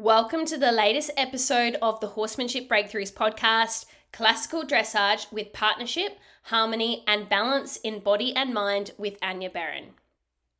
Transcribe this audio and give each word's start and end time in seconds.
Welcome 0.00 0.44
to 0.44 0.56
the 0.56 0.70
latest 0.70 1.10
episode 1.16 1.76
of 1.82 1.98
the 1.98 2.06
Horsemanship 2.06 2.68
Breakthroughs 2.68 3.12
podcast, 3.12 3.86
Classical 4.12 4.62
Dressage 4.62 5.32
with 5.32 5.52
Partnership, 5.52 6.20
Harmony, 6.44 7.02
and 7.08 7.28
Balance 7.28 7.78
in 7.78 7.98
Body 7.98 8.32
and 8.32 8.54
Mind 8.54 8.92
with 8.96 9.18
Anja 9.20 9.52
Beran. 9.52 9.94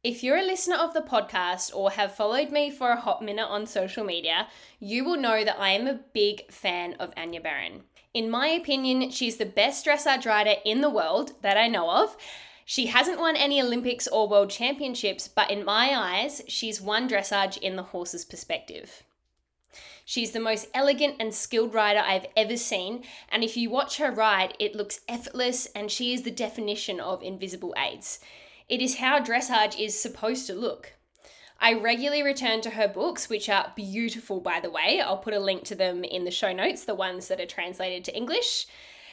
If 0.03 0.24
you're 0.24 0.38
a 0.38 0.43
listener 0.43 0.74
of 0.74 0.93
the 0.93 1.03
podcast 1.03 1.72
or 1.72 1.93
have 1.93 2.16
followed 2.16 2.51
me 2.51 2.69
for 2.69 2.90
a 2.90 3.01
hot 3.01 3.22
minute 3.22 3.46
on 3.46 3.66
social 3.66 4.03
media, 4.03 4.48
you 4.80 5.04
will 5.04 5.16
know 5.16 5.44
that 5.44 5.60
I 5.60 5.70
am 5.70 5.86
a 5.86 6.00
big 6.12 6.50
fan 6.50 6.94
of 6.94 7.14
Anja 7.14 7.40
Beran. 7.40 7.82
In 8.12 8.28
my 8.28 8.48
opinion, 8.48 9.08
she's 9.12 9.36
the 9.36 9.46
best 9.46 9.86
dressage 9.86 10.26
rider 10.26 10.54
in 10.64 10.80
the 10.80 10.90
world 10.90 11.34
that 11.42 11.56
I 11.56 11.68
know 11.68 11.88
of. 11.88 12.16
She 12.64 12.86
hasn't 12.86 13.20
won 13.20 13.36
any 13.36 13.62
Olympics 13.62 14.08
or 14.08 14.28
world 14.28 14.50
championships, 14.50 15.28
but 15.28 15.48
in 15.48 15.64
my 15.64 15.96
eyes, 15.96 16.42
she's 16.48 16.80
won 16.80 17.09
dressage 17.09 17.56
in 17.56 17.77
the 17.77 17.84
horse's 17.84 18.24
perspective. 18.24 19.05
She's 20.09 20.30
the 20.30 20.41
most 20.41 20.69
elegant 20.73 21.17
and 21.21 21.35
skilled 21.35 21.75
rider 21.75 22.01
I've 22.01 22.25
ever 22.35 22.57
seen, 22.57 23.05
and 23.29 23.45
if 23.45 23.59
you 23.59 23.69
watch 23.69 23.99
her 23.99 24.11
ride, 24.11 24.55
it 24.59 24.75
looks 24.75 25.03
effortless 25.07 25.69
and 25.75 25.91
she 25.91 26.15
is 26.15 26.23
the 26.23 26.30
definition 26.30 26.99
of 26.99 27.23
invisible 27.23 27.75
aids. 27.77 28.19
It 28.71 28.80
is 28.80 28.97
how 28.97 29.21
dressage 29.21 29.79
is 29.79 30.01
supposed 30.01 30.47
to 30.47 30.55
look. 30.55 30.95
I 31.61 31.75
regularly 31.75 32.23
return 32.23 32.63
to 32.63 32.71
her 32.71 32.89
books, 32.89 33.29
which 33.29 33.51
are 33.51 33.75
beautiful, 33.77 34.41
by 34.41 34.61
the 34.61 34.71
way. 34.71 34.99
I'll 34.99 35.19
put 35.19 35.35
a 35.35 35.39
link 35.39 35.65
to 35.65 35.75
them 35.75 36.05
in 36.05 36.25
the 36.25 36.30
show 36.30 36.55
notes, 36.55 36.87
the 36.87 36.95
ones 36.95 37.29
that 37.29 37.38
are 37.38 37.45
translated 37.45 38.02
to 38.07 38.16
English. 38.16 38.66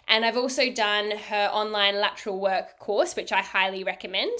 And 0.08 0.24
I've 0.24 0.38
also 0.38 0.72
done 0.72 1.12
her 1.12 1.50
online 1.52 2.00
lateral 2.00 2.40
work 2.40 2.80
course, 2.80 3.18
which 3.18 3.34
I 3.34 3.42
highly 3.42 3.84
recommend. 3.84 4.40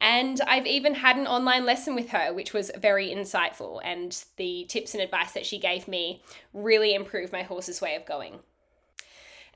And 0.00 0.40
I've 0.46 0.66
even 0.66 0.94
had 0.94 1.16
an 1.16 1.26
online 1.26 1.64
lesson 1.64 1.94
with 1.94 2.10
her, 2.10 2.32
which 2.32 2.52
was 2.52 2.70
very 2.76 3.08
insightful. 3.08 3.80
And 3.82 4.22
the 4.36 4.66
tips 4.68 4.94
and 4.94 5.02
advice 5.02 5.32
that 5.32 5.46
she 5.46 5.58
gave 5.58 5.88
me 5.88 6.22
really 6.52 6.94
improved 6.94 7.32
my 7.32 7.42
horse's 7.42 7.80
way 7.80 7.94
of 7.94 8.04
going. 8.04 8.40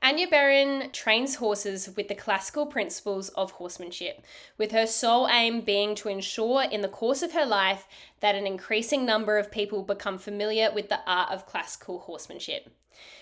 Anja 0.01 0.29
Beran 0.29 0.91
trains 0.91 1.35
horses 1.35 1.89
with 1.95 2.07
the 2.07 2.15
classical 2.15 2.65
principles 2.65 3.29
of 3.29 3.51
horsemanship, 3.51 4.21
with 4.57 4.71
her 4.71 4.87
sole 4.87 5.27
aim 5.27 5.59
being 5.59 5.93
to 5.95 6.07
ensure 6.07 6.63
in 6.63 6.81
the 6.81 6.87
course 6.87 7.21
of 7.21 7.33
her 7.33 7.45
life 7.45 7.85
that 8.21 8.35
an 8.35 8.47
increasing 8.47 9.05
number 9.05 9.37
of 9.37 9.51
people 9.51 9.83
become 9.83 10.17
familiar 10.17 10.71
with 10.73 10.87
the 10.87 11.01
art 11.05 11.31
of 11.31 11.45
classical 11.45 11.99
horsemanship. 11.99 12.69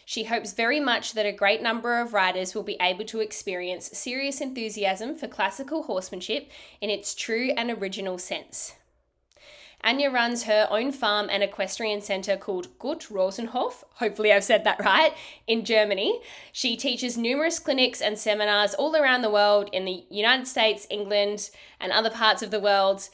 She 0.05 0.25
hopes 0.25 0.53
very 0.53 0.79
much 0.79 1.13
that 1.13 1.25
a 1.25 1.31
great 1.31 1.61
number 1.61 1.99
of 1.99 2.13
riders 2.13 2.53
will 2.53 2.63
be 2.63 2.77
able 2.79 3.05
to 3.05 3.19
experience 3.21 3.97
serious 3.97 4.39
enthusiasm 4.39 5.15
for 5.15 5.27
classical 5.27 5.83
horsemanship 5.83 6.49
in 6.79 6.89
its 6.89 7.15
true 7.15 7.51
and 7.57 7.71
original 7.71 8.17
sense. 8.17 8.75
Anja 9.87 10.11
runs 10.11 10.43
her 10.43 10.67
own 10.69 10.91
farm 10.91 11.29
and 11.31 11.41
equestrian 11.41 12.01
centre 12.01 12.35
called 12.35 12.77
Gut 12.77 13.07
Rosenhof, 13.09 13.85
hopefully 13.93 14.33
I've 14.33 14.43
said 14.43 14.65
that 14.65 14.83
right, 14.83 15.13
in 15.47 15.63
Germany. 15.63 16.19
She 16.51 16.75
teaches 16.75 17.17
numerous 17.17 17.57
clinics 17.57 18.01
and 18.01 18.19
seminars 18.19 18.73
all 18.73 18.97
around 18.97 19.21
the 19.21 19.31
world 19.31 19.69
in 19.71 19.85
the 19.85 20.03
United 20.09 20.45
States, 20.45 20.87
England, 20.89 21.51
and 21.79 21.93
other 21.93 22.09
parts 22.09 22.43
of 22.43 22.51
the 22.51 22.59
world. 22.59 23.07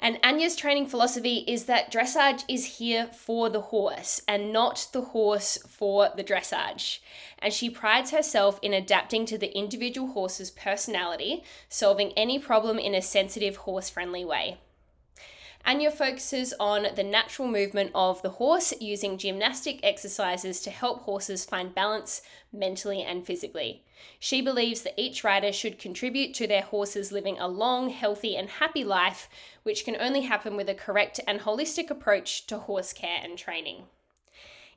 And 0.00 0.16
Anja's 0.22 0.56
training 0.56 0.86
philosophy 0.86 1.44
is 1.46 1.66
that 1.66 1.92
dressage 1.92 2.44
is 2.48 2.78
here 2.78 3.08
for 3.08 3.50
the 3.50 3.60
horse 3.60 4.22
and 4.26 4.54
not 4.54 4.88
the 4.94 5.02
horse 5.02 5.58
for 5.68 6.08
the 6.16 6.24
dressage. 6.24 7.00
And 7.40 7.52
she 7.52 7.68
prides 7.68 8.10
herself 8.10 8.58
in 8.62 8.72
adapting 8.72 9.26
to 9.26 9.36
the 9.36 9.54
individual 9.54 10.08
horse's 10.08 10.50
personality, 10.50 11.44
solving 11.68 12.12
any 12.12 12.38
problem 12.38 12.78
in 12.78 12.94
a 12.94 13.02
sensitive, 13.02 13.56
horse 13.56 13.90
friendly 13.90 14.24
way. 14.24 14.56
Anja 15.66 15.92
focuses 15.92 16.54
on 16.60 16.86
the 16.94 17.02
natural 17.02 17.48
movement 17.48 17.90
of 17.92 18.22
the 18.22 18.30
horse 18.30 18.72
using 18.80 19.18
gymnastic 19.18 19.80
exercises 19.82 20.60
to 20.60 20.70
help 20.70 21.02
horses 21.02 21.44
find 21.44 21.74
balance 21.74 22.22
mentally 22.52 23.02
and 23.02 23.26
physically. 23.26 23.82
She 24.20 24.40
believes 24.40 24.82
that 24.82 24.94
each 24.96 25.24
rider 25.24 25.52
should 25.52 25.80
contribute 25.80 26.34
to 26.34 26.46
their 26.46 26.62
horses 26.62 27.10
living 27.10 27.40
a 27.40 27.48
long, 27.48 27.88
healthy, 27.88 28.36
and 28.36 28.48
happy 28.48 28.84
life, 28.84 29.28
which 29.64 29.84
can 29.84 29.96
only 29.96 30.20
happen 30.20 30.54
with 30.54 30.68
a 30.68 30.74
correct 30.74 31.18
and 31.26 31.40
holistic 31.40 31.90
approach 31.90 32.46
to 32.46 32.58
horse 32.58 32.92
care 32.92 33.18
and 33.20 33.36
training. 33.36 33.86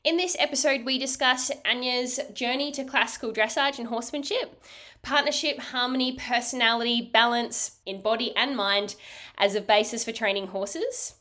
In 0.02 0.16
this 0.16 0.38
episode, 0.40 0.86
we 0.86 0.98
discuss 0.98 1.52
Anja's 1.66 2.22
journey 2.34 2.72
to 2.72 2.86
classical 2.86 3.34
dressage 3.34 3.80
and 3.80 3.90
horsemanship, 3.90 4.64
partnership, 5.02 5.60
harmony, 5.60 6.16
personality, 6.18 7.02
balance 7.02 7.80
in 7.86 8.02
body 8.02 8.34
and 8.38 8.56
mind 8.56 8.96
as 9.38 9.56
a 9.56 9.62
basis 9.62 10.06
for 10.06 10.14
training 10.14 10.48
horses, 10.48 11.16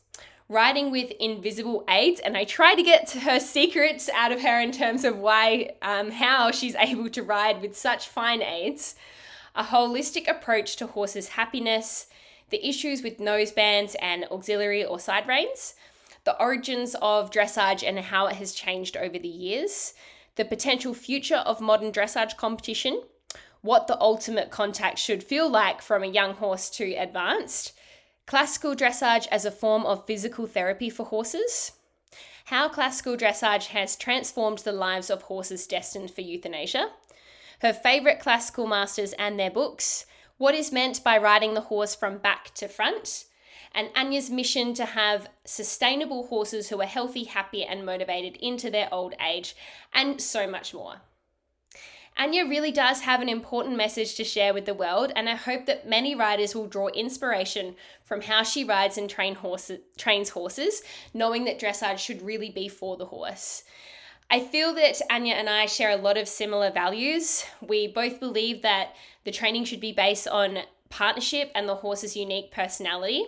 riding 0.47 0.91
with 0.91 1.11
invisible 1.19 1.83
aids, 1.89 2.21
and 2.21 2.37
I 2.37 2.45
try 2.45 2.73
to 2.73 2.81
get 2.81 3.05
to 3.07 3.19
her 3.19 3.41
secrets 3.41 4.09
out 4.15 4.31
of 4.31 4.43
her 4.43 4.61
in 4.61 4.71
terms 4.71 5.03
of 5.03 5.17
why, 5.17 5.71
um, 5.81 6.11
how 6.11 6.51
she's 6.51 6.75
able 6.75 7.09
to 7.09 7.21
ride 7.21 7.61
with 7.61 7.75
such 7.77 8.07
fine 8.07 8.41
aids, 8.41 8.95
a 9.55 9.63
holistic 9.65 10.25
approach 10.29 10.77
to 10.77 10.87
horses' 10.87 11.29
happiness, 11.29 12.07
the 12.49 12.65
issues 12.65 13.03
with 13.03 13.19
nose 13.19 13.51
bands 13.51 13.97
and 14.01 14.23
auxiliary 14.31 14.85
or 14.85 15.01
side 15.01 15.27
reins 15.27 15.75
the 16.29 16.39
origins 16.39 16.95
of 17.01 17.31
dressage 17.31 17.81
and 17.81 17.97
how 17.97 18.27
it 18.27 18.35
has 18.35 18.51
changed 18.51 18.95
over 18.95 19.17
the 19.17 19.27
years, 19.27 19.95
the 20.35 20.45
potential 20.45 20.93
future 20.93 21.37
of 21.37 21.59
modern 21.59 21.91
dressage 21.91 22.37
competition, 22.37 23.01
what 23.61 23.87
the 23.87 23.99
ultimate 23.99 24.51
contact 24.51 24.99
should 24.99 25.23
feel 25.23 25.49
like 25.49 25.81
from 25.81 26.03
a 26.03 26.07
young 26.07 26.35
horse 26.35 26.69
to 26.69 26.93
advanced, 26.93 27.73
classical 28.27 28.75
dressage 28.75 29.27
as 29.31 29.43
a 29.43 29.49
form 29.49 29.87
of 29.87 30.05
physical 30.05 30.45
therapy 30.45 30.87
for 30.87 31.03
horses, 31.03 31.71
how 32.45 32.69
classical 32.69 33.17
dressage 33.17 33.65
has 33.69 33.95
transformed 33.95 34.59
the 34.59 34.71
lives 34.71 35.09
of 35.09 35.23
horses 35.23 35.65
destined 35.65 36.11
for 36.11 36.21
euthanasia, 36.21 36.91
her 37.63 37.73
favourite 37.73 38.19
classical 38.19 38.67
masters 38.67 39.13
and 39.13 39.39
their 39.39 39.49
books, 39.49 40.05
what 40.37 40.53
is 40.53 40.71
meant 40.71 41.03
by 41.03 41.17
riding 41.17 41.55
the 41.55 41.69
horse 41.71 41.95
from 41.95 42.19
back 42.19 42.53
to 42.53 42.67
front, 42.67 43.25
and 43.73 43.89
Anja's 43.93 44.29
mission 44.29 44.73
to 44.75 44.85
have 44.85 45.29
sustainable 45.45 46.27
horses 46.27 46.69
who 46.69 46.81
are 46.81 46.85
healthy, 46.85 47.25
happy, 47.25 47.63
and 47.63 47.85
motivated 47.85 48.35
into 48.37 48.69
their 48.69 48.89
old 48.91 49.13
age, 49.21 49.55
and 49.93 50.21
so 50.21 50.47
much 50.47 50.73
more. 50.73 51.01
Anja 52.19 52.49
really 52.49 52.71
does 52.71 53.01
have 53.01 53.21
an 53.21 53.29
important 53.29 53.77
message 53.77 54.15
to 54.15 54.25
share 54.25 54.53
with 54.53 54.65
the 54.65 54.73
world, 54.73 55.13
and 55.15 55.29
I 55.29 55.35
hope 55.35 55.65
that 55.67 55.87
many 55.87 56.15
riders 56.15 56.53
will 56.53 56.67
draw 56.67 56.87
inspiration 56.87 57.75
from 58.03 58.21
how 58.21 58.43
she 58.43 58.65
rides 58.65 58.97
and 58.97 59.09
train 59.09 59.35
horses, 59.35 59.79
trains 59.97 60.29
horses, 60.29 60.81
knowing 61.13 61.45
that 61.45 61.59
dressage 61.59 61.99
should 61.99 62.21
really 62.21 62.49
be 62.49 62.67
for 62.67 62.97
the 62.97 63.05
horse. 63.05 63.63
I 64.29 64.41
feel 64.41 64.73
that 64.75 65.01
Anja 65.09 65.31
and 65.31 65.49
I 65.49 65.65
share 65.65 65.91
a 65.91 65.95
lot 65.95 66.17
of 66.17 66.27
similar 66.27 66.71
values. 66.71 67.45
We 67.65 67.87
both 67.87 68.19
believe 68.19 68.63
that 68.63 68.95
the 69.23 69.31
training 69.31 69.63
should 69.63 69.79
be 69.79 69.93
based 69.93 70.27
on 70.27 70.59
partnership 70.89 71.51
and 71.55 71.67
the 71.67 71.75
horse's 71.75 72.15
unique 72.15 72.51
personality. 72.51 73.25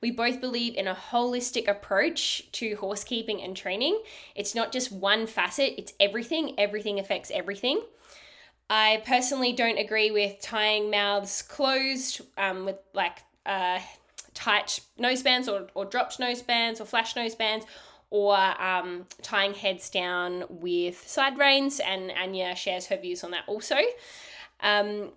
We 0.00 0.10
both 0.10 0.40
believe 0.40 0.74
in 0.74 0.88
a 0.88 0.94
holistic 0.94 1.68
approach 1.68 2.50
to 2.52 2.74
horse 2.76 3.04
keeping 3.04 3.40
and 3.40 3.56
training. 3.56 4.02
It's 4.34 4.54
not 4.54 4.72
just 4.72 4.90
one 4.90 5.26
facet, 5.26 5.74
it's 5.78 5.92
everything. 6.00 6.54
Everything 6.58 6.98
affects 6.98 7.30
everything. 7.30 7.82
I 8.68 9.02
personally 9.06 9.52
don't 9.52 9.78
agree 9.78 10.10
with 10.10 10.40
tying 10.40 10.90
mouths 10.90 11.42
closed 11.42 12.22
um, 12.38 12.64
with 12.64 12.76
like 12.94 13.18
uh, 13.44 13.80
tight 14.34 14.80
nosebands 14.98 15.46
or, 15.46 15.68
or 15.74 15.84
dropped 15.84 16.18
nosebands 16.18 16.80
or 16.80 16.84
flash 16.84 17.14
nosebands 17.14 17.64
or 18.10 18.36
um, 18.62 19.06
tying 19.22 19.54
heads 19.54 19.88
down 19.88 20.44
with 20.48 21.06
side 21.06 21.38
reins. 21.38 21.80
And 21.80 22.10
Anja 22.10 22.56
shares 22.56 22.86
her 22.86 22.96
views 22.96 23.22
on 23.24 23.30
that 23.32 23.44
also. 23.46 23.76
Um, 24.60 25.12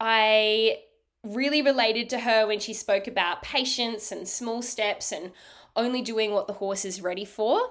I 0.00 0.78
really 1.24 1.62
related 1.62 2.10
to 2.10 2.20
her 2.20 2.46
when 2.46 2.58
she 2.60 2.74
spoke 2.74 3.06
about 3.06 3.42
patience 3.42 4.10
and 4.10 4.26
small 4.28 4.62
steps 4.62 5.12
and 5.12 5.32
only 5.76 6.02
doing 6.02 6.32
what 6.32 6.46
the 6.46 6.54
horse 6.54 6.84
is 6.84 7.00
ready 7.00 7.24
for. 7.24 7.70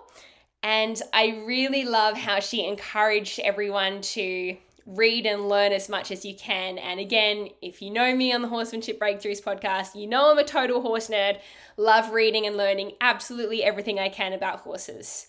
And 0.63 1.01
I 1.13 1.43
really 1.45 1.83
love 1.83 2.17
how 2.17 2.39
she 2.39 2.65
encouraged 2.65 3.39
everyone 3.39 4.01
to 4.01 4.57
read 4.85 5.25
and 5.25 5.47
learn 5.47 5.71
as 5.71 5.89
much 5.89 6.11
as 6.11 6.25
you 6.25 6.35
can. 6.35 6.77
And 6.77 6.99
again, 6.99 7.49
if 7.61 7.81
you 7.81 7.91
know 7.91 8.15
me 8.15 8.33
on 8.33 8.41
the 8.41 8.47
Horsemanship 8.47 8.99
Breakthroughs 8.99 9.41
podcast, 9.41 9.95
you 9.95 10.07
know 10.07 10.31
I'm 10.31 10.39
a 10.39 10.43
total 10.43 10.81
horse 10.81 11.07
nerd, 11.07 11.39
love 11.77 12.11
reading 12.11 12.45
and 12.45 12.57
learning 12.57 12.93
absolutely 13.01 13.63
everything 13.63 13.99
I 13.99 14.09
can 14.09 14.33
about 14.33 14.61
horses. 14.61 15.27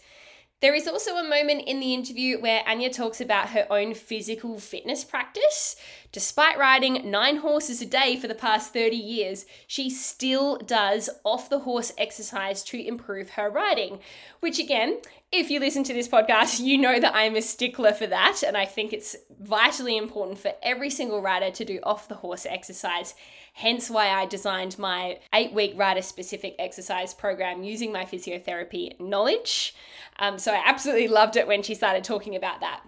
There 0.62 0.76
is 0.76 0.86
also 0.86 1.16
a 1.16 1.28
moment 1.28 1.64
in 1.66 1.80
the 1.80 1.92
interview 1.92 2.40
where 2.40 2.62
Anja 2.62 2.92
talks 2.92 3.20
about 3.20 3.48
her 3.48 3.66
own 3.68 3.94
physical 3.94 4.60
fitness 4.60 5.02
practice. 5.02 5.74
Despite 6.12 6.56
riding 6.56 7.10
nine 7.10 7.38
horses 7.38 7.82
a 7.82 7.86
day 7.86 8.16
for 8.16 8.28
the 8.28 8.36
past 8.36 8.72
30 8.72 8.94
years, 8.94 9.44
she 9.66 9.90
still 9.90 10.58
does 10.58 11.10
off 11.24 11.50
the 11.50 11.58
horse 11.58 11.92
exercise 11.98 12.62
to 12.64 12.80
improve 12.80 13.30
her 13.30 13.50
riding, 13.50 13.98
which 14.38 14.60
again, 14.60 15.00
if 15.32 15.50
you 15.50 15.58
listen 15.58 15.82
to 15.82 15.94
this 15.94 16.08
podcast, 16.08 16.60
you 16.60 16.78
know 16.78 17.00
that 17.00 17.12
I'm 17.12 17.34
a 17.34 17.42
stickler 17.42 17.92
for 17.92 18.06
that. 18.06 18.44
And 18.46 18.56
I 18.56 18.64
think 18.64 18.92
it's 18.92 19.16
vitally 19.40 19.96
important 19.96 20.38
for 20.38 20.52
every 20.62 20.90
single 20.90 21.20
rider 21.20 21.50
to 21.50 21.64
do 21.64 21.80
off 21.82 22.06
the 22.06 22.14
horse 22.14 22.46
exercise. 22.46 23.14
Hence 23.52 23.90
why 23.90 24.08
I 24.08 24.26
designed 24.26 24.78
my 24.78 25.18
eight 25.34 25.52
week 25.52 25.74
rider 25.76 26.02
specific 26.02 26.56
exercise 26.58 27.12
program 27.12 27.62
using 27.62 27.92
my 27.92 28.04
physiotherapy 28.04 28.98
knowledge. 28.98 29.74
Um, 30.18 30.38
so 30.38 30.52
I 30.52 30.62
absolutely 30.64 31.08
loved 31.08 31.36
it 31.36 31.46
when 31.46 31.62
she 31.62 31.74
started 31.74 32.02
talking 32.02 32.34
about 32.34 32.60
that. 32.60 32.82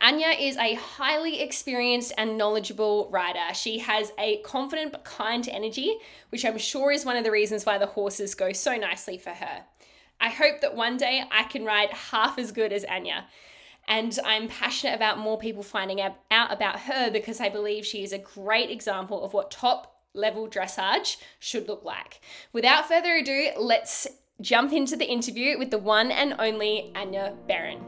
Anja 0.00 0.34
is 0.40 0.56
a 0.56 0.74
highly 0.74 1.42
experienced 1.42 2.12
and 2.16 2.38
knowledgeable 2.38 3.10
rider. 3.10 3.52
She 3.54 3.80
has 3.80 4.12
a 4.18 4.38
confident 4.38 4.92
but 4.92 5.04
kind 5.04 5.46
energy, 5.46 5.96
which 6.30 6.44
I'm 6.44 6.56
sure 6.56 6.90
is 6.90 7.04
one 7.04 7.16
of 7.16 7.24
the 7.24 7.30
reasons 7.30 7.66
why 7.66 7.76
the 7.76 7.86
horses 7.86 8.34
go 8.34 8.52
so 8.52 8.76
nicely 8.76 9.18
for 9.18 9.30
her. 9.30 9.64
I 10.18 10.28
hope 10.28 10.60
that 10.62 10.74
one 10.74 10.96
day 10.96 11.24
I 11.30 11.42
can 11.44 11.64
ride 11.64 11.90
half 11.90 12.38
as 12.38 12.52
good 12.52 12.72
as 12.72 12.84
Anja. 12.84 13.24
And 13.90 14.16
I'm 14.24 14.46
passionate 14.46 14.94
about 14.94 15.18
more 15.18 15.36
people 15.36 15.64
finding 15.64 16.00
out 16.00 16.14
about 16.30 16.78
her 16.82 17.10
because 17.10 17.40
I 17.40 17.48
believe 17.48 17.84
she 17.84 18.04
is 18.04 18.12
a 18.12 18.18
great 18.18 18.70
example 18.70 19.24
of 19.24 19.32
what 19.32 19.50
top 19.50 19.96
level 20.14 20.48
dressage 20.48 21.16
should 21.40 21.66
look 21.66 21.84
like. 21.84 22.20
Without 22.52 22.86
further 22.86 23.16
ado, 23.16 23.48
let's 23.58 24.06
jump 24.40 24.72
into 24.72 24.94
the 24.94 25.10
interview 25.10 25.58
with 25.58 25.72
the 25.72 25.78
one 25.78 26.12
and 26.12 26.36
only 26.38 26.92
Anja 26.94 27.34
Beran. 27.48 27.80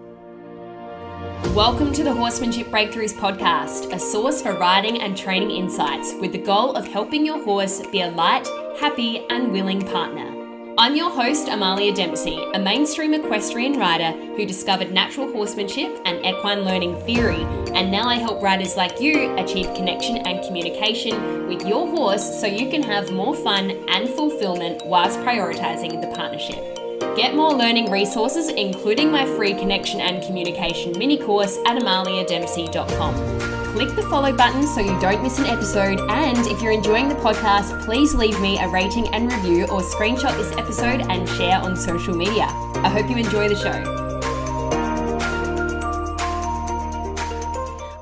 Welcome 1.54 1.92
to 1.92 2.02
the 2.02 2.12
Horsemanship 2.12 2.66
Breakthroughs 2.66 3.14
podcast, 3.14 3.94
a 3.94 3.98
source 4.00 4.42
for 4.42 4.54
riding 4.54 5.00
and 5.00 5.16
training 5.16 5.52
insights 5.52 6.14
with 6.20 6.32
the 6.32 6.38
goal 6.38 6.74
of 6.74 6.84
helping 6.88 7.24
your 7.24 7.44
horse 7.44 7.80
be 7.92 8.00
a 8.00 8.10
light, 8.10 8.48
happy, 8.80 9.24
and 9.30 9.52
willing 9.52 9.80
partner. 9.80 10.41
I'm 10.78 10.96
your 10.96 11.10
host, 11.10 11.48
Amalia 11.48 11.94
Dempsey, 11.94 12.42
a 12.54 12.58
mainstream 12.58 13.12
equestrian 13.12 13.78
rider 13.78 14.12
who 14.36 14.46
discovered 14.46 14.90
natural 14.90 15.30
horsemanship 15.30 16.00
and 16.06 16.24
equine 16.24 16.62
learning 16.62 16.98
theory, 17.02 17.42
and 17.74 17.92
now 17.92 18.08
I 18.08 18.14
help 18.14 18.42
riders 18.42 18.74
like 18.74 18.98
you 18.98 19.34
achieve 19.36 19.74
connection 19.74 20.16
and 20.16 20.42
communication 20.42 21.46
with 21.46 21.66
your 21.68 21.86
horse 21.88 22.40
so 22.40 22.46
you 22.46 22.70
can 22.70 22.82
have 22.82 23.12
more 23.12 23.34
fun 23.34 23.72
and 23.88 24.08
fulfillment 24.08 24.86
whilst 24.86 25.18
prioritizing 25.18 26.00
the 26.00 26.16
partnership. 26.16 26.71
Get 27.16 27.34
more 27.34 27.52
learning 27.52 27.90
resources, 27.90 28.48
including 28.48 29.10
my 29.10 29.26
free 29.36 29.54
connection 29.54 30.00
and 30.00 30.22
communication 30.22 30.96
mini 30.98 31.18
course 31.18 31.58
at 31.66 31.76
amaliadempsey.com. 31.76 33.52
Click 33.72 33.94
the 33.96 34.02
follow 34.02 34.36
button 34.36 34.66
so 34.66 34.80
you 34.80 34.98
don't 35.00 35.22
miss 35.22 35.38
an 35.38 35.46
episode. 35.46 36.00
And 36.10 36.38
if 36.46 36.60
you're 36.60 36.72
enjoying 36.72 37.08
the 37.08 37.14
podcast, 37.16 37.84
please 37.84 38.14
leave 38.14 38.38
me 38.40 38.58
a 38.58 38.68
rating 38.68 39.08
and 39.14 39.32
review 39.32 39.64
or 39.64 39.80
screenshot 39.80 40.36
this 40.36 40.52
episode 40.58 41.00
and 41.10 41.28
share 41.28 41.58
on 41.58 41.76
social 41.76 42.14
media. 42.14 42.44
I 42.76 42.88
hope 42.88 43.08
you 43.08 43.16
enjoy 43.16 43.48
the 43.48 43.56
show. 43.56 44.02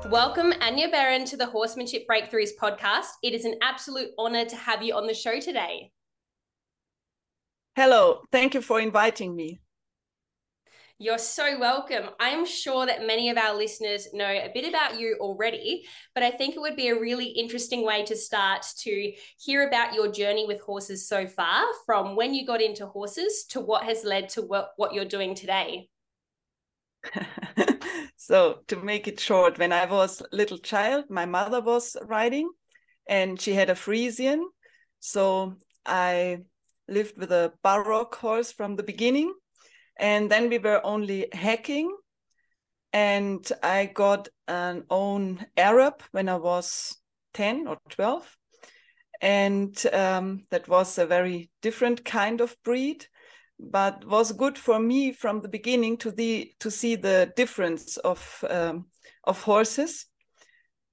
Welcome, 0.09 0.51
Anja 0.59 0.91
Beran, 0.91 1.23
to 1.27 1.37
the 1.37 1.45
Horsemanship 1.45 2.05
Breakthroughs 2.05 2.49
podcast. 2.59 3.07
It 3.23 3.33
is 3.33 3.45
an 3.45 3.55
absolute 3.61 4.09
honor 4.17 4.43
to 4.43 4.55
have 4.57 4.83
you 4.83 4.93
on 4.93 5.07
the 5.07 5.13
show 5.13 5.39
today. 5.39 5.91
Hello, 7.73 8.21
thank 8.33 8.53
you 8.53 8.61
for 8.61 8.81
inviting 8.81 9.33
me. 9.33 9.61
You're 10.97 11.17
so 11.17 11.57
welcome. 11.57 12.09
I'm 12.19 12.45
sure 12.45 12.85
that 12.85 13.07
many 13.07 13.29
of 13.29 13.37
our 13.37 13.55
listeners 13.55 14.09
know 14.13 14.27
a 14.27 14.51
bit 14.53 14.67
about 14.67 14.99
you 14.99 15.15
already, 15.21 15.85
but 16.13 16.21
I 16.21 16.31
think 16.31 16.55
it 16.55 16.59
would 16.59 16.75
be 16.75 16.89
a 16.89 16.99
really 16.99 17.27
interesting 17.27 17.85
way 17.85 18.03
to 18.03 18.15
start 18.15 18.65
to 18.79 19.13
hear 19.39 19.67
about 19.67 19.93
your 19.93 20.11
journey 20.11 20.45
with 20.45 20.59
horses 20.59 21.07
so 21.07 21.25
far, 21.27 21.65
from 21.85 22.17
when 22.17 22.33
you 22.33 22.45
got 22.45 22.61
into 22.61 22.85
horses 22.85 23.45
to 23.51 23.61
what 23.61 23.85
has 23.85 24.03
led 24.03 24.27
to 24.29 24.41
what, 24.41 24.73
what 24.75 24.93
you're 24.93 25.05
doing 25.05 25.33
today. 25.33 25.87
so, 28.17 28.59
to 28.67 28.75
make 28.75 29.07
it 29.07 29.19
short, 29.19 29.57
when 29.57 29.71
I 29.71 29.85
was 29.85 30.21
a 30.21 30.35
little 30.35 30.57
child, 30.57 31.05
my 31.09 31.25
mother 31.25 31.61
was 31.61 31.95
riding 32.03 32.51
and 33.07 33.39
she 33.39 33.53
had 33.53 33.69
a 33.69 33.75
Friesian. 33.75 34.43
So, 34.99 35.55
I 35.85 36.41
lived 36.87 37.17
with 37.17 37.31
a 37.31 37.53
Baroque 37.63 38.15
horse 38.15 38.51
from 38.51 38.75
the 38.75 38.83
beginning. 38.83 39.33
And 39.97 40.29
then 40.29 40.49
we 40.49 40.57
were 40.57 40.85
only 40.85 41.27
hacking. 41.31 41.95
And 42.93 43.49
I 43.63 43.85
got 43.85 44.27
an 44.47 44.83
own 44.89 45.45
Arab 45.55 46.03
when 46.11 46.27
I 46.27 46.35
was 46.35 46.97
10 47.33 47.67
or 47.67 47.77
12. 47.89 48.37
And 49.21 49.85
um, 49.93 50.45
that 50.49 50.67
was 50.67 50.97
a 50.97 51.05
very 51.05 51.51
different 51.61 52.03
kind 52.03 52.41
of 52.41 52.55
breed, 52.63 53.05
but 53.59 54.03
was 54.05 54.31
good 54.31 54.57
for 54.57 54.79
me 54.79 55.13
from 55.13 55.41
the 55.41 55.47
beginning 55.47 55.97
to 55.97 56.11
the 56.11 56.51
to 56.59 56.71
see 56.71 56.95
the 56.95 57.31
difference 57.35 57.97
of 57.97 58.43
um, 58.49 58.87
of 59.23 59.43
horses. 59.43 60.07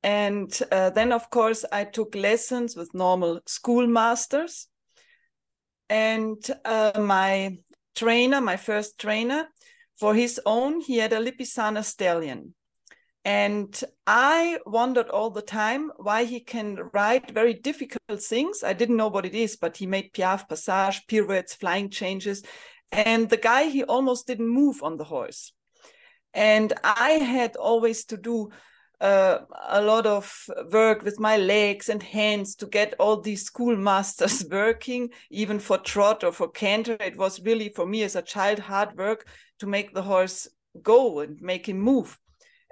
And 0.02 0.56
uh, 0.70 0.91
then, 0.91 1.12
of 1.12 1.31
course, 1.31 1.64
I 1.73 1.84
took 1.84 2.14
lessons 2.14 2.76
with 2.76 2.94
normal 2.94 3.41
schoolmasters 3.46 4.69
and 5.88 6.38
uh, 6.64 7.00
my 7.00 7.58
trainer, 7.94 8.40
my 8.40 8.56
first 8.56 8.99
trainer, 8.99 9.49
for 9.96 10.14
his 10.14 10.40
own, 10.46 10.81
he 10.81 10.99
had 10.99 11.12
a 11.12 11.20
Lipizzaner 11.20 11.85
stallion. 11.85 12.55
And 13.25 13.79
I 14.06 14.58
wondered 14.64 15.08
all 15.11 15.31
the 15.31 15.43
time 15.43 15.90
why 15.96 16.25
he 16.25 16.40
can 16.40 16.76
ride 16.94 17.31
very 17.31 17.52
difficult 17.52 18.23
things. 18.23 18.62
I 18.62 18.73
didn't 18.73 18.96
know 18.96 19.08
what 19.08 19.26
it 19.26 19.35
is, 19.35 19.56
but 19.56 19.76
he 19.76 19.87
made 19.87 20.12
piaffe 20.12 20.49
passage, 20.49 21.02
pirouettes, 21.08 21.55
flying 21.55 21.91
changes. 21.91 22.43
And 22.91 23.29
the 23.29 23.37
guy, 23.37 23.64
he 23.64 23.82
almost 23.82 24.26
didn't 24.26 24.49
move 24.49 24.82
on 24.82 24.96
the 24.96 25.05
horse. 25.05 25.52
And 26.32 26.73
I 26.84 27.11
had 27.11 27.56
always 27.56 28.05
to 28.06 28.17
do 28.17 28.50
uh, 29.00 29.38
a 29.68 29.80
lot 29.80 30.06
of 30.06 30.32
work 30.72 31.02
with 31.02 31.20
my 31.20 31.36
legs 31.36 31.88
and 31.88 32.02
hands 32.02 32.56
to 32.56 32.66
get 32.66 32.94
all 32.98 33.20
these 33.20 33.44
schoolmasters 33.44 34.44
working, 34.50 35.10
even 35.30 35.58
for 35.58 35.78
trot 35.78 36.24
or 36.24 36.32
for 36.32 36.48
canter. 36.48 36.96
It 37.00 37.16
was 37.16 37.40
really 37.42 37.68
for 37.68 37.86
me 37.86 38.02
as 38.02 38.16
a 38.16 38.22
child 38.22 38.58
hard 38.58 38.96
work 38.96 39.28
to 39.60 39.66
make 39.66 39.94
the 39.94 40.02
horse 40.02 40.48
go 40.82 41.20
and 41.20 41.40
make 41.40 41.68
him 41.68 41.78
move. 41.80 42.18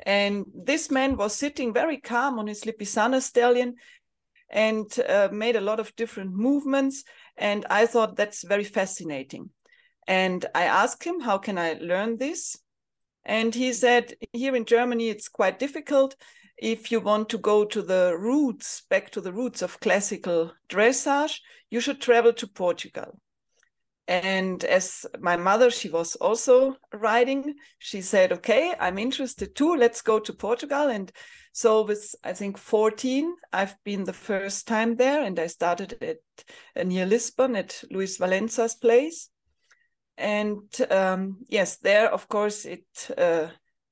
And 0.05 0.45
this 0.55 0.91
man 0.91 1.17
was 1.17 1.35
sitting 1.35 1.73
very 1.73 1.99
calm 1.99 2.39
on 2.39 2.47
his 2.47 2.65
Lipizzaner 2.65 3.23
stallion 3.23 3.77
and 4.51 4.87
uh, 5.09 5.29
made 5.33 5.57
a 5.57 5.61
lot 5.61 5.81
of 5.81 5.95
different 5.97 6.33
movements. 6.35 7.05
And 7.37 7.65
I 7.71 7.87
thought 7.87 8.17
that's 8.17 8.45
very 8.45 8.65
fascinating. 8.65 9.51
And 10.07 10.45
I 10.55 10.65
asked 10.65 11.05
him, 11.05 11.21
How 11.21 11.39
can 11.39 11.59
I 11.59 11.75
learn 11.75 12.19
this? 12.19 12.57
And 13.27 13.53
he 13.53 13.73
said, 13.73 14.15
here 14.33 14.55
in 14.55 14.65
Germany, 14.65 15.09
it's 15.09 15.29
quite 15.29 15.59
difficult. 15.59 16.15
If 16.57 16.93
you 16.93 17.01
want 17.01 17.29
to 17.31 17.39
go 17.39 17.65
to 17.65 17.83
the 17.83 18.17
roots, 18.17 18.83
back 18.89 19.11
to 19.11 19.21
the 19.21 19.33
roots 19.33 19.63
of 19.63 19.81
classical 19.81 20.53
dressage, 20.69 21.41
you 21.69 21.81
should 21.81 22.01
travel 22.01 22.33
to 22.35 22.47
Portugal. 22.47 23.19
And 24.07 24.63
as 24.63 25.05
my 25.19 25.37
mother, 25.37 25.73
she 25.73 25.91
was 25.91 26.15
also 26.15 26.77
riding, 26.95 27.57
she 27.81 28.01
said, 28.01 28.31
okay, 28.33 28.73
I'm 28.79 28.97
interested 28.97 29.57
too. 29.57 29.75
Let's 29.75 30.03
go 30.03 30.21
to 30.21 30.33
Portugal. 30.33 30.89
And 30.89 31.11
so 31.53 31.83
with, 31.83 32.15
I 32.23 32.33
think, 32.33 32.57
14, 32.57 33.35
I've 33.53 33.75
been 33.83 34.05
the 34.05 34.13
first 34.13 34.69
time 34.69 34.95
there. 34.95 35.25
And 35.25 35.37
I 35.41 35.49
started 35.49 36.01
at 36.01 36.87
near 36.87 37.07
Lisbon 37.07 37.57
at 37.57 37.83
Luis 37.91 38.19
Valença's 38.19 38.77
place 38.77 39.31
and 40.19 40.63
um, 40.91 41.39
yes 41.49 41.77
there 41.77 42.13
of 42.13 42.29
course 42.29 42.65
it 42.65 42.87
uh, 43.19 43.49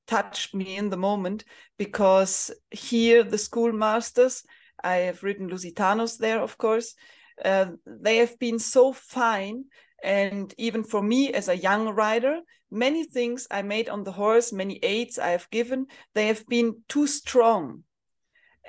touched 0.07 0.53
me 0.53 0.75
in 0.75 0.89
the 0.89 0.97
moment 0.97 1.43
because 1.77 2.51
here 2.71 3.23
the 3.23 3.37
schoolmasters 3.37 4.43
i 4.83 4.97
have 4.97 5.23
written 5.23 5.49
lusitanos 5.49 6.17
there 6.17 6.41
of 6.41 6.57
course 6.57 6.95
uh, 7.43 7.67
they 7.85 8.17
have 8.17 8.37
been 8.39 8.59
so 8.59 8.93
fine. 8.93 9.65
And 10.03 10.53
even 10.57 10.83
for 10.83 11.01
me 11.01 11.33
as 11.33 11.47
a 11.47 11.57
young 11.57 11.89
rider 11.89 12.39
many 12.71 13.05
things 13.05 13.47
i 13.51 13.61
made 13.61 13.89
on 13.89 14.03
the 14.03 14.11
horse 14.11 14.51
many 14.51 14.79
aids 14.83 15.19
i 15.19 15.29
have 15.29 15.47
given 15.51 15.85
they 16.13 16.27
have 16.27 16.45
been 16.47 16.83
too 16.87 17.07
strong. 17.07 17.83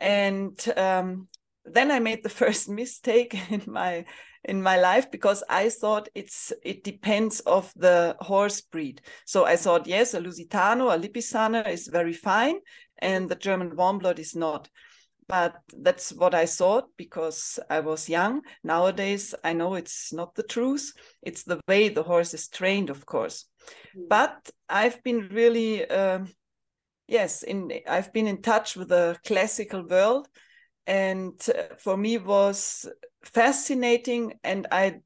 And 0.00 0.58
um, 0.76 1.28
then 1.64 1.90
i 1.90 1.98
made 1.98 2.22
the 2.22 2.28
first 2.42 2.68
mistake 2.68 3.34
in 3.50 3.62
my 3.66 4.06
in 4.46 4.62
my 4.62 4.78
life 4.78 5.10
because 5.10 5.44
I 5.48 5.68
thought 5.68 6.08
it's 6.14 6.52
it 6.62 6.84
depends 6.84 7.40
of 7.40 7.72
the 7.76 8.16
horse 8.20 8.62
breed. 8.62 9.02
So 9.24 9.44
I 9.44 9.56
thought 9.56 9.86
yes, 9.86 10.14
a 10.14 10.20
Lusitano, 10.20 10.94
a 10.94 10.98
Lipizzaner 10.98 11.68
is 11.68 11.88
very 11.88 12.12
fine, 12.14 12.60
and 12.98 13.28
the 13.28 13.34
German 13.36 13.76
Warmblood 13.76 14.18
is 14.18 14.34
not. 14.34 14.68
but 15.28 15.56
that's 15.82 16.12
what 16.12 16.34
I 16.34 16.46
thought 16.46 16.84
because 16.96 17.58
I 17.68 17.80
was 17.80 18.08
young. 18.08 18.42
Nowadays, 18.62 19.34
I 19.42 19.54
know 19.54 19.74
it's 19.74 20.12
not 20.12 20.34
the 20.34 20.42
truth. 20.44 20.92
It's 21.22 21.42
the 21.42 21.60
way 21.68 21.88
the 21.88 22.02
horse 22.04 22.34
is 22.34 22.48
trained, 22.48 22.90
of 22.90 23.04
course. 23.06 23.46
Mm. 23.96 24.08
But 24.08 24.50
I've 24.68 25.02
been 25.02 25.28
really, 25.32 25.84
uh, 25.88 26.20
yes, 27.08 27.42
in 27.42 27.72
I've 27.88 28.12
been 28.12 28.26
in 28.26 28.42
touch 28.42 28.76
with 28.76 28.88
the 28.88 29.18
classical 29.26 29.82
world, 29.82 30.28
and 30.86 31.34
uh, 31.48 31.74
for 31.78 31.96
me 31.96 32.18
was 32.18 32.88
fascinating, 33.26 34.34
and 34.44 34.66
I 34.70 35.00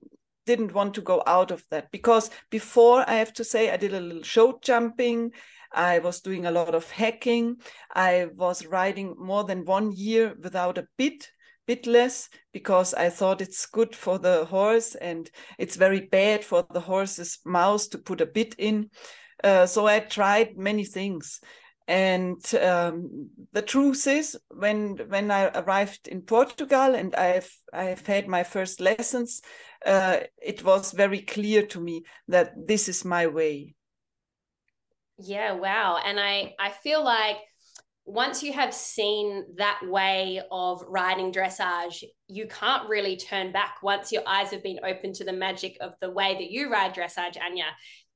didn't 0.47 0.75
want 0.75 0.95
to 0.95 1.00
go 1.00 1.23
out 1.27 1.50
of 1.50 1.65
that 1.71 1.91
because 1.93 2.31
before 2.50 3.09
I 3.09 3.15
have 3.15 3.33
to 3.35 3.45
say 3.45 3.71
I 3.71 3.77
did 3.77 3.95
a 3.95 4.00
little 4.00 4.23
show 4.23 4.59
jumping 4.62 5.33
I 5.73 6.00
was 6.00 6.21
doing 6.21 6.47
a 6.47 6.50
lot 6.50 6.75
of 6.75 6.91
hacking. 6.91 7.59
I 7.95 8.29
was 8.35 8.67
riding 8.67 9.15
more 9.19 9.45
than 9.45 9.65
one 9.65 9.93
year 9.93 10.35
without 10.43 10.79
a 10.79 10.87
bit, 10.97 11.31
bit 11.67 11.87
less 11.87 12.29
because 12.53 12.93
I 12.95 13.11
thought 13.11 13.41
it's 13.41 13.67
good 13.67 13.95
for 13.95 14.19
the 14.19 14.45
horse 14.47 14.95
and 14.97 15.31
it's 15.59 15.77
very 15.77 16.00
bad 16.00 16.45
for 16.45 16.67
the 16.71 16.81
horse's 16.81 17.39
mouth 17.45 17.89
to 17.91 17.99
put 17.99 18.21
a 18.21 18.27
bit 18.27 18.55
in. 18.59 18.91
Uh, 19.45 19.67
so 19.67 19.87
I 19.87 20.00
tried 20.00 20.57
many 20.57 20.85
things. 20.85 21.41
And 21.89 22.41
um, 22.55 23.31
the 23.53 23.63
truth 23.63 24.07
is, 24.07 24.39
when 24.49 24.97
when 25.09 25.31
I 25.31 25.47
arrived 25.49 26.07
in 26.07 26.23
Portugal 26.23 26.95
and 26.95 27.15
I've 27.17 27.51
I've 27.73 28.07
had 28.07 28.29
my 28.29 28.45
first 28.45 28.81
lessons, 28.81 29.43
uh, 29.85 30.19
it 30.41 30.65
was 30.65 30.93
very 30.93 31.23
clear 31.23 31.67
to 31.67 31.81
me 31.81 32.05
that 32.29 32.53
this 32.67 32.89
is 32.89 33.05
my 33.05 33.27
way 33.27 33.75
yeah, 35.23 35.53
wow. 35.53 35.99
And 36.05 36.19
I 36.19 36.55
I 36.59 36.71
feel 36.71 37.05
like 37.05 37.37
once 38.05 38.43
you 38.43 38.53
have 38.53 38.75
seen 38.75 39.45
that 39.57 39.81
way 39.85 40.41
of 40.51 40.83
riding 40.89 41.33
dressage, 41.33 42.03
you 42.27 42.47
can't 42.49 42.89
really 42.89 43.17
turn 43.17 43.53
back. 43.53 43.77
Once 43.83 44.11
your 44.11 44.23
eyes 44.27 44.51
have 44.51 44.63
been 44.63 44.81
open 44.85 45.13
to 45.15 45.25
the 45.25 45.33
magic 45.33 45.77
of 45.81 45.93
the 46.01 46.11
way 46.11 46.35
that 46.35 46.51
you 46.51 46.71
ride 46.71 46.95
dressage, 46.95 47.37
Anja, 47.37 47.69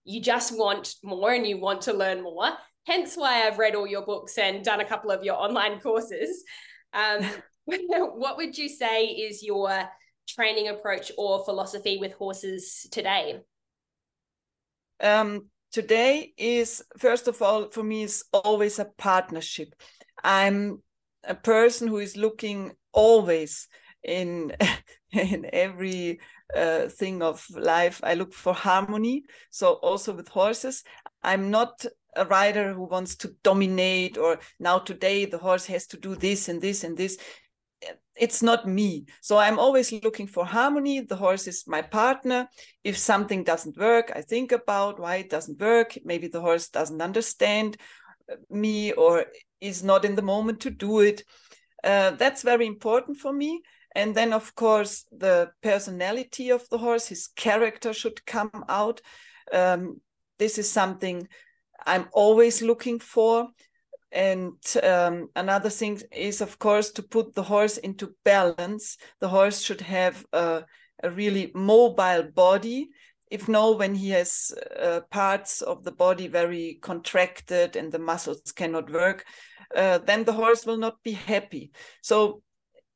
you 0.05 0.21
just 0.21 0.57
want 0.57 0.95
more 1.05 1.33
and 1.33 1.47
you 1.47 1.61
want 1.61 1.83
to 1.83 1.93
learn 1.93 2.23
more. 2.23 2.51
Hence 2.87 3.17
why 3.17 3.47
I've 3.47 3.59
read 3.59 3.75
all 3.75 3.87
your 3.87 4.05
books 4.05 4.37
and 4.39 4.65
done 4.65 4.81
a 4.81 4.85
couple 4.85 5.11
of 5.11 5.25
your 5.25 5.37
online 5.37 5.81
courses. 5.81 6.45
Um, 6.93 7.25
what 7.65 8.37
would 8.37 8.57
you 8.59 8.69
say 8.69 9.07
is 9.07 9.43
your 9.43 9.89
training 10.29 10.69
approach 10.69 11.11
or 11.17 11.45
philosophy 11.45 11.99
with 11.99 12.13
horses 12.13 12.87
today? 12.91 13.41
Um, 15.01 15.51
today 15.75 16.33
is 16.39 16.85
first 16.99 17.27
of 17.27 17.43
all 17.43 17.69
for 17.69 17.83
me 17.83 18.05
is 18.05 18.25
always 18.33 18.79
a 18.79 18.85
partnership 18.97 19.75
i'm 20.23 20.81
a 21.25 21.35
person 21.35 21.89
who 21.89 21.99
is 21.99 22.17
looking 22.17 22.71
always 22.93 23.67
in 24.05 24.53
in 25.11 25.51
every 25.53 26.21
uh, 26.57 26.87
thing 26.87 27.23
of 27.23 27.45
life 27.51 28.01
i 28.05 28.15
look 28.15 28.33
for 28.33 28.55
harmony 28.55 29.25
so 29.51 29.73
also 29.73 30.13
with 30.13 30.29
horses 30.29 30.85
i'm 31.25 31.51
not 31.51 31.85
a 32.17 32.25
rider 32.27 32.73
who 32.73 32.85
wants 32.85 33.17
to 33.17 33.35
dominate 33.43 34.17
or 34.19 34.39
now 34.59 34.79
today 34.79 35.25
the 35.25 35.39
horse 35.39 35.67
has 35.67 35.87
to 35.87 35.97
do 35.97 36.15
this 36.15 36.49
and 36.49 36.61
this 36.61 36.85
and 36.85 36.97
this 36.97 37.19
it's 38.17 38.43
not 38.43 38.69
me. 38.69 39.07
So 39.21 39.39
I'm 39.39 39.59
always 39.59 39.93
looking 39.93 40.27
for 40.27 40.45
harmony. 40.45 41.01
The 41.01 41.17
horse 41.17 41.47
is 41.47 41.65
my 41.67 41.83
partner. 41.83 42.49
If 42.85 42.97
something 42.97 43.43
doesn't 43.43 43.77
work, 43.77 44.13
I 44.15 44.23
think 44.23 44.53
about 44.53 45.01
why 45.01 45.17
it 45.17 45.31
doesn't 45.31 45.61
work. 45.61 45.99
Maybe 46.05 46.29
the 46.29 46.41
horse 46.41 46.69
doesn't 46.69 47.03
understand 47.03 47.77
uh, 48.31 48.37
me 48.51 48.93
or 48.93 49.27
is 49.61 49.83
not 49.83 50.05
in 50.05 50.15
the 50.15 50.23
moment 50.23 50.61
to 50.61 50.71
do 50.71 51.01
it. 51.01 51.25
Uh, 51.83 52.13
that's 52.13 52.43
very 52.43 52.67
important 52.67 53.19
for 53.19 53.33
me. 53.33 53.63
And 53.97 54.15
then, 54.15 54.33
of 54.33 54.55
course, 54.55 55.05
the 55.11 55.51
personality 55.63 56.51
of 56.51 56.69
the 56.69 56.79
horse, 56.79 57.09
his 57.09 57.29
character 57.29 57.93
should 57.93 58.25
come 58.27 58.65
out. 58.69 59.01
Um, 59.53 60.01
this 60.39 60.59
is 60.59 60.71
something 60.71 61.29
I'm 61.87 62.09
always 62.13 62.63
looking 62.63 62.99
for. 62.99 63.49
And 64.13 64.59
um, 64.83 65.29
another 65.35 65.71
thing 65.71 66.01
is, 66.13 66.41
of 66.41 66.59
course, 66.59 66.93
to 66.93 67.03
put 67.03 67.35
the 67.35 67.43
horse 67.43 67.79
into 67.79 68.15
balance. 68.25 68.97
The 69.21 69.29
horse 69.29 69.61
should 69.61 69.81
have 69.81 70.25
a, 70.33 70.65
a 71.03 71.11
really 71.11 71.51
mobile 71.55 72.23
body. 72.23 72.91
If 73.31 73.49
no, 73.49 73.73
when 73.73 73.95
he 73.95 74.11
has 74.11 74.53
uh, 74.81 75.01
parts 75.11 75.63
of 75.63 75.83
the 75.83 75.91
body 75.91 76.29
very 76.29 76.79
contracted 76.81 77.75
and 77.75 77.91
the 77.91 77.99
muscles 77.99 78.53
cannot 78.53 78.91
work, 78.91 79.25
uh, 79.75 79.99
then 79.99 80.23
the 80.25 80.33
horse 80.33 80.65
will 80.65 80.77
not 80.77 81.03
be 81.03 81.13
happy. 81.13 81.73
So 82.01 82.43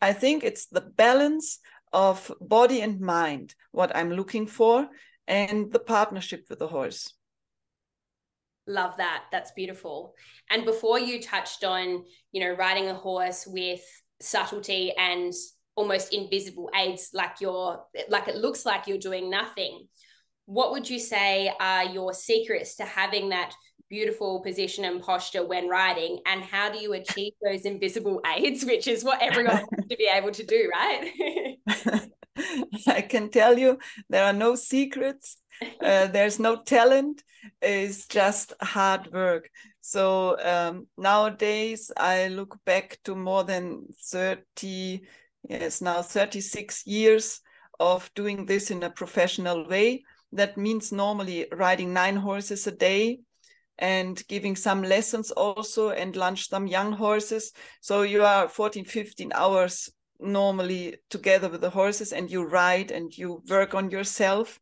I 0.01 0.13
think 0.13 0.45
it's 0.45 0.67
the 0.67 0.83
balance 0.83 1.59
of 1.93 2.31
body 2.41 2.81
and 2.83 3.01
mind 3.01 3.55
what 3.73 3.97
I'm 3.97 4.13
looking 4.13 4.47
for 4.47 4.89
and 5.27 5.73
the 5.73 5.81
partnership 5.81 6.47
with 6.49 6.61
the 6.61 6.69
horse. 6.69 7.15
Love 8.69 8.99
that. 8.99 9.25
That's 9.33 9.51
beautiful. 9.53 10.15
And 10.51 10.67
before 10.67 11.01
you 11.01 11.23
touched 11.23 11.65
on, 11.65 12.05
you 12.33 12.45
know, 12.45 12.55
riding 12.55 12.89
a 12.89 12.95
horse 12.95 13.47
with 13.47 13.81
subtlety 14.21 14.93
and 14.97 15.33
almost 15.75 16.13
invisible 16.13 16.71
aids, 16.79 17.11
like 17.15 17.41
you're 17.41 17.83
like 18.11 18.29
it 18.29 18.37
looks 18.37 18.67
like 18.67 18.87
you're 18.87 18.99
doing 18.99 19.31
nothing. 19.31 19.89
What 20.45 20.73
would 20.73 20.89
you 20.89 20.99
say 20.99 21.51
are 21.59 21.85
your 21.85 22.13
secrets 22.13 22.77
to 22.77 22.85
having 22.85 23.31
that 23.31 23.55
beautiful 23.89 24.41
position 24.41 24.85
and 24.85 25.01
posture 25.01 25.47
when 25.47 25.67
riding? 25.67 26.19
And 26.27 26.43
how 26.43 26.71
do 26.71 26.79
you 26.79 26.93
achieve 26.93 27.33
those 27.43 27.63
invisible 27.63 28.21
aids, 28.37 28.67
which 28.67 28.87
is 28.87 29.03
what 29.03 29.23
everyone 29.23 29.57
wants 29.57 29.89
to 29.89 29.97
be 29.97 30.11
able 30.13 30.33
to 30.33 30.45
do, 30.45 30.71
right? 30.75 31.57
I 32.87 33.01
can 33.03 33.31
tell 33.31 33.59
you 33.59 33.79
there 34.11 34.25
are 34.25 34.33
no 34.33 34.55
secrets. 34.57 35.39
Uh, 35.63 36.07
there's 36.09 36.39
no 36.39 36.63
talent. 36.63 37.23
It's 37.63 38.07
just 38.07 38.53
hard 38.61 39.13
work. 39.13 39.49
So 39.81 40.37
um, 40.43 40.87
nowadays, 40.97 41.91
I 41.97 42.29
look 42.29 42.59
back 42.65 42.99
to 43.05 43.15
more 43.15 43.45
than 43.45 43.87
30, 44.11 45.03
yes, 45.49 45.81
now 45.81 46.03
36 46.03 46.87
years 46.87 47.41
of 47.81 48.11
doing 48.15 48.45
this 48.45 48.71
in 48.71 48.83
a 48.83 48.91
professional 48.91 49.67
way. 49.69 50.03
That 50.33 50.59
means 50.59 50.93
normally 50.93 51.47
riding 51.53 51.93
nine 51.93 52.17
horses 52.17 52.67
a 52.67 52.73
day 52.73 53.21
and 53.79 54.21
giving 54.29 54.57
some 54.57 54.83
lessons 54.83 55.31
also 55.31 55.91
and 55.91 56.17
lunge 56.17 56.49
some 56.49 56.67
young 56.67 56.93
horses. 56.93 57.53
So 57.81 58.03
you 58.03 58.25
are 58.25 58.49
14, 58.49 58.85
15 58.85 59.33
hours 59.35 59.89
normally 60.21 60.97
together 61.11 61.49
with 61.49 61.61
the 61.61 61.71
horses 61.71 62.13
and 62.13 62.31
you 62.31 62.45
ride 62.45 62.91
and 62.91 63.17
you 63.17 63.43
work 63.49 63.75
on 63.75 63.91
yourself 63.91 64.59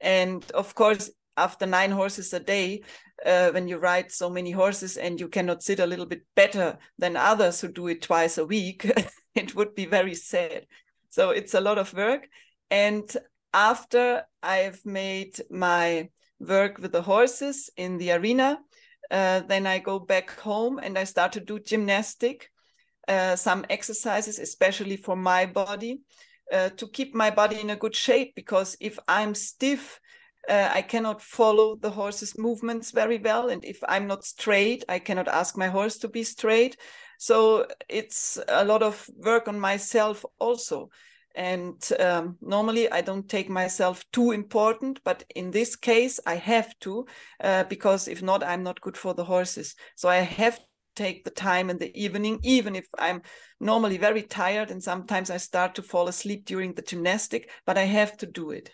and 0.00 0.50
of 0.52 0.74
course 0.74 1.10
after 1.36 1.66
nine 1.66 1.90
horses 1.90 2.32
a 2.32 2.40
day 2.40 2.82
uh, 3.24 3.50
when 3.50 3.68
you 3.68 3.78
ride 3.78 4.10
so 4.10 4.28
many 4.28 4.50
horses 4.50 4.96
and 4.96 5.20
you 5.20 5.28
cannot 5.28 5.62
sit 5.62 5.80
a 5.80 5.86
little 5.86 6.06
bit 6.06 6.22
better 6.34 6.78
than 6.98 7.16
others 7.16 7.60
who 7.60 7.68
do 7.68 7.88
it 7.88 8.02
twice 8.02 8.38
a 8.38 8.46
week 8.46 8.90
it 9.34 9.54
would 9.54 9.74
be 9.74 9.86
very 9.86 10.14
sad. 10.14 10.66
So 11.10 11.30
it's 11.30 11.54
a 11.54 11.60
lot 11.60 11.78
of 11.78 11.94
work. 11.94 12.28
And 12.70 13.10
after 13.54 14.22
i've 14.42 14.84
made 14.84 15.40
my 15.50 16.06
work 16.38 16.78
with 16.78 16.92
the 16.92 17.00
horses 17.00 17.70
in 17.78 17.96
the 17.96 18.12
arena 18.12 18.58
uh, 19.10 19.40
then 19.40 19.66
i 19.66 19.78
go 19.78 19.98
back 19.98 20.38
home 20.38 20.78
and 20.78 20.98
i 20.98 21.04
start 21.04 21.32
to 21.32 21.40
do 21.40 21.58
gymnastic 21.58 22.50
uh, 23.08 23.36
some 23.36 23.64
exercises, 23.70 24.38
especially 24.38 24.96
for 24.96 25.16
my 25.16 25.46
body, 25.46 26.02
uh, 26.52 26.70
to 26.70 26.88
keep 26.88 27.14
my 27.14 27.30
body 27.30 27.60
in 27.60 27.70
a 27.70 27.76
good 27.76 27.94
shape. 27.94 28.34
Because 28.34 28.76
if 28.80 28.98
I'm 29.08 29.34
stiff, 29.34 30.00
uh, 30.48 30.70
I 30.72 30.82
cannot 30.82 31.22
follow 31.22 31.76
the 31.76 31.90
horse's 31.90 32.38
movements 32.38 32.90
very 32.90 33.18
well. 33.18 33.48
And 33.48 33.64
if 33.64 33.78
I'm 33.88 34.06
not 34.06 34.24
straight, 34.24 34.84
I 34.88 34.98
cannot 34.98 35.28
ask 35.28 35.56
my 35.56 35.68
horse 35.68 35.98
to 35.98 36.08
be 36.08 36.22
straight. 36.22 36.76
So 37.18 37.66
it's 37.88 38.38
a 38.48 38.64
lot 38.64 38.82
of 38.82 39.08
work 39.16 39.48
on 39.48 39.58
myself 39.58 40.24
also. 40.38 40.90
And 41.34 41.76
um, 42.00 42.36
normally 42.40 42.90
I 42.90 43.00
don't 43.00 43.28
take 43.28 43.48
myself 43.48 44.04
too 44.12 44.32
important, 44.32 45.00
but 45.04 45.24
in 45.36 45.50
this 45.50 45.76
case 45.76 46.18
I 46.26 46.34
have 46.34 46.76
to, 46.80 47.06
uh, 47.40 47.64
because 47.64 48.08
if 48.08 48.22
not, 48.22 48.42
I'm 48.42 48.62
not 48.62 48.80
good 48.80 48.96
for 48.96 49.14
the 49.14 49.24
horses. 49.24 49.76
So 49.94 50.08
I 50.08 50.16
have 50.16 50.58
take 50.98 51.24
the 51.24 51.30
time 51.30 51.70
in 51.70 51.78
the 51.78 51.96
evening, 51.98 52.40
even 52.42 52.74
if 52.74 52.86
I'm 52.98 53.22
normally 53.60 53.98
very 53.98 54.22
tired 54.22 54.70
and 54.70 54.82
sometimes 54.82 55.30
I 55.30 55.36
start 55.36 55.76
to 55.76 55.82
fall 55.82 56.08
asleep 56.08 56.44
during 56.44 56.74
the 56.74 56.82
gymnastic, 56.82 57.50
but 57.64 57.78
I 57.78 57.84
have 57.84 58.16
to 58.18 58.26
do 58.26 58.50
it. 58.50 58.70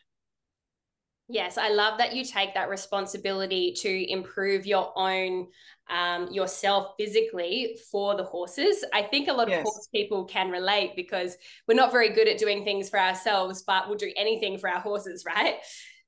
Yes, 1.28 1.56
I 1.56 1.70
love 1.70 1.98
that 1.98 2.14
you 2.14 2.22
take 2.22 2.52
that 2.52 2.68
responsibility 2.68 3.74
to 3.78 4.12
improve 4.12 4.66
your 4.66 4.92
own 4.94 5.48
um, 5.88 6.28
yourself 6.30 6.94
physically 6.98 7.78
for 7.90 8.14
the 8.14 8.24
horses. 8.24 8.84
I 8.92 9.02
think 9.02 9.28
a 9.28 9.32
lot 9.32 9.48
yes. 9.48 9.60
of 9.60 9.64
horse 9.64 9.88
people 9.94 10.24
can 10.26 10.50
relate 10.50 10.92
because 10.96 11.36
we're 11.66 11.74
not 11.74 11.92
very 11.92 12.10
good 12.10 12.28
at 12.28 12.38
doing 12.38 12.64
things 12.64 12.90
for 12.90 13.00
ourselves, 13.00 13.64
but 13.66 13.88
we'll 13.88 13.96
do 13.96 14.12
anything 14.16 14.58
for 14.58 14.68
our 14.68 14.80
horses, 14.80 15.24
right? 15.26 15.56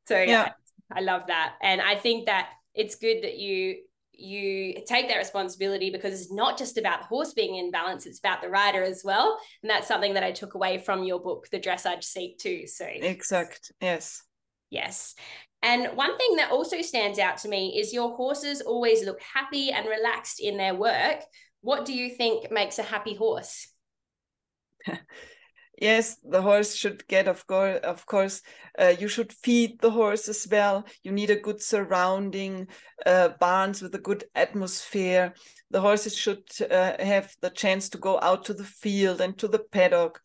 So 0.06 0.20
yeah, 0.20 0.52
I 0.94 1.00
love 1.00 1.22
that, 1.28 1.54
and 1.62 1.80
I 1.80 1.94
think 1.96 2.26
that 2.26 2.50
it's 2.74 2.96
good 2.96 3.22
that 3.22 3.38
you 3.38 3.76
you 4.16 4.74
take 4.86 5.08
that 5.08 5.16
responsibility 5.16 5.90
because 5.90 6.20
it's 6.20 6.32
not 6.32 6.58
just 6.58 6.78
about 6.78 7.00
the 7.00 7.06
horse 7.06 7.34
being 7.34 7.56
in 7.56 7.70
balance, 7.70 8.06
it's 8.06 8.18
about 8.18 8.42
the 8.42 8.48
rider 8.48 8.82
as 8.82 9.02
well. 9.04 9.38
And 9.62 9.70
that's 9.70 9.88
something 9.88 10.14
that 10.14 10.24
I 10.24 10.32
took 10.32 10.54
away 10.54 10.78
from 10.78 11.04
your 11.04 11.20
book, 11.20 11.48
The 11.50 11.60
Dressage 11.60 12.04
Seat, 12.04 12.38
too. 12.38 12.66
So, 12.66 12.86
exact. 12.86 13.72
Yes. 13.80 14.22
Yes. 14.70 15.14
And 15.62 15.96
one 15.96 16.16
thing 16.18 16.36
that 16.36 16.50
also 16.50 16.82
stands 16.82 17.18
out 17.18 17.38
to 17.38 17.48
me 17.48 17.78
is 17.78 17.92
your 17.92 18.16
horses 18.16 18.60
always 18.60 19.04
look 19.04 19.20
happy 19.20 19.70
and 19.70 19.86
relaxed 19.86 20.40
in 20.40 20.56
their 20.56 20.74
work. 20.74 21.20
What 21.60 21.84
do 21.84 21.92
you 21.92 22.10
think 22.10 22.50
makes 22.50 22.78
a 22.78 22.82
happy 22.82 23.14
horse? 23.14 23.68
yes 25.78 26.16
the 26.28 26.42
horse 26.42 26.74
should 26.74 27.06
get 27.08 27.28
of 27.28 27.46
course 27.46 27.80
of 27.82 28.06
course 28.06 28.42
uh, 28.78 28.94
you 28.98 29.08
should 29.08 29.32
feed 29.32 29.80
the 29.80 29.90
horse 29.90 30.28
as 30.28 30.46
well. 30.50 30.84
You 31.02 31.12
need 31.12 31.30
a 31.30 31.40
good 31.40 31.62
surrounding 31.62 32.68
uh, 33.04 33.30
barns 33.40 33.82
with 33.82 33.94
a 33.94 34.00
good 34.00 34.24
atmosphere. 34.34 35.34
The 35.70 35.80
horses 35.80 36.14
should 36.14 36.44
uh, 36.70 36.92
have 36.98 37.34
the 37.40 37.50
chance 37.50 37.88
to 37.90 37.98
go 37.98 38.20
out 38.20 38.44
to 38.46 38.54
the 38.54 38.64
field 38.64 39.20
and 39.20 39.36
to 39.38 39.48
the 39.48 39.58
paddock. 39.58 40.20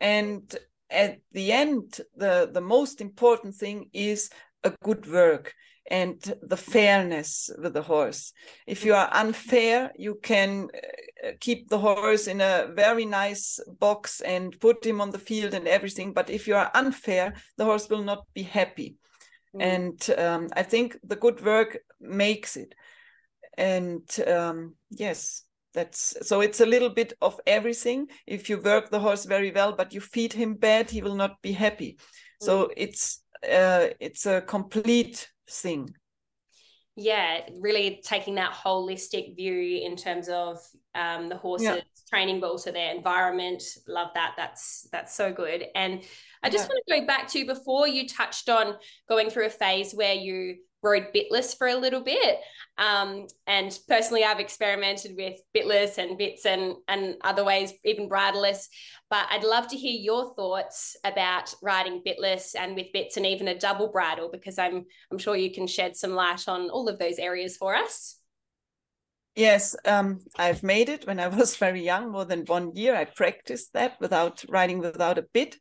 And 0.00 0.54
at 0.90 1.20
the 1.32 1.52
end 1.52 2.00
the 2.16 2.50
the 2.52 2.60
most 2.60 3.00
important 3.00 3.54
thing 3.54 3.88
is 3.92 4.30
a 4.62 4.72
good 4.82 5.10
work 5.10 5.54
and 5.90 6.34
the 6.42 6.56
fairness 6.56 7.50
with 7.58 7.74
the 7.74 7.82
horse. 7.82 8.32
If 8.66 8.84
you 8.84 8.94
are 8.94 9.08
unfair, 9.12 9.92
you 9.96 10.18
can 10.22 10.68
uh, 10.74 10.78
keep 11.40 11.68
the 11.68 11.78
horse 11.78 12.26
in 12.26 12.40
a 12.40 12.68
very 12.74 13.04
nice 13.04 13.60
box 13.78 14.20
and 14.20 14.58
put 14.60 14.84
him 14.84 15.00
on 15.00 15.10
the 15.10 15.18
field 15.18 15.54
and 15.54 15.68
everything. 15.68 16.12
But 16.12 16.30
if 16.30 16.48
you 16.48 16.56
are 16.56 16.70
unfair, 16.74 17.34
the 17.56 17.64
horse 17.64 17.88
will 17.88 18.02
not 18.02 18.26
be 18.34 18.42
happy. 18.42 18.96
Mm. 19.54 19.62
And 19.62 20.18
um, 20.18 20.48
I 20.56 20.62
think 20.62 20.96
the 21.04 21.16
good 21.16 21.44
work 21.44 21.78
makes 22.00 22.56
it. 22.56 22.74
And 23.56 24.08
um, 24.26 24.74
yes, 24.90 25.44
that's 25.74 26.14
so 26.22 26.40
it's 26.40 26.60
a 26.60 26.66
little 26.66 26.90
bit 26.90 27.12
of 27.20 27.38
everything. 27.46 28.08
If 28.26 28.48
you 28.50 28.58
work 28.58 28.90
the 28.90 29.00
horse 29.00 29.24
very 29.24 29.50
well, 29.50 29.72
but 29.72 29.92
you 29.92 30.00
feed 30.00 30.32
him 30.32 30.54
bad, 30.54 30.90
he 30.90 31.02
will 31.02 31.16
not 31.16 31.40
be 31.42 31.52
happy. 31.52 31.98
Mm. 32.42 32.46
So 32.46 32.70
it's 32.76 33.22
uh, 33.44 33.88
it's 34.00 34.26
a 34.26 34.40
complete 34.40 35.30
thing 35.48 35.94
yeah 36.96 37.40
really 37.58 38.00
taking 38.04 38.34
that 38.34 38.52
holistic 38.52 39.34
view 39.36 39.80
in 39.82 39.96
terms 39.96 40.28
of 40.28 40.58
um, 40.94 41.28
the 41.28 41.36
horses 41.36 41.66
yeah. 41.66 41.80
training 42.10 42.38
but 42.38 42.50
also 42.50 42.70
their 42.70 42.94
environment 42.94 43.62
love 43.88 44.08
that 44.14 44.34
that's 44.36 44.86
that's 44.92 45.14
so 45.14 45.32
good 45.32 45.64
and 45.74 46.02
i 46.42 46.50
just 46.50 46.64
yeah. 46.64 46.74
want 46.74 46.84
to 46.86 47.00
go 47.00 47.06
back 47.06 47.28
to 47.28 47.46
before 47.46 47.88
you 47.88 48.06
touched 48.06 48.48
on 48.50 48.74
going 49.08 49.30
through 49.30 49.46
a 49.46 49.50
phase 49.50 49.92
where 49.92 50.14
you 50.14 50.56
rode 50.82 51.08
bitless 51.14 51.56
for 51.56 51.68
a 51.68 51.76
little 51.76 52.02
bit. 52.02 52.38
Um, 52.78 53.26
and 53.46 53.78
personally, 53.88 54.24
I've 54.24 54.40
experimented 54.40 55.14
with 55.16 55.38
bitless 55.54 55.98
and 55.98 56.16
bits 56.16 56.46
and 56.46 56.74
and 56.88 57.16
other 57.22 57.44
ways, 57.44 57.72
even 57.84 58.08
bridleless. 58.08 58.68
But 59.10 59.26
I'd 59.30 59.44
love 59.44 59.68
to 59.68 59.76
hear 59.76 59.92
your 59.92 60.34
thoughts 60.34 60.96
about 61.04 61.54
riding 61.62 62.02
bitless 62.04 62.54
and 62.54 62.74
with 62.74 62.92
bits 62.92 63.16
and 63.16 63.26
even 63.26 63.48
a 63.48 63.58
double 63.58 63.88
bridle, 63.88 64.30
because 64.32 64.58
I'm 64.58 64.86
I'm 65.10 65.18
sure 65.18 65.36
you 65.36 65.52
can 65.52 65.66
shed 65.66 65.96
some 65.96 66.12
light 66.12 66.48
on 66.48 66.70
all 66.70 66.88
of 66.88 66.98
those 66.98 67.18
areas 67.18 67.56
for 67.56 67.74
us. 67.74 68.18
Yes, 69.34 69.74
um, 69.86 70.18
I've 70.36 70.62
made 70.62 70.90
it 70.90 71.06
when 71.06 71.18
I 71.18 71.28
was 71.28 71.56
very 71.64 71.82
young, 71.82 72.10
more 72.10 72.24
than 72.24 72.44
one 72.46 72.74
year. 72.74 72.94
I 72.94 73.04
practiced 73.04 73.72
that 73.74 74.00
without 74.00 74.44
riding 74.48 74.78
without 74.78 75.18
a 75.18 75.22
bit, 75.22 75.56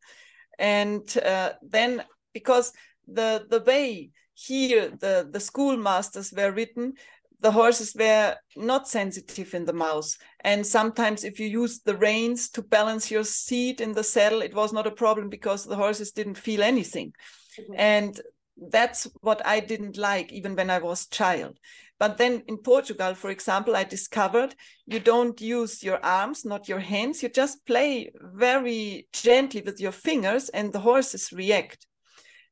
and 0.58 1.18
uh, 1.18 1.54
then 1.62 2.04
because 2.34 2.74
the 3.08 3.46
the 3.50 3.62
way 3.62 4.12
here 4.34 4.90
the, 4.90 5.28
the 5.30 5.40
schoolmasters 5.40 6.34
were 6.36 6.52
written, 6.52 6.94
the 7.42 7.52
horses 7.52 7.96
were 7.98 8.36
not 8.56 8.88
sensitive 8.88 9.54
in 9.54 9.66
the 9.66 9.74
mouth. 9.74 10.16
And 10.42 10.66
sometimes 10.66 11.24
if 11.24 11.40
you 11.40 11.48
used 11.48 11.86
the 11.86 11.98
reins 11.98 12.50
to 12.52 12.62
balance 12.62 13.10
your 13.10 13.24
seat 13.24 13.82
in 13.82 13.94
the 13.94 14.04
saddle, 14.04 14.42
it 14.42 14.54
was 14.54 14.72
not 14.72 14.88
a 14.88 14.92
problem 14.92 15.30
because 15.30 15.66
the 15.66 15.76
horses 15.76 16.12
didn't 16.12 16.38
feel 16.38 16.62
anything. 16.62 17.14
Mm-hmm. 17.60 17.74
And 17.78 18.22
that's 18.70 19.08
what 19.22 19.46
I 19.46 19.60
didn't 19.60 19.98
like 19.98 20.32
even 20.32 20.56
when 20.56 20.70
I 20.70 20.78
was 20.78 21.08
child. 21.08 21.58
But 22.00 22.18
then 22.18 22.44
in 22.48 22.58
Portugal, 22.58 23.14
for 23.14 23.30
example, 23.30 23.76
I 23.76 23.84
discovered 23.84 24.56
you 24.88 25.00
don't 25.00 25.40
use 25.40 25.84
your 25.84 26.04
arms, 26.04 26.46
not 26.46 26.68
your 26.68 26.80
hands. 26.80 27.22
You 27.22 27.30
just 27.30 27.66
play 27.66 28.12
very 28.20 29.08
gently 29.14 29.62
with 29.62 29.80
your 29.80 29.92
fingers 29.92 30.50
and 30.50 30.74
the 30.74 30.80
horses 30.80 31.32
react. 31.32 31.86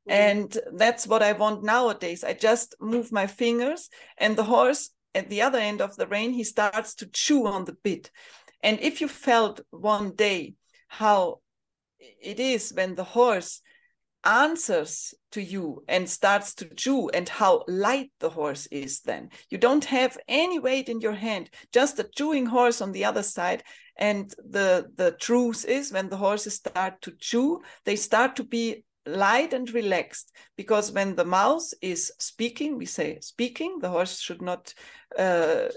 Mm. 0.10 0.14
And 0.14 0.58
that's 0.74 1.08
what 1.08 1.24
I 1.24 1.34
want 1.34 1.64
nowadays. 1.64 2.24
I 2.24 2.34
just 2.34 2.76
move 2.80 3.12
my 3.12 3.28
fingers, 3.28 3.90
and 4.18 4.36
the 4.36 4.44
horse 4.44 4.90
at 5.16 5.30
the 5.30 5.42
other 5.42 5.58
end 5.58 5.82
of 5.82 5.96
the 5.96 6.08
rein, 6.08 6.32
he 6.34 6.44
starts 6.44 6.96
to 6.96 7.08
chew 7.08 7.48
on 7.48 7.66
the 7.66 7.78
bit. 7.84 8.12
And 8.62 8.80
if 8.82 9.02
you 9.02 9.08
felt 9.08 9.62
one 9.72 10.16
day 10.16 10.56
how 10.88 11.40
it 12.00 12.40
is 12.40 12.74
when 12.74 12.96
the 12.96 13.04
horse 13.04 13.62
answers 14.26 15.14
to 15.32 15.42
you 15.42 15.84
and 15.88 16.10
starts 16.10 16.54
to 16.54 16.66
chew 16.76 17.10
and 17.10 17.30
how 17.30 17.64
light 17.68 18.12
the 18.20 18.30
horse 18.30 18.68
is 18.68 19.00
then 19.02 19.30
you 19.50 19.58
don't 19.58 19.86
have 19.86 20.18
any 20.28 20.60
weight 20.60 20.90
in 20.90 21.00
your 21.00 21.14
hand 21.14 21.50
just 21.72 22.00
a 22.00 22.10
chewing 22.16 22.46
horse 22.46 22.82
on 22.82 22.92
the 22.92 23.06
other 23.06 23.24
side 23.24 23.64
and 23.96 24.34
the 24.50 24.86
the 24.96 25.12
truth 25.22 25.64
is 25.64 25.94
when 25.94 26.10
the 26.10 26.18
horses 26.18 26.56
start 26.56 27.02
to 27.02 27.12
chew 27.18 27.62
they 27.86 27.96
start 27.96 28.36
to 28.36 28.44
be 28.44 28.84
light 29.10 29.54
and 29.54 29.72
relaxed 29.74 30.32
because 30.56 30.92
when 30.92 31.16
the 31.16 31.26
mouse 31.26 31.74
is 31.82 32.12
speaking 32.20 32.78
we 32.78 32.86
say 32.86 33.18
speaking 33.22 33.80
the 33.80 33.90
horse 33.90 34.20
should 34.20 34.42
not 34.42 34.74
uh, 35.18 35.68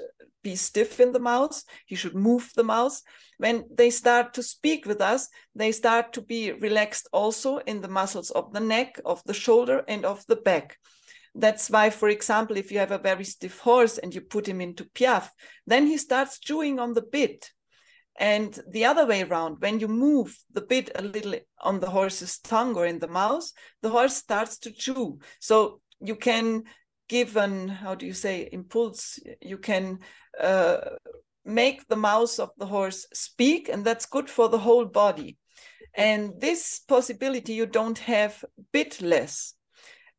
be 0.42 0.56
stiff 0.56 1.00
in 1.00 1.12
the 1.12 1.20
mouth 1.20 1.62
he 1.86 1.94
should 1.94 2.14
move 2.14 2.50
the 2.56 2.64
mouth 2.64 3.00
when 3.38 3.64
they 3.74 3.90
start 3.90 4.34
to 4.34 4.42
speak 4.42 4.86
with 4.86 5.00
us 5.00 5.28
they 5.54 5.72
start 5.72 6.12
to 6.12 6.20
be 6.20 6.52
relaxed 6.52 7.08
also 7.12 7.58
in 7.58 7.80
the 7.80 7.88
muscles 7.88 8.30
of 8.30 8.52
the 8.52 8.60
neck 8.60 9.00
of 9.04 9.22
the 9.24 9.34
shoulder 9.34 9.84
and 9.88 10.04
of 10.04 10.24
the 10.26 10.36
back. 10.36 10.78
That's 11.34 11.70
why 11.70 11.90
for 11.90 12.08
example 12.08 12.56
if 12.56 12.70
you 12.70 12.78
have 12.78 12.92
a 12.92 12.98
very 12.98 13.24
stiff 13.24 13.58
horse 13.60 13.98
and 13.98 14.14
you 14.14 14.20
put 14.20 14.46
him 14.46 14.60
into 14.60 14.84
piaffe 14.94 15.30
then 15.66 15.86
he 15.86 15.96
starts 15.96 16.38
chewing 16.38 16.78
on 16.78 16.92
the 16.92 17.02
bit 17.02 17.50
and 18.22 18.56
the 18.70 18.84
other 18.84 19.04
way 19.04 19.22
around, 19.22 19.56
when 19.58 19.80
you 19.80 19.88
move 19.88 20.38
the 20.52 20.60
bit 20.60 20.90
a 20.94 21.02
little 21.02 21.34
on 21.60 21.80
the 21.80 21.90
horse's 21.90 22.38
tongue 22.38 22.76
or 22.76 22.86
in 22.86 23.00
the 23.00 23.08
mouth, 23.08 23.50
the 23.82 23.88
horse 23.88 24.16
starts 24.16 24.58
to 24.58 24.70
chew. 24.70 25.18
So 25.40 25.80
you 26.00 26.14
can 26.14 26.62
give 27.08 27.36
an, 27.36 27.66
how 27.66 27.96
do 27.96 28.06
you 28.06 28.12
say, 28.12 28.48
impulse. 28.52 29.18
You 29.40 29.58
can 29.58 29.98
uh, 30.40 30.76
make 31.44 31.88
the 31.88 31.96
mouth 31.96 32.38
of 32.38 32.50
the 32.58 32.66
horse 32.66 33.08
speak, 33.12 33.68
and 33.68 33.84
that's 33.84 34.06
good 34.06 34.30
for 34.30 34.48
the 34.48 34.58
whole 34.58 34.84
body. 34.84 35.36
And 35.92 36.40
this 36.40 36.78
possibility 36.78 37.54
you 37.54 37.66
don't 37.66 37.98
have 37.98 38.44
bitless. 38.72 39.54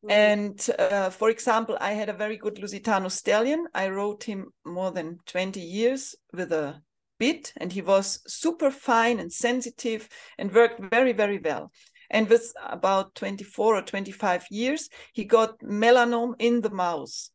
Mm-hmm. 0.04 0.10
And 0.10 0.68
uh, 0.78 1.08
for 1.08 1.30
example, 1.30 1.78
I 1.80 1.92
had 1.92 2.10
a 2.10 2.20
very 2.24 2.36
good 2.36 2.56
Lusitano 2.56 3.10
stallion. 3.10 3.66
I 3.74 3.88
rode 3.88 4.24
him 4.24 4.52
more 4.66 4.90
than 4.90 5.20
20 5.24 5.58
years 5.58 6.14
with 6.34 6.52
a 6.52 6.82
bit 7.18 7.52
and 7.56 7.72
he 7.72 7.82
was 7.82 8.20
super 8.26 8.70
fine 8.70 9.18
and 9.18 9.32
sensitive 9.32 10.08
and 10.38 10.52
worked 10.52 10.80
very 10.90 11.12
very 11.12 11.38
well. 11.38 11.72
And 12.10 12.28
with 12.28 12.52
about 12.62 13.14
24 13.14 13.76
or 13.76 13.82
25 13.82 14.46
years 14.50 14.88
he 15.12 15.24
got 15.24 15.58
melanoma 15.60 16.34
in 16.38 16.60
the 16.60 16.70
mouth 16.70 17.30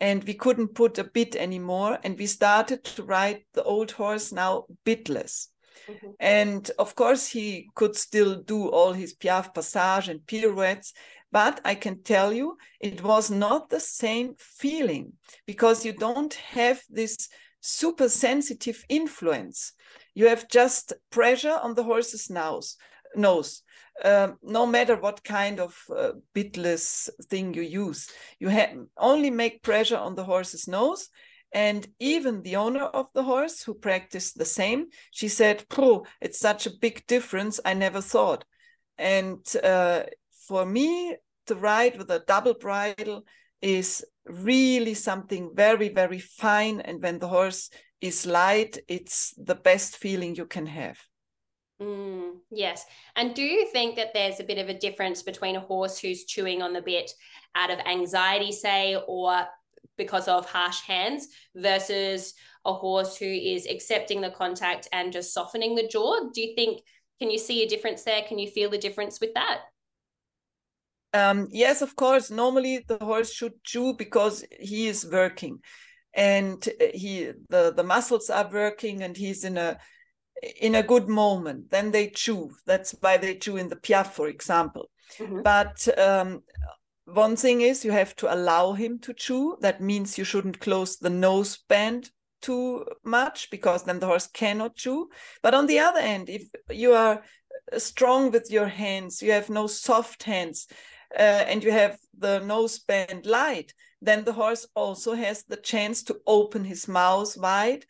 and 0.00 0.24
we 0.24 0.34
couldn't 0.34 0.74
put 0.74 0.98
a 0.98 1.04
bit 1.04 1.36
anymore 1.36 1.98
and 2.02 2.18
we 2.18 2.26
started 2.26 2.84
to 2.84 3.02
ride 3.04 3.42
the 3.54 3.62
old 3.62 3.92
horse 3.92 4.32
now 4.32 4.64
bitless. 4.84 5.48
Mm-hmm. 5.88 6.10
and 6.18 6.70
of 6.78 6.94
course 6.94 7.26
he 7.26 7.68
could 7.74 7.94
still 7.94 8.36
do 8.36 8.70
all 8.70 8.92
his 8.92 9.12
piaffe 9.12 9.52
passage 9.52 10.08
and 10.08 10.24
pirouettes 10.26 10.94
but 11.30 11.60
i 11.64 11.74
can 11.74 12.02
tell 12.02 12.32
you 12.32 12.56
it 12.80 13.02
was 13.02 13.30
not 13.30 13.68
the 13.68 13.80
same 13.80 14.34
feeling 14.38 15.12
because 15.46 15.84
you 15.84 15.92
don't 15.92 16.34
have 16.34 16.80
this 16.88 17.28
super 17.64 18.10
sensitive 18.10 18.84
influence. 18.90 19.72
You 20.14 20.28
have 20.28 20.48
just 20.48 20.92
pressure 21.10 21.58
on 21.62 21.74
the 21.74 21.82
horse's 21.82 22.28
nose, 22.28 22.76
nose. 23.16 23.62
Um, 24.04 24.36
no 24.42 24.66
matter 24.66 24.96
what 24.96 25.24
kind 25.24 25.60
of 25.60 25.76
uh, 25.88 26.12
bitless 26.34 27.08
thing 27.30 27.54
you 27.54 27.62
use, 27.62 28.10
you 28.38 28.50
only 28.98 29.30
make 29.30 29.62
pressure 29.62 29.96
on 29.96 30.14
the 30.14 30.24
horse's 30.24 30.68
nose. 30.68 31.08
And 31.52 31.86
even 32.00 32.42
the 32.42 32.56
owner 32.56 32.82
of 32.82 33.06
the 33.14 33.22
horse, 33.22 33.62
who 33.62 33.74
practiced 33.74 34.36
the 34.36 34.44
same, 34.44 34.86
she 35.12 35.28
said, 35.28 35.64
"Oh, 35.78 36.04
it's 36.20 36.40
such 36.40 36.66
a 36.66 36.76
big 36.80 37.06
difference. 37.06 37.60
I 37.64 37.74
never 37.74 38.00
thought." 38.02 38.44
And 38.98 39.46
uh, 39.62 40.02
for 40.48 40.66
me, 40.66 41.16
to 41.46 41.54
ride 41.54 41.96
with 41.96 42.10
a 42.10 42.24
double 42.26 42.54
bridle 42.54 43.24
is 43.64 44.04
really 44.26 44.92
something 44.92 45.50
very, 45.54 45.88
very 45.88 46.18
fine. 46.18 46.80
And 46.80 47.02
when 47.02 47.18
the 47.18 47.28
horse 47.28 47.70
is 48.00 48.26
light, 48.26 48.78
it's 48.88 49.34
the 49.38 49.54
best 49.54 49.96
feeling 49.96 50.36
you 50.36 50.44
can 50.44 50.66
have. 50.66 50.98
Mm, 51.80 52.32
yes. 52.50 52.84
And 53.16 53.34
do 53.34 53.42
you 53.42 53.66
think 53.66 53.96
that 53.96 54.12
there's 54.12 54.38
a 54.38 54.44
bit 54.44 54.58
of 54.58 54.68
a 54.68 54.78
difference 54.78 55.22
between 55.22 55.56
a 55.56 55.60
horse 55.60 55.98
who's 55.98 56.26
chewing 56.26 56.60
on 56.60 56.74
the 56.74 56.82
bit 56.82 57.10
out 57.54 57.70
of 57.70 57.78
anxiety, 57.80 58.52
say, 58.52 58.96
or 59.08 59.46
because 59.96 60.28
of 60.28 60.48
harsh 60.48 60.80
hands 60.82 61.28
versus 61.56 62.34
a 62.66 62.72
horse 62.72 63.16
who 63.16 63.26
is 63.26 63.66
accepting 63.66 64.20
the 64.20 64.30
contact 64.30 64.88
and 64.92 65.12
just 65.12 65.32
softening 65.32 65.74
the 65.74 65.88
jaw? 65.88 66.28
Do 66.34 66.42
you 66.42 66.54
think, 66.54 66.82
can 67.18 67.30
you 67.30 67.38
see 67.38 67.62
a 67.62 67.68
difference 67.68 68.02
there? 68.02 68.22
Can 68.28 68.38
you 68.38 68.50
feel 68.50 68.68
the 68.68 68.78
difference 68.78 69.20
with 69.20 69.32
that? 69.34 69.60
Um, 71.14 71.48
yes, 71.50 71.80
of 71.80 71.96
course. 71.96 72.30
Normally, 72.30 72.84
the 72.86 72.98
horse 72.98 73.32
should 73.32 73.62
chew 73.64 73.94
because 73.94 74.44
he 74.60 74.88
is 74.88 75.08
working, 75.10 75.60
and 76.12 76.62
he 76.92 77.30
the 77.48 77.72
the 77.72 77.84
muscles 77.84 78.28
are 78.28 78.50
working, 78.52 79.02
and 79.02 79.16
he's 79.16 79.44
in 79.44 79.56
a 79.56 79.78
in 80.60 80.74
a 80.74 80.82
good 80.82 81.08
moment. 81.08 81.70
Then 81.70 81.92
they 81.92 82.08
chew. 82.08 82.50
That's 82.66 82.94
why 83.00 83.16
they 83.16 83.36
chew 83.36 83.56
in 83.56 83.68
the 83.68 83.76
piaffe, 83.76 84.14
for 84.14 84.28
example. 84.28 84.90
Mm-hmm. 85.18 85.42
But 85.42 85.86
um, 85.98 86.42
one 87.04 87.36
thing 87.36 87.60
is 87.60 87.84
you 87.84 87.92
have 87.92 88.16
to 88.16 88.34
allow 88.34 88.72
him 88.72 88.98
to 89.00 89.14
chew. 89.14 89.56
That 89.60 89.80
means 89.80 90.18
you 90.18 90.24
shouldn't 90.24 90.60
close 90.60 90.96
the 90.96 91.10
nose 91.10 91.58
band 91.68 92.10
too 92.40 92.84
much 93.04 93.50
because 93.50 93.84
then 93.84 94.00
the 94.00 94.06
horse 94.06 94.26
cannot 94.26 94.76
chew. 94.76 95.08
But 95.42 95.54
on 95.54 95.66
the 95.66 95.78
other 95.78 96.00
end, 96.00 96.28
if 96.28 96.44
you 96.70 96.92
are 96.92 97.22
strong 97.78 98.30
with 98.30 98.50
your 98.50 98.66
hands, 98.66 99.22
you 99.22 99.32
have 99.32 99.48
no 99.48 99.66
soft 99.66 100.24
hands, 100.24 100.66
uh, 101.16 101.44
and 101.48 101.62
you 101.62 101.70
have 101.70 101.98
the 102.16 102.40
nose 102.40 102.78
band 102.78 103.26
light, 103.26 103.72
then 104.00 104.24
the 104.24 104.32
horse 104.32 104.66
also 104.74 105.14
has 105.14 105.44
the 105.44 105.56
chance 105.56 106.02
to 106.04 106.20
open 106.26 106.64
his 106.64 106.88
mouth 106.88 107.36
wide 107.36 107.84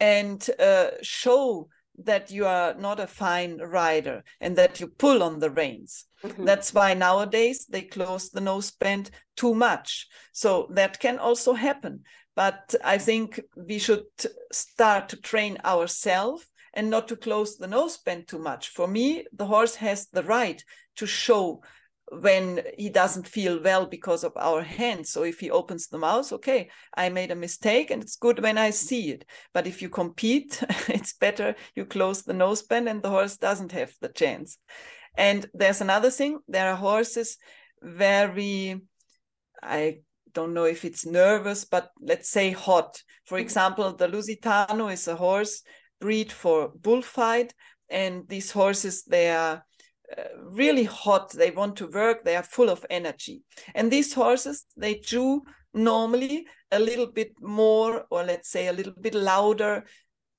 and 0.00 0.48
uh, 0.58 0.90
show 1.02 1.68
that 2.04 2.30
you 2.30 2.46
are 2.46 2.74
not 2.74 3.00
a 3.00 3.06
fine 3.06 3.58
rider 3.58 4.22
and 4.40 4.56
that 4.56 4.78
you 4.80 4.86
pull 4.86 5.22
on 5.22 5.40
the 5.40 5.50
reins. 5.50 6.06
Mm-hmm. 6.22 6.44
That's 6.44 6.72
why 6.72 6.94
nowadays 6.94 7.66
they 7.66 7.82
close 7.82 8.30
the 8.30 8.40
nose 8.40 8.70
band 8.70 9.10
too 9.36 9.54
much. 9.54 10.06
So 10.32 10.68
that 10.70 11.00
can 11.00 11.18
also 11.18 11.54
happen. 11.54 12.04
But 12.36 12.74
I 12.84 12.98
think 12.98 13.40
we 13.56 13.78
should 13.78 14.04
start 14.52 15.08
to 15.08 15.16
train 15.16 15.58
ourselves 15.64 16.46
and 16.72 16.88
not 16.88 17.08
to 17.08 17.16
close 17.16 17.56
the 17.56 17.66
nose 17.66 17.98
band 17.98 18.28
too 18.28 18.38
much. 18.38 18.68
For 18.68 18.86
me, 18.86 19.26
the 19.32 19.46
horse 19.46 19.74
has 19.76 20.06
the 20.06 20.22
right 20.22 20.62
to 20.96 21.06
show 21.06 21.62
when 22.10 22.62
he 22.78 22.88
doesn't 22.88 23.28
feel 23.28 23.62
well 23.62 23.86
because 23.86 24.24
of 24.24 24.32
our 24.36 24.62
hands. 24.62 25.10
So 25.10 25.24
if 25.24 25.40
he 25.40 25.50
opens 25.50 25.88
the 25.88 25.98
mouth, 25.98 26.32
okay, 26.32 26.70
I 26.96 27.08
made 27.10 27.30
a 27.30 27.36
mistake 27.36 27.90
and 27.90 28.02
it's 28.02 28.16
good 28.16 28.42
when 28.42 28.56
I 28.56 28.70
see 28.70 29.10
it. 29.10 29.24
But 29.52 29.66
if 29.66 29.82
you 29.82 29.88
compete, 29.88 30.62
it's 30.88 31.12
better 31.12 31.54
you 31.74 31.84
close 31.84 32.22
the 32.22 32.32
noseband 32.32 32.90
and 32.90 33.02
the 33.02 33.10
horse 33.10 33.36
doesn't 33.36 33.72
have 33.72 33.92
the 34.00 34.08
chance. 34.08 34.58
And 35.16 35.46
there's 35.52 35.80
another 35.80 36.10
thing, 36.10 36.38
there 36.48 36.70
are 36.70 36.76
horses 36.76 37.36
very, 37.82 38.80
I 39.62 39.98
don't 40.32 40.54
know 40.54 40.64
if 40.64 40.84
it's 40.84 41.06
nervous, 41.06 41.64
but 41.64 41.90
let's 42.00 42.28
say 42.28 42.52
hot. 42.52 43.02
For 43.24 43.36
mm-hmm. 43.36 43.42
example, 43.42 43.92
the 43.92 44.08
Lusitano 44.08 44.92
is 44.92 45.08
a 45.08 45.16
horse 45.16 45.62
breed 46.00 46.32
for 46.32 46.68
bullfight. 46.68 47.54
And 47.90 48.28
these 48.28 48.50
horses, 48.50 49.04
they 49.04 49.30
are 49.30 49.64
really 50.36 50.84
hot. 50.84 51.30
They 51.30 51.50
want 51.50 51.76
to 51.76 51.86
work. 51.86 52.24
They 52.24 52.36
are 52.36 52.42
full 52.42 52.70
of 52.70 52.84
energy. 52.90 53.42
And 53.74 53.90
these 53.90 54.14
horses 54.14 54.66
they 54.76 54.94
chew 54.96 55.42
normally 55.74 56.46
a 56.70 56.78
little 56.78 57.06
bit 57.06 57.32
more 57.40 58.04
or 58.10 58.24
let's 58.24 58.50
say 58.50 58.68
a 58.68 58.72
little 58.72 58.94
bit 59.00 59.14
louder 59.14 59.84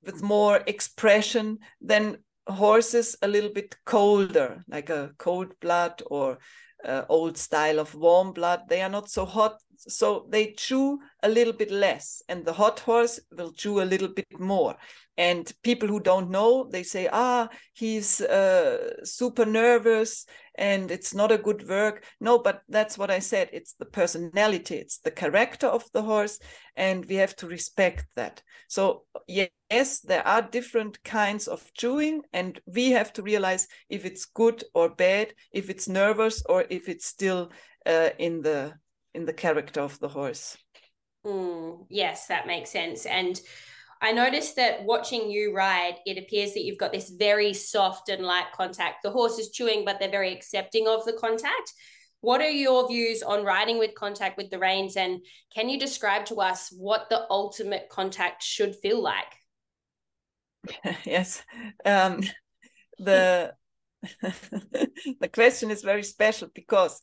with 0.03 0.21
more 0.21 0.61
expression 0.67 1.59
than 1.81 2.17
horses 2.47 3.15
a 3.21 3.27
little 3.27 3.51
bit 3.51 3.75
colder 3.85 4.63
like 4.67 4.89
a 4.89 5.11
cold 5.17 5.53
blood 5.59 6.01
or 6.07 6.39
uh, 6.83 7.03
old 7.09 7.37
style 7.37 7.79
of 7.79 7.93
warm 7.93 8.33
blood. 8.33 8.61
They 8.69 8.81
are 8.81 8.89
not 8.89 9.09
so 9.09 9.25
hot 9.25 9.59
so 9.87 10.27
they 10.29 10.51
chew 10.51 10.99
a 11.23 11.29
little 11.29 11.53
bit 11.53 11.71
less 11.71 12.21
and 12.27 12.45
the 12.45 12.53
hot 12.53 12.79
horse 12.79 13.19
will 13.31 13.51
chew 13.51 13.81
a 13.81 13.83
little 13.85 14.07
bit 14.07 14.39
more. 14.39 14.75
And 15.17 15.51
people 15.63 15.87
who 15.87 15.99
don't 15.99 16.29
know 16.29 16.69
they 16.71 16.83
say 16.83 17.09
ah 17.11 17.49
he's 17.73 18.21
uh, 18.21 19.03
super 19.03 19.45
nervous 19.45 20.25
and 20.55 20.91
it's 20.91 21.13
not 21.13 21.31
a 21.31 21.37
good 21.37 21.67
work. 21.67 22.03
No 22.19 22.39
but 22.39 22.61
that's 22.69 22.97
what 22.97 23.11
i 23.11 23.19
said. 23.19 23.49
It's 23.53 23.73
the 23.73 23.85
personality. 23.85 24.75
It's 24.75 24.99
the 24.99 25.11
character 25.11 25.67
of 25.67 25.85
the 25.93 26.01
horse 26.01 26.39
and 26.75 27.05
we 27.05 27.15
have 27.15 27.35
to 27.37 27.47
respect 27.47 28.05
that. 28.15 28.41
So 28.67 29.03
yes 29.27 29.99
there 30.01 30.25
are 30.27 30.41
different 30.41 31.03
kinds 31.03 31.47
of 31.47 31.71
chewing 31.73 32.21
and 32.33 32.59
we 32.65 32.91
have 32.91 33.13
to 33.13 33.21
realize 33.21 33.67
if 33.89 34.05
it's 34.05 34.25
good 34.25 34.63
or 34.73 34.89
bad 34.89 35.33
if 35.51 35.69
it's 35.69 35.87
nervous 35.87 36.43
or 36.47 36.65
if 36.69 36.89
it's 36.89 37.05
still 37.05 37.51
uh, 37.85 38.09
in 38.17 38.41
the 38.41 38.73
in 39.13 39.25
the 39.25 39.33
character 39.33 39.81
of 39.81 39.99
the 39.99 40.09
horse. 40.09 40.57
Mm, 41.25 41.85
yes, 41.89 42.27
that 42.27 42.47
makes 42.47 42.69
sense. 42.69 43.05
And 43.05 43.39
I 44.01 44.13
noticed 44.13 44.55
that 44.55 44.85
watching 44.85 45.29
you 45.29 45.53
ride, 45.53 45.95
it 46.05 46.17
appears 46.17 46.53
that 46.53 46.63
you've 46.63 46.77
got 46.77 46.93
this 46.93 47.09
very 47.09 47.53
soft 47.53 48.09
and 48.09 48.23
light 48.23 48.47
contact. 48.53 49.03
The 49.03 49.11
horse 49.11 49.37
is 49.37 49.51
chewing, 49.51 49.83
but 49.83 49.99
they're 49.99 50.09
very 50.09 50.33
accepting 50.33 50.87
of 50.87 51.03
the 51.05 51.13
contact. 51.13 51.73
What 52.21 52.41
are 52.41 52.49
your 52.49 52.87
views 52.87 53.23
on 53.23 53.45
riding 53.45 53.77
with 53.77 53.95
contact 53.95 54.37
with 54.37 54.49
the 54.49 54.59
reins? 54.59 54.95
And 54.95 55.21
can 55.53 55.69
you 55.69 55.79
describe 55.79 56.25
to 56.25 56.35
us 56.35 56.69
what 56.77 57.09
the 57.09 57.25
ultimate 57.29 57.89
contact 57.89 58.43
should 58.43 58.75
feel 58.75 59.01
like? 59.01 59.33
yes. 61.05 61.43
Um, 61.85 62.21
the 62.97 63.53
the 64.21 65.29
question 65.33 65.71
is 65.71 65.81
very 65.81 66.03
special 66.03 66.49
because 66.53 67.01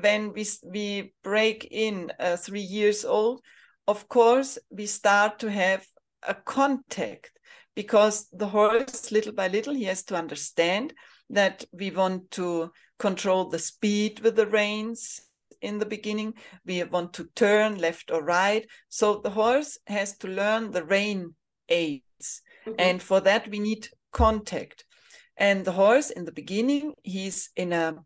when 0.00 0.32
we 0.32 0.46
we 0.64 1.12
break 1.22 1.68
in 1.70 2.12
uh, 2.18 2.36
three 2.36 2.60
years 2.60 3.04
old, 3.04 3.40
of 3.86 4.08
course 4.08 4.58
we 4.70 4.86
start 4.86 5.38
to 5.40 5.50
have 5.50 5.86
a 6.26 6.34
contact 6.34 7.30
because 7.74 8.28
the 8.32 8.46
horse, 8.46 9.10
little 9.10 9.32
by 9.32 9.48
little, 9.48 9.74
he 9.74 9.84
has 9.84 10.04
to 10.04 10.16
understand 10.16 10.94
that 11.30 11.64
we 11.72 11.90
want 11.90 12.30
to 12.30 12.70
control 12.98 13.48
the 13.48 13.58
speed 13.58 14.20
with 14.20 14.36
the 14.36 14.46
reins 14.46 15.20
in 15.60 15.78
the 15.78 15.86
beginning. 15.86 16.34
We 16.64 16.82
want 16.84 17.12
to 17.14 17.28
turn 17.34 17.78
left 17.78 18.10
or 18.10 18.22
right. 18.22 18.66
So 18.88 19.20
the 19.20 19.30
horse 19.30 19.78
has 19.86 20.16
to 20.18 20.28
learn 20.28 20.70
the 20.70 20.84
rein 20.84 21.34
aids. 21.68 22.42
Mm-hmm. 22.66 22.74
And 22.78 23.02
for 23.02 23.20
that, 23.20 23.48
we 23.48 23.58
need 23.58 23.88
contact. 24.12 24.84
And 25.36 25.64
the 25.64 25.72
horse 25.72 26.10
in 26.10 26.24
the 26.24 26.32
beginning, 26.32 26.94
he's 27.02 27.50
in 27.56 27.72
a 27.72 27.96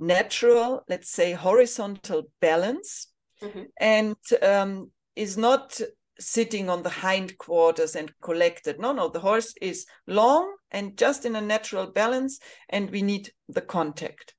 natural, 0.00 0.82
let's 0.88 1.10
say, 1.10 1.32
horizontal 1.32 2.24
balance 2.40 3.08
mm-hmm. 3.42 3.64
and 3.78 4.16
um, 4.42 4.90
is 5.14 5.36
not 5.36 5.80
sitting 6.18 6.68
on 6.68 6.82
the 6.82 6.90
hindquarters 6.90 7.94
and 7.96 8.12
collected. 8.20 8.80
No, 8.80 8.92
no, 8.92 9.08
the 9.08 9.20
horse 9.20 9.54
is 9.60 9.86
long 10.06 10.54
and 10.70 10.96
just 10.96 11.24
in 11.24 11.36
a 11.36 11.40
natural 11.40 11.86
balance, 11.86 12.40
and 12.68 12.90
we 12.90 13.02
need 13.02 13.30
the 13.48 13.60
contact. 13.60 14.34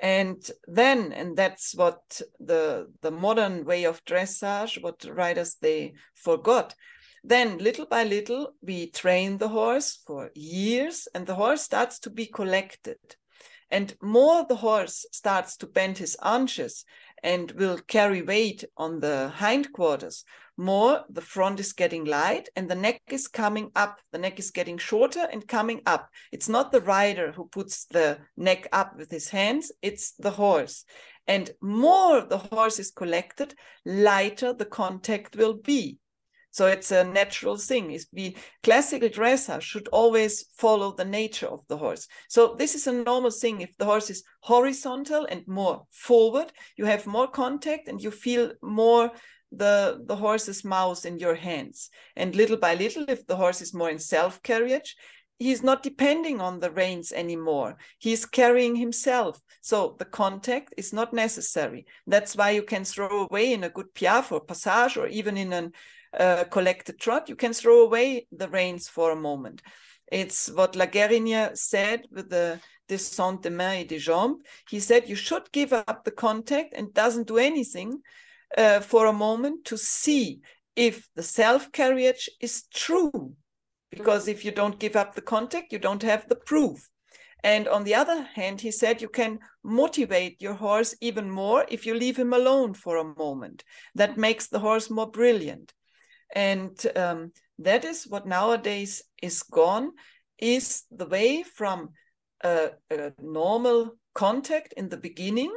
And 0.00 0.44
then, 0.66 1.12
and 1.12 1.36
that's 1.36 1.76
what 1.76 2.20
the 2.40 2.88
the 3.02 3.12
modern 3.12 3.64
way 3.64 3.84
of 3.84 4.04
dressage, 4.04 4.82
what 4.82 5.04
riders 5.04 5.56
they 5.60 5.94
forgot. 6.14 6.74
Then, 7.22 7.58
little 7.58 7.86
by 7.86 8.02
little, 8.02 8.54
we 8.62 8.90
train 8.90 9.38
the 9.38 9.48
horse 9.48 10.00
for 10.04 10.30
years, 10.34 11.06
and 11.14 11.24
the 11.24 11.36
horse 11.36 11.62
starts 11.62 12.00
to 12.00 12.10
be 12.10 12.26
collected. 12.26 12.98
And 13.72 13.96
more 14.02 14.44
the 14.46 14.56
horse 14.56 15.06
starts 15.12 15.56
to 15.56 15.66
bend 15.66 15.96
his 15.96 16.16
haunches 16.20 16.84
and 17.22 17.50
will 17.52 17.78
carry 17.78 18.20
weight 18.20 18.64
on 18.76 19.00
the 19.00 19.30
hindquarters, 19.30 20.24
more 20.58 21.04
the 21.08 21.22
front 21.22 21.58
is 21.58 21.72
getting 21.72 22.04
light 22.04 22.50
and 22.54 22.68
the 22.68 22.74
neck 22.74 23.00
is 23.08 23.26
coming 23.26 23.70
up. 23.74 23.98
The 24.10 24.18
neck 24.18 24.38
is 24.38 24.50
getting 24.50 24.76
shorter 24.76 25.26
and 25.32 25.48
coming 25.48 25.80
up. 25.86 26.10
It's 26.30 26.48
not 26.48 26.70
the 26.70 26.82
rider 26.82 27.32
who 27.32 27.46
puts 27.46 27.86
the 27.86 28.18
neck 28.36 28.68
up 28.72 28.98
with 28.98 29.10
his 29.10 29.30
hands, 29.30 29.72
it's 29.80 30.12
the 30.12 30.32
horse. 30.32 30.84
And 31.26 31.50
more 31.62 32.20
the 32.20 32.38
horse 32.38 32.78
is 32.78 32.90
collected, 32.90 33.54
lighter 33.86 34.52
the 34.52 34.66
contact 34.66 35.34
will 35.34 35.54
be. 35.54 35.98
So 36.52 36.66
it's 36.66 36.92
a 36.92 37.02
natural 37.02 37.56
thing. 37.56 37.90
Is 37.90 38.06
the 38.12 38.36
classical 38.62 39.08
dressage 39.08 39.62
should 39.62 39.88
always 39.88 40.44
follow 40.56 40.92
the 40.92 41.04
nature 41.04 41.48
of 41.48 41.66
the 41.68 41.78
horse. 41.78 42.06
So 42.28 42.54
this 42.58 42.74
is 42.74 42.86
a 42.86 42.92
normal 42.92 43.30
thing. 43.30 43.60
If 43.60 43.76
the 43.78 43.86
horse 43.86 44.10
is 44.10 44.22
horizontal 44.40 45.26
and 45.28 45.42
more 45.48 45.86
forward, 45.90 46.52
you 46.76 46.84
have 46.84 47.06
more 47.06 47.26
contact 47.26 47.88
and 47.88 48.00
you 48.00 48.10
feel 48.10 48.52
more 48.62 49.10
the 49.50 50.02
the 50.06 50.16
horse's 50.16 50.64
mouth 50.64 51.04
in 51.04 51.18
your 51.18 51.34
hands. 51.34 51.90
And 52.16 52.36
little 52.36 52.56
by 52.56 52.74
little, 52.74 53.04
if 53.08 53.26
the 53.26 53.36
horse 53.36 53.60
is 53.60 53.74
more 53.74 53.90
in 53.90 53.98
self 53.98 54.42
carriage, 54.42 54.96
he's 55.38 55.62
not 55.62 55.82
depending 55.82 56.40
on 56.40 56.60
the 56.60 56.70
reins 56.70 57.12
anymore. 57.12 57.76
He's 57.98 58.24
carrying 58.26 58.76
himself. 58.76 59.40
So 59.60 59.96
the 59.98 60.04
contact 60.04 60.74
is 60.76 60.92
not 60.92 61.12
necessary. 61.12 61.86
That's 62.06 62.36
why 62.36 62.50
you 62.50 62.62
can 62.62 62.84
throw 62.84 63.26
away 63.26 63.52
in 63.52 63.64
a 63.64 63.70
good 63.70 63.92
piaffe 63.94 64.32
or 64.32 64.40
passage 64.40 64.96
or 64.96 65.06
even 65.06 65.36
in 65.36 65.52
an 65.52 65.72
uh, 66.18 66.44
collected 66.44 66.98
trot, 66.98 67.28
you 67.28 67.36
can 67.36 67.52
throw 67.52 67.82
away 67.82 68.26
the 68.32 68.48
reins 68.48 68.88
for 68.88 69.10
a 69.10 69.16
moment. 69.16 69.62
It's 70.10 70.50
what 70.50 70.74
Laguerinière 70.74 71.56
said 71.56 72.06
with 72.10 72.28
the 72.28 72.60
descente 72.88 73.42
des 73.42 73.50
mains 73.50 73.80
et 73.80 73.88
de 73.88 73.98
jambes. 73.98 74.42
He 74.68 74.78
said 74.80 75.08
you 75.08 75.16
should 75.16 75.50
give 75.52 75.72
up 75.72 76.04
the 76.04 76.10
contact 76.10 76.74
and 76.74 76.92
doesn't 76.92 77.28
do 77.28 77.38
anything 77.38 78.02
uh, 78.58 78.80
for 78.80 79.06
a 79.06 79.12
moment 79.12 79.64
to 79.66 79.78
see 79.78 80.40
if 80.76 81.08
the 81.14 81.22
self 81.22 81.72
carriage 81.72 82.28
is 82.40 82.64
true. 82.74 83.34
Because 83.90 84.28
if 84.28 84.44
you 84.44 84.52
don't 84.52 84.78
give 84.78 84.96
up 84.96 85.14
the 85.14 85.22
contact, 85.22 85.72
you 85.72 85.78
don't 85.78 86.02
have 86.02 86.28
the 86.28 86.36
proof. 86.36 86.88
And 87.44 87.66
on 87.66 87.84
the 87.84 87.94
other 87.94 88.22
hand, 88.22 88.60
he 88.60 88.70
said 88.70 89.02
you 89.02 89.08
can 89.08 89.40
motivate 89.64 90.40
your 90.40 90.54
horse 90.54 90.94
even 91.00 91.30
more 91.30 91.66
if 91.68 91.84
you 91.84 91.94
leave 91.94 92.16
him 92.16 92.32
alone 92.32 92.72
for 92.74 92.96
a 92.96 93.14
moment. 93.18 93.64
That 93.94 94.16
makes 94.16 94.46
the 94.46 94.60
horse 94.60 94.88
more 94.90 95.10
brilliant. 95.10 95.74
And 96.32 96.78
um, 96.96 97.32
that 97.58 97.84
is 97.84 98.06
what 98.08 98.26
nowadays 98.26 99.02
is 99.22 99.42
gone, 99.42 99.92
is 100.38 100.84
the 100.90 101.06
way 101.06 101.42
from 101.42 101.90
a, 102.42 102.70
a 102.90 103.12
normal 103.20 103.92
contact 104.14 104.74
in 104.76 104.88
the 104.88 104.96
beginning 104.96 105.52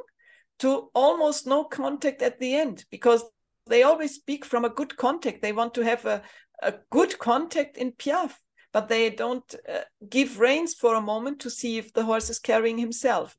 to 0.60 0.90
almost 0.94 1.48
no 1.48 1.64
contact 1.64 2.22
at 2.22 2.40
the 2.40 2.56
end 2.56 2.86
because 2.90 3.24
they 3.68 3.84
always 3.84 4.16
speak 4.16 4.46
from 4.46 4.64
a 4.64 4.70
good 4.70 4.96
contact. 4.96 5.42
They 5.42 5.52
want 5.52 5.74
to 5.74 5.84
have 5.84 6.06
a, 6.06 6.22
a 6.62 6.76
good 6.92 7.18
contact 7.20 7.78
in 7.78 7.92
piaffe, 7.92 8.40
but 8.72 8.88
they 8.88 9.10
don't 9.10 9.56
uh, 9.68 9.82
give 10.10 10.40
reins 10.40 10.74
for 10.74 10.96
a 10.96 11.02
moment 11.02 11.40
to 11.42 11.50
see 11.50 11.78
if 11.78 11.94
the 11.94 12.04
horse 12.04 12.30
is 12.30 12.40
carrying 12.40 12.78
himself. 12.78 13.36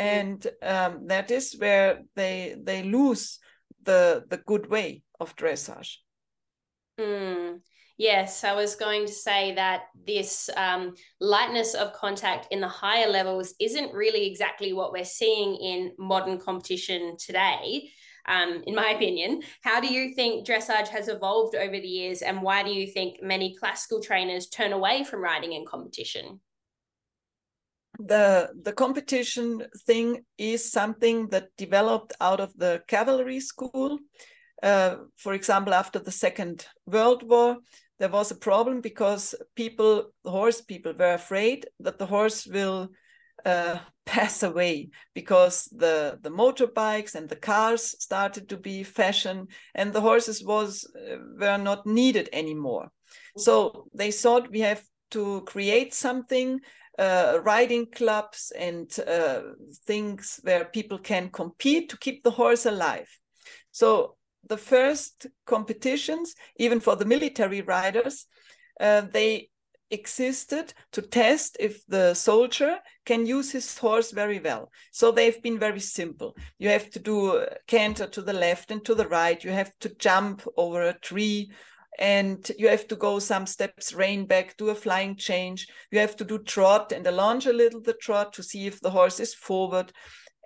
Mm. 0.00 0.04
And 0.04 0.46
um, 0.62 1.06
that 1.06 1.30
is 1.30 1.56
where 1.58 2.02
they 2.16 2.56
they 2.62 2.82
lose 2.82 3.38
the 3.82 4.24
the 4.28 4.38
good 4.38 4.68
way 4.68 5.02
of 5.20 5.36
dressage. 5.36 5.98
Mm. 6.98 7.60
Yes, 7.96 8.44
I 8.44 8.54
was 8.54 8.76
going 8.76 9.06
to 9.06 9.12
say 9.12 9.54
that 9.56 9.86
this 10.06 10.48
um, 10.56 10.94
lightness 11.20 11.74
of 11.74 11.92
contact 11.92 12.46
in 12.52 12.60
the 12.60 12.68
higher 12.68 13.08
levels 13.08 13.54
isn't 13.58 13.92
really 13.92 14.26
exactly 14.26 14.72
what 14.72 14.92
we're 14.92 15.04
seeing 15.04 15.56
in 15.56 15.92
modern 15.98 16.38
competition 16.38 17.16
today. 17.18 17.90
Um, 18.26 18.62
in 18.66 18.76
my 18.76 18.90
opinion, 18.96 19.42
how 19.62 19.80
do 19.80 19.92
you 19.92 20.14
think 20.14 20.46
dressage 20.46 20.88
has 20.88 21.08
evolved 21.08 21.56
over 21.56 21.80
the 21.80 21.88
years, 21.88 22.22
and 22.22 22.40
why 22.40 22.62
do 22.62 22.70
you 22.70 22.86
think 22.86 23.20
many 23.20 23.56
classical 23.56 24.00
trainers 24.00 24.48
turn 24.48 24.72
away 24.72 25.02
from 25.02 25.20
riding 25.20 25.52
in 25.52 25.64
competition? 25.66 26.40
the 27.98 28.50
the 28.62 28.72
competition 28.72 29.62
thing 29.86 30.24
is 30.36 30.70
something 30.70 31.28
that 31.30 31.48
developed 31.56 32.12
out 32.20 32.40
of 32.40 32.56
the 32.56 32.80
cavalry 32.86 33.40
school. 33.40 33.98
Uh, 34.62 34.96
for 35.16 35.34
example, 35.34 35.74
after 35.74 35.98
the 35.98 36.10
Second 36.10 36.66
World 36.86 37.22
War, 37.22 37.58
there 37.98 38.08
was 38.08 38.30
a 38.30 38.36
problem 38.36 38.80
because 38.80 39.34
people, 39.54 40.12
horse 40.24 40.60
people, 40.60 40.92
were 40.98 41.14
afraid 41.14 41.66
that 41.80 41.98
the 41.98 42.06
horse 42.06 42.46
will 42.46 42.88
uh, 43.44 43.78
pass 44.06 44.42
away 44.42 44.88
because 45.14 45.68
the 45.70 46.18
the 46.22 46.30
motorbikes 46.30 47.14
and 47.14 47.28
the 47.28 47.36
cars 47.36 47.94
started 48.02 48.48
to 48.48 48.56
be 48.56 48.82
fashion 48.82 49.46
and 49.74 49.92
the 49.92 50.00
horses 50.00 50.42
was 50.42 50.90
uh, 50.96 51.16
were 51.38 51.58
not 51.58 51.86
needed 51.86 52.28
anymore. 52.32 52.90
So 53.36 53.88
they 53.94 54.10
thought 54.10 54.50
we 54.50 54.60
have 54.60 54.82
to 55.10 55.42
create 55.42 55.94
something 55.94 56.60
uh, 56.98 57.38
riding 57.42 57.86
clubs 57.86 58.52
and 58.58 58.90
uh, 59.06 59.42
things 59.86 60.40
where 60.42 60.64
people 60.64 60.98
can 60.98 61.30
compete 61.30 61.90
to 61.90 61.98
keep 61.98 62.24
the 62.24 62.30
horse 62.30 62.66
alive. 62.66 63.08
So 63.70 64.16
the 64.48 64.56
first 64.56 65.26
competitions, 65.46 66.34
even 66.56 66.80
for 66.80 66.96
the 66.96 67.04
military 67.04 67.62
riders, 67.62 68.26
uh, 68.80 69.02
they 69.12 69.48
existed 69.90 70.74
to 70.92 71.02
test 71.02 71.56
if 71.58 71.84
the 71.86 72.14
soldier 72.14 72.78
can 73.06 73.24
use 73.24 73.50
his 73.50 73.78
horse 73.78 74.10
very 74.10 74.38
well. 74.38 74.70
So 74.92 75.10
they've 75.10 75.42
been 75.42 75.58
very 75.58 75.80
simple. 75.80 76.36
You 76.58 76.68
have 76.68 76.90
to 76.90 76.98
do 76.98 77.46
canter 77.66 78.06
to 78.06 78.22
the 78.22 78.32
left 78.32 78.70
and 78.70 78.84
to 78.84 78.94
the 78.94 79.08
right. 79.08 79.42
You 79.42 79.50
have 79.50 79.72
to 79.80 79.94
jump 79.96 80.46
over 80.56 80.82
a 80.82 80.98
tree 80.98 81.50
and 81.98 82.50
you 82.58 82.68
have 82.68 82.86
to 82.88 82.96
go 82.96 83.18
some 83.18 83.46
steps 83.46 83.92
rein 83.92 84.26
back, 84.26 84.56
do 84.56 84.68
a 84.68 84.74
flying 84.74 85.16
change. 85.16 85.66
You 85.90 85.98
have 85.98 86.16
to 86.16 86.24
do 86.24 86.38
trot 86.38 86.92
and 86.92 87.04
allonge 87.06 87.46
a 87.46 87.52
little 87.52 87.80
the 87.80 87.94
trot 87.94 88.32
to 88.34 88.42
see 88.42 88.66
if 88.66 88.80
the 88.80 88.90
horse 88.90 89.20
is 89.20 89.34
forward 89.34 89.92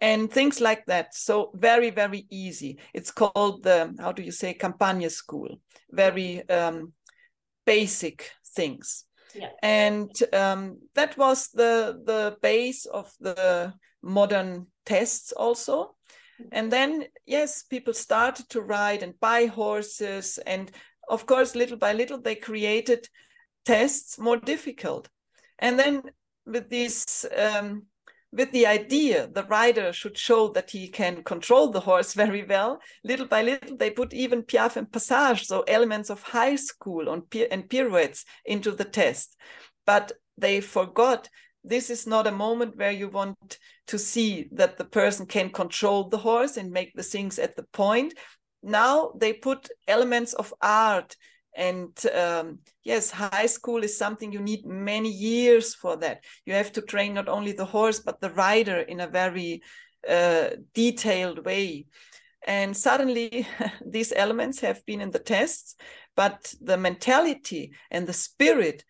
and 0.02 0.32
things 0.32 0.60
like 0.60 0.84
that. 0.86 1.14
So 1.14 1.52
very, 1.54 1.90
very 1.90 2.26
easy. 2.28 2.78
It's 2.92 3.12
called 3.12 3.62
the, 3.62 3.94
how 4.00 4.10
do 4.10 4.22
you 4.22 4.32
say, 4.32 4.52
Campagne 4.52 5.08
school. 5.08 5.60
Very 5.92 6.42
um, 6.50 6.92
basic 7.64 8.28
things. 8.56 9.04
Yeah. 9.32 9.50
And 9.62 10.10
um, 10.32 10.80
that 10.96 11.16
was 11.16 11.50
the, 11.54 12.02
the 12.04 12.36
base 12.42 12.84
of 12.84 13.12
the 13.20 13.74
modern 14.02 14.66
tests 14.84 15.30
also. 15.30 15.94
And 16.50 16.72
then, 16.72 17.04
yes, 17.24 17.62
people 17.62 17.94
started 17.94 18.48
to 18.48 18.60
ride 18.60 19.04
and 19.04 19.20
buy 19.20 19.46
horses. 19.46 20.40
And 20.44 20.68
of 21.08 21.26
course, 21.26 21.54
little 21.54 21.78
by 21.78 21.92
little, 21.92 22.20
they 22.20 22.34
created 22.34 23.08
tests 23.64 24.18
more 24.18 24.36
difficult. 24.36 25.08
And 25.60 25.78
then 25.78 26.02
with 26.44 26.68
these 26.68 27.24
um, 27.38 27.86
with 28.33 28.51
the 28.53 28.66
idea 28.66 29.27
the 29.27 29.45
rider 29.45 29.92
should 29.92 30.16
show 30.16 30.49
that 30.49 30.71
he 30.71 30.88
can 30.88 31.23
control 31.23 31.71
the 31.71 31.81
horse 31.81 32.14
very 32.14 32.45
well, 32.45 32.81
little 33.05 33.27
by 33.27 33.42
little 33.42 33.77
they 33.77 33.90
put 33.90 34.14
even 34.14 34.42
piaffe 34.42 34.77
and 34.77 34.90
passage, 34.90 35.47
so 35.47 35.62
elements 35.62 36.11
of 36.11 36.23
high 36.23 36.57
school 36.57 37.09
on 37.09 37.23
and 37.51 37.68
pirouettes 37.68 38.25
into 38.47 38.73
the 38.73 38.85
test. 38.85 39.37
But 39.85 40.12
they 40.38 40.61
forgot 40.61 41.29
this 41.64 41.90
is 41.90 42.07
not 42.07 42.27
a 42.27 42.33
moment 42.33 42.77
where 42.77 42.90
you 42.90 43.09
want 43.09 43.59
to 43.87 43.99
see 43.99 44.49
that 44.53 44.79
the 44.79 44.85
person 44.85 45.27
can 45.27 45.51
control 45.51 46.09
the 46.09 46.18
horse 46.18 46.57
and 46.57 46.71
make 46.71 46.92
the 46.95 47.03
things 47.03 47.38
at 47.38 47.57
the 47.57 47.64
point. 47.73 48.14
Now 48.62 49.12
they 49.16 49.33
put 49.33 49.68
elements 49.87 50.33
of 50.33 50.55
art 50.61 51.16
and 51.54 52.06
um, 52.14 52.58
yes 52.82 53.10
high 53.10 53.46
school 53.46 53.84
is 53.84 53.96
something 53.96 54.32
you 54.32 54.40
need 54.40 54.64
many 54.66 55.10
years 55.10 55.74
for 55.74 55.96
that. 55.96 56.24
You 56.46 56.54
have 56.54 56.72
to 56.72 56.82
train 56.82 57.14
not 57.14 57.28
only 57.28 57.52
the 57.52 57.64
horse 57.64 58.00
but 58.00 58.20
the 58.20 58.30
rider 58.30 58.78
in 58.80 59.00
a 59.00 59.06
very 59.06 59.62
uh, 60.08 60.50
detailed 60.74 61.44
way. 61.44 61.86
And 62.46 62.76
suddenly 62.76 63.46
these 63.86 64.12
elements 64.14 64.60
have 64.60 64.84
been 64.86 65.00
in 65.00 65.10
the 65.10 65.18
tests 65.18 65.76
but 66.16 66.54
the 66.60 66.76
mentality 66.76 67.72
and 67.90 68.06
the 68.06 68.12
spirit 68.12 68.84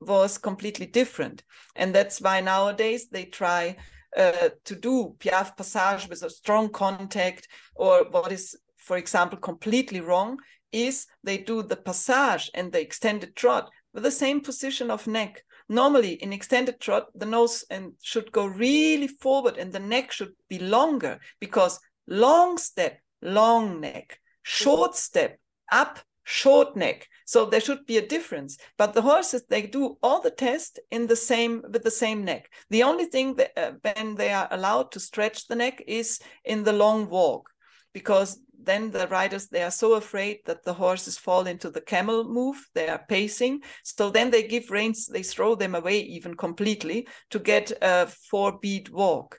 was 0.00 0.38
completely 0.38 0.86
different. 0.86 1.42
And 1.76 1.94
that's 1.94 2.20
why 2.20 2.40
nowadays 2.40 3.08
they 3.10 3.26
try 3.26 3.76
uh, 4.16 4.50
to 4.64 4.74
do 4.74 5.16
piaffe 5.18 5.56
passage 5.56 6.08
with 6.08 6.22
a 6.22 6.30
strong 6.30 6.68
contact 6.68 7.48
or 7.74 8.04
what 8.10 8.30
is 8.32 8.56
for 8.76 8.96
example 8.96 9.38
completely 9.38 10.00
wrong 10.00 10.38
is 10.72 11.06
they 11.22 11.38
do 11.38 11.62
the 11.62 11.76
passage 11.76 12.50
and 12.54 12.72
the 12.72 12.80
extended 12.80 13.36
trot 13.36 13.70
with 13.94 14.02
the 14.02 14.10
same 14.10 14.40
position 14.40 14.90
of 14.90 15.06
neck. 15.06 15.44
Normally, 15.68 16.14
in 16.14 16.32
extended 16.32 16.80
trot, 16.80 17.06
the 17.14 17.26
nose 17.26 17.64
and 17.70 17.92
should 18.02 18.32
go 18.32 18.46
really 18.46 19.08
forward 19.08 19.56
and 19.56 19.72
the 19.72 19.80
neck 19.80 20.12
should 20.12 20.32
be 20.48 20.58
longer 20.58 21.20
because 21.40 21.80
long 22.06 22.58
step, 22.58 23.00
long 23.22 23.80
neck, 23.80 24.18
short 24.42 24.96
step, 24.96 25.38
up, 25.70 26.00
short 26.24 26.76
neck. 26.76 27.08
So 27.24 27.46
there 27.46 27.60
should 27.60 27.86
be 27.86 27.98
a 27.98 28.06
difference. 28.06 28.58
But 28.76 28.92
the 28.92 29.02
horses, 29.02 29.44
they 29.48 29.62
do 29.62 29.96
all 30.02 30.20
the 30.20 30.30
test 30.30 30.78
in 30.90 31.06
the 31.06 31.16
same 31.16 31.62
with 31.70 31.82
the 31.82 31.90
same 31.90 32.24
neck. 32.24 32.50
The 32.70 32.82
only 32.82 33.06
thing 33.06 33.36
that 33.36 33.52
uh, 33.56 33.72
when 33.82 34.16
they 34.16 34.32
are 34.32 34.48
allowed 34.50 34.92
to 34.92 35.00
stretch 35.00 35.46
the 35.46 35.56
neck 35.56 35.82
is 35.86 36.20
in 36.44 36.64
the 36.64 36.72
long 36.72 37.08
walk 37.08 37.51
because 37.92 38.38
then 38.64 38.90
the 38.90 39.08
riders 39.08 39.48
they 39.48 39.62
are 39.62 39.70
so 39.70 39.94
afraid 39.94 40.38
that 40.46 40.64
the 40.64 40.74
horses 40.74 41.18
fall 41.18 41.46
into 41.46 41.70
the 41.70 41.80
camel 41.80 42.24
move 42.24 42.56
they 42.74 42.88
are 42.88 43.04
pacing. 43.08 43.62
So 43.82 44.10
then 44.10 44.30
they 44.30 44.46
give 44.46 44.70
reins 44.70 45.06
they 45.06 45.22
throw 45.22 45.54
them 45.54 45.74
away 45.74 46.00
even 46.00 46.34
completely 46.36 47.08
to 47.30 47.38
get 47.38 47.72
a 47.82 48.06
four 48.06 48.58
beat 48.60 48.90
walk. 48.90 49.38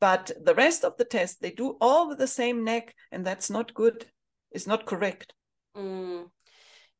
But 0.00 0.30
the 0.42 0.54
rest 0.54 0.84
of 0.84 0.96
the 0.96 1.04
test 1.04 1.40
they 1.40 1.50
do 1.50 1.76
all 1.80 2.08
with 2.08 2.18
the 2.18 2.26
same 2.26 2.64
neck 2.64 2.94
and 3.12 3.24
that's 3.24 3.50
not 3.50 3.74
good. 3.74 4.06
It's 4.50 4.66
not 4.66 4.86
correct. 4.86 5.32
Mm. 5.76 6.28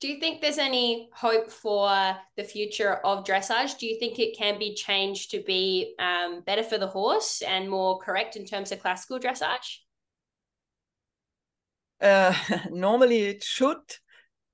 do 0.01 0.07
you 0.07 0.21
think 0.21 0.41
there's 0.41 0.59
any 0.59 1.11
hope 1.13 1.51
for 1.51 2.17
the 2.37 2.45
future 2.45 2.95
of 3.05 3.25
dressage? 3.25 3.77
Do 3.79 3.87
you 3.87 3.99
think 3.99 4.19
it 4.19 4.39
can 4.39 4.59
be 4.61 4.75
changed 4.75 5.33
to 5.33 5.43
be 5.43 5.95
um, 5.99 6.43
better 6.47 6.63
for 6.63 6.79
the 6.79 6.87
horse 6.87 7.43
and 7.43 7.69
more 7.69 7.99
correct 7.99 8.37
in 8.37 8.47
terms 8.47 8.71
of 8.71 8.81
classical 8.81 9.19
dressage 9.19 9.81
uh, 12.01 12.35
normally 12.71 13.23
it 13.23 13.45
should 13.45 13.83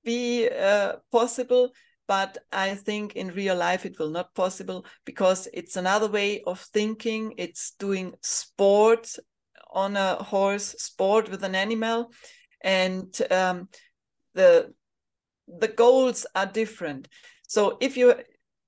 be 0.03 0.47
uh, 0.49 0.93
possible, 1.11 1.71
but 2.07 2.37
I 2.51 2.75
think 2.75 3.15
in 3.15 3.27
real 3.29 3.55
life 3.55 3.85
it 3.85 3.99
will 3.99 4.09
not 4.09 4.33
possible 4.33 4.85
because 5.05 5.47
it's 5.53 5.75
another 5.75 6.09
way 6.09 6.41
of 6.47 6.59
thinking. 6.59 7.33
It's 7.37 7.71
doing 7.71 8.13
sport 8.21 9.15
on 9.73 9.97
a 9.97 10.15
horse, 10.15 10.75
sport 10.77 11.29
with 11.29 11.43
an 11.43 11.55
animal, 11.55 12.11
and 12.61 13.15
um, 13.31 13.67
the 14.33 14.73
the 15.47 15.67
goals 15.67 16.25
are 16.35 16.45
different. 16.45 17.07
So 17.47 17.77
if 17.81 17.97
you 17.97 18.15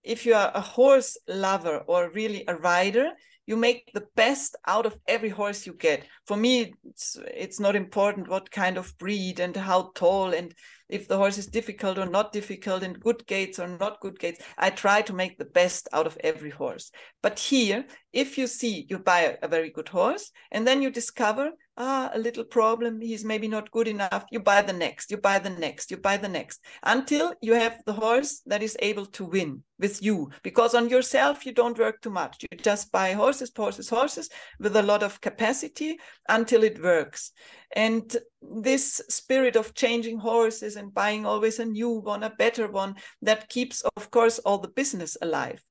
if 0.04 0.26
you 0.26 0.34
are 0.34 0.52
a 0.54 0.62
horse 0.62 1.18
lover 1.28 1.80
or 1.88 2.12
really 2.12 2.44
a 2.48 2.56
rider, 2.56 3.12
you 3.50 3.58
make 3.58 3.92
the 3.96 4.06
best 4.16 4.56
out 4.68 4.86
of 4.86 4.96
every 5.08 5.30
horse 5.30 5.66
you 5.66 5.74
get. 5.74 6.06
For 6.28 6.38
me 6.38 6.72
it's, 6.86 7.18
it's 7.34 7.60
not 7.60 7.76
important 7.76 8.30
what 8.30 8.52
kind 8.52 8.78
of 8.78 8.96
breed 9.00 9.40
and 9.40 9.56
how 9.58 9.92
tall 9.96 10.36
and 10.36 10.54
if 10.88 11.08
the 11.08 11.18
horse 11.18 11.40
is 11.40 11.48
difficult 11.48 11.98
or 11.98 12.06
not 12.06 12.32
difficult 12.32 12.84
and 12.84 13.00
good 13.00 13.26
gaits 13.26 13.58
or 13.58 13.68
not 13.68 14.02
good 14.02 14.20
gaits. 14.20 14.44
I 14.60 14.70
try 14.70 15.02
to 15.02 15.14
make 15.14 15.40
the 15.40 15.46
best 15.46 15.90
out 15.94 16.06
of 16.06 16.16
every 16.24 16.52
horse. 16.52 16.92
But 17.24 17.40
here 17.40 17.86
if 18.14 18.38
you 18.38 18.46
see 18.46 18.86
you 18.88 19.00
buy 19.00 19.40
a 19.42 19.48
very 19.48 19.72
good 19.72 19.90
horse 19.90 20.32
and 20.52 20.68
then 20.68 20.84
you 20.84 20.92
discover 20.92 21.50
ah 21.80 22.10
a 22.14 22.20
little 22.20 22.44
problem 22.44 23.02
he's 23.02 23.26
maybe 23.26 23.48
not 23.48 23.72
good 23.72 23.88
enough 23.88 24.26
you 24.32 24.40
buy 24.40 24.62
the 24.62 24.74
next 24.74 25.10
you 25.10 25.18
buy 25.18 25.40
the 25.40 25.50
next 25.50 25.90
you 25.90 25.98
buy 25.98 26.18
the 26.18 26.28
next 26.28 26.60
until 26.84 27.34
you 27.42 27.54
have 27.54 27.82
the 27.86 27.94
horse 27.94 28.42
that 28.46 28.62
is 28.62 28.78
able 28.80 29.06
to 29.06 29.26
win 29.26 29.64
with 29.80 30.04
you 30.04 30.30
because 30.44 30.76
on 30.76 30.90
yourself 30.90 31.46
you 31.46 31.54
don't 31.54 31.80
work 31.80 32.02
too 32.02 32.10
much 32.10 32.38
you 32.44 32.58
just 32.58 32.92
buy 32.92 33.14
horses 33.14 33.52
horses 33.56 33.90
horses 33.90 34.30
with 34.60 34.76
a 34.76 34.84
lot 34.84 35.02
of 35.02 35.22
capacity 35.22 35.98
until 36.28 36.64
it 36.64 36.84
works 36.84 37.32
and 37.76 38.18
this 38.42 39.02
spirit 39.10 39.56
of 39.56 39.74
changing 39.76 40.18
horses 40.18 40.76
and 40.76 40.94
buying 40.94 41.26
always 41.26 41.60
a 41.60 41.66
new 41.66 41.90
one, 41.90 42.24
a 42.24 42.30
better 42.30 42.68
one, 42.68 42.96
that 43.22 43.50
keeps, 43.50 43.82
of 43.96 44.10
course, 44.12 44.40
all 44.40 44.58
the 44.58 44.70
business 44.70 45.18
alive. 45.22 45.64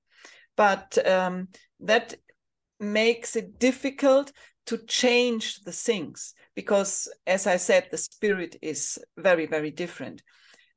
But 0.56 0.98
um, 1.06 1.48
that 1.80 2.14
makes 2.78 3.34
it 3.34 3.58
difficult 3.58 4.32
to 4.68 4.76
change 4.86 5.60
the 5.64 5.72
things 5.72 6.34
because, 6.54 7.08
as 7.26 7.46
I 7.46 7.56
said, 7.56 7.88
the 7.90 7.96
spirit 7.96 8.56
is 8.60 8.98
very, 9.16 9.46
very 9.46 9.70
different. 9.70 10.22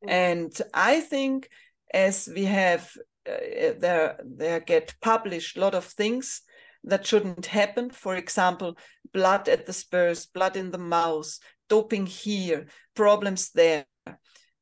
Mm-hmm. 0.03 0.09
And 0.09 0.61
I 0.73 1.01
think 1.01 1.49
as 1.93 2.29
we 2.33 2.45
have 2.45 2.89
uh, 3.29 3.73
there, 3.79 4.17
there 4.23 4.61
get 4.61 4.95
published 5.01 5.57
a 5.57 5.59
lot 5.59 5.75
of 5.75 5.83
things 5.83 6.41
that 6.85 7.05
shouldn't 7.05 7.45
happen. 7.47 7.89
For 7.89 8.15
example, 8.15 8.77
blood 9.13 9.49
at 9.49 9.65
the 9.65 9.73
spurs, 9.73 10.25
blood 10.25 10.55
in 10.55 10.71
the 10.71 10.77
mouth, 10.77 11.37
doping 11.67 12.05
here, 12.05 12.67
problems 12.95 13.51
there. 13.51 13.85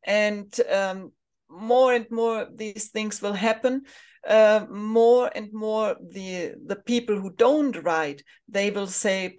And 0.08 0.52
um, 0.72 1.12
more 1.50 1.94
and 1.94 2.06
more 2.12 2.48
these 2.54 2.90
things 2.90 3.22
will 3.22 3.34
happen. 3.34 3.84
Uh, 4.28 4.66
more 4.70 5.32
and 5.34 5.48
more 5.54 5.96
the 6.12 6.54
the 6.66 6.76
people 6.76 7.18
who 7.18 7.32
don't 7.38 7.82
ride 7.84 8.22
they 8.50 8.70
will 8.70 8.86
say 8.86 9.34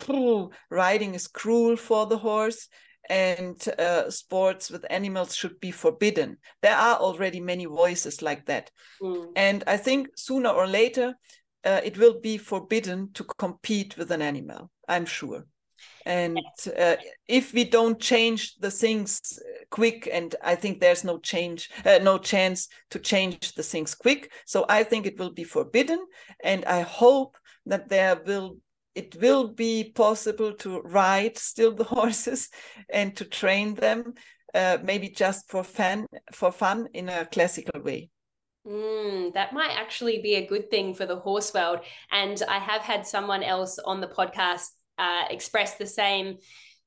riding 0.71 1.15
is 1.15 1.27
cruel 1.27 1.77
for 1.77 2.07
the 2.07 2.17
horse 2.17 2.67
and 3.11 3.69
uh, 3.79 4.09
sports 4.09 4.71
with 4.71 4.87
animals 4.89 5.37
should 5.37 5.61
be 5.61 5.71
forbidden 5.71 6.39
there 6.63 6.77
are 6.77 6.97
already 6.97 7.41
many 7.41 7.67
voices 7.67 8.23
like 8.23 8.47
that 8.47 8.71
mm. 9.03 9.31
and 9.37 9.63
i 9.67 9.77
think 9.77 10.09
sooner 10.17 10.49
or 10.49 10.67
later 10.67 11.15
uh, 11.65 11.81
it 11.85 11.99
will 11.99 12.19
be 12.19 12.39
forbidden 12.39 13.13
to 13.13 13.23
compete 13.37 13.99
with 13.99 14.11
an 14.11 14.23
animal 14.23 14.71
i'm 14.89 15.05
sure 15.05 15.45
and 16.07 16.39
uh, 16.79 16.97
if 17.29 17.53
we 17.53 17.65
don't 17.65 18.01
change 18.01 18.57
the 18.57 18.71
things 18.71 19.39
quick 19.71 20.09
and 20.13 20.35
i 20.43 20.55
think 20.55 20.81
there's 20.81 21.05
no 21.05 21.19
change 21.19 21.71
uh, 21.85 21.99
no 22.03 22.19
chance 22.19 22.69
to 22.91 22.99
change 22.99 23.55
the 23.55 23.63
things 23.63 23.95
quick 23.95 24.33
so 24.47 24.65
i 24.69 24.83
think 24.83 25.07
it 25.07 25.19
will 25.19 25.33
be 25.33 25.45
forbidden 25.45 26.05
and 26.43 26.65
i 26.65 26.81
hope 26.81 27.37
that 27.67 27.89
there 27.89 28.21
will 28.27 28.57
it 28.95 29.15
will 29.21 29.49
be 29.49 29.93
possible 29.95 30.53
to 30.53 30.81
ride 30.81 31.37
still 31.39 31.75
the 31.75 31.85
horses 31.97 32.49
and 32.89 33.17
to 33.17 33.25
train 33.25 33.75
them 33.75 34.15
uh, 34.55 34.79
maybe 34.83 35.09
just 35.09 35.49
for 35.49 35.63
fun 35.63 36.07
for 36.33 36.51
fun 36.51 36.89
in 36.95 37.09
a 37.09 37.27
classical 37.27 37.81
way 37.83 38.11
Mm, 38.67 39.33
that 39.33 39.55
might 39.55 39.71
actually 39.71 40.21
be 40.21 40.35
a 40.35 40.47
good 40.47 40.71
thing 40.71 40.93
for 40.95 41.07
the 41.07 41.17
horse 41.17 41.55
world. 41.55 41.81
And 42.13 42.43
I 42.47 42.59
have 42.59 42.83
had 42.83 43.07
someone 43.07 43.43
else 43.43 43.79
on 43.79 44.03
the 44.03 44.07
podcast 44.07 44.69
uh, 45.01 45.25
express 45.31 45.77
the 45.77 45.87
same, 45.87 46.37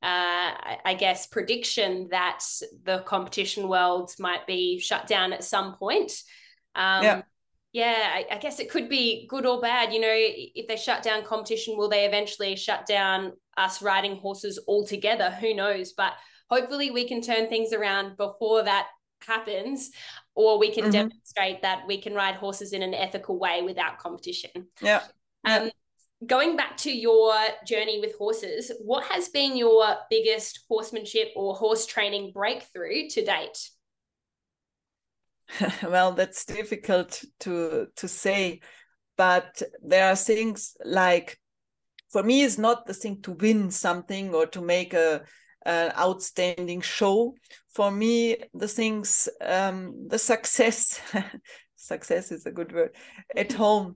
uh, 0.04 0.52
I 0.86 0.95
guess, 0.97 1.28
prediction 1.28 2.08
that 2.12 2.41
the 2.84 2.99
competition 2.99 3.67
world 3.67 4.12
might 4.19 4.45
be 4.45 4.80
shut 4.80 5.08
down 5.08 5.34
at 5.34 5.43
some 5.43 5.76
point. 5.76 6.12
Um, 6.76 7.04
yeah. 7.04 7.21
Yeah, 7.73 8.12
I, 8.13 8.36
I 8.36 8.38
guess 8.38 8.60
it 8.60 8.69
could 8.69 8.88
be 8.88 9.26
good 9.28 9.47
or 9.47 9.60
bad. 9.60 9.91
You 9.91 9.99
know, 9.99 10.13
if 10.13 10.67
they 10.67 10.78
shut 10.78 11.02
down 11.02 11.26
competition, 11.26 11.76
will 11.76 11.89
they 11.89 12.06
eventually 12.06 12.56
shut 12.56 12.86
down 12.86 13.32
us 13.58 13.82
riding 13.82 14.17
horses 14.17 14.60
altogether? 14.67 15.32
Who 15.32 15.56
knows? 15.56 15.93
But 15.93 16.13
hopefully, 16.52 16.91
we 16.91 17.08
can 17.08 17.19
turn 17.19 17.49
things 17.49 17.73
around 17.73 18.15
before 18.15 18.62
that 18.62 18.89
happens 19.26 19.89
or 20.36 20.60
we 20.60 20.71
can 20.71 20.84
mm-hmm. 20.84 20.91
demonstrate 20.91 21.62
that 21.63 21.88
we 21.88 21.99
can 21.99 22.13
ride 22.13 22.36
horses 22.36 22.73
in 22.73 22.82
an 22.84 22.93
ethical 22.93 23.39
way 23.39 23.62
without 23.63 23.97
competition. 23.97 24.67
Yeah. 24.82 25.02
Um, 25.45 25.71
going 26.25 26.55
back 26.55 26.77
to 26.77 26.91
your 26.91 27.33
journey 27.65 27.99
with 27.99 28.15
horses, 28.17 28.71
what 28.79 29.03
has 29.05 29.29
been 29.29 29.57
your 29.57 29.95
biggest 30.09 30.65
horsemanship 30.69 31.29
or 31.36 31.55
horse 31.55 31.86
training 31.86 32.31
breakthrough 32.33 33.07
to 33.09 33.23
date? 33.23 33.69
well, 35.83 36.13
that's 36.13 36.45
difficult 36.45 37.23
to 37.41 37.88
to 37.97 38.07
say, 38.07 38.62
but 39.17 39.62
there 39.83 40.09
are 40.09 40.15
things 40.15 40.75
like 40.83 41.38
for 42.09 42.23
me 42.23 42.43
it's 42.43 42.57
not 42.57 42.86
the 42.86 42.93
thing 42.93 43.21
to 43.23 43.31
win 43.31 43.69
something 43.69 44.33
or 44.33 44.45
to 44.47 44.62
make 44.62 44.93
a 44.93 45.23
an 45.65 45.91
outstanding 45.97 46.81
show. 46.81 47.36
For 47.69 47.89
me, 47.89 48.38
the 48.53 48.67
things, 48.67 49.29
um, 49.41 50.07
the 50.07 50.19
success, 50.19 50.99
success 51.75 52.31
is 52.31 52.45
a 52.45 52.51
good 52.51 52.73
word, 52.73 52.95
at 53.36 53.53
home 53.63 53.95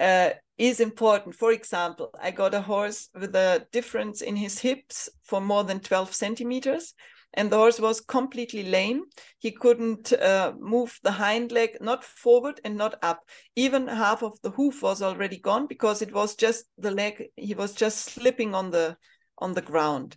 uh, 0.00 0.30
is 0.56 0.80
important. 0.80 1.34
For 1.34 1.52
example, 1.52 2.10
I 2.20 2.30
got 2.30 2.54
a 2.54 2.60
horse 2.60 3.08
with 3.14 3.34
a 3.34 3.66
difference 3.72 4.20
in 4.20 4.36
his 4.36 4.58
hips 4.58 5.08
for 5.22 5.40
more 5.40 5.64
than 5.64 5.80
12 5.80 6.14
centimeters. 6.14 6.94
And 7.34 7.50
the 7.50 7.56
horse 7.56 7.78
was 7.78 8.00
completely 8.00 8.62
lame. 8.62 9.02
He 9.38 9.50
couldn't 9.50 10.14
uh, 10.14 10.54
move 10.58 10.98
the 11.02 11.12
hind 11.12 11.52
leg, 11.52 11.76
not 11.80 12.02
forward 12.02 12.58
and 12.64 12.76
not 12.76 12.98
up. 13.02 13.20
Even 13.54 13.86
half 13.86 14.22
of 14.22 14.40
the 14.42 14.50
hoof 14.50 14.82
was 14.82 15.02
already 15.02 15.38
gone 15.38 15.66
because 15.66 16.00
it 16.00 16.12
was 16.12 16.34
just 16.34 16.64
the 16.78 16.90
leg. 16.90 17.26
He 17.36 17.54
was 17.54 17.74
just 17.74 17.98
slipping 17.98 18.54
on 18.54 18.70
the 18.70 18.96
on 19.40 19.52
the 19.52 19.62
ground 19.62 20.16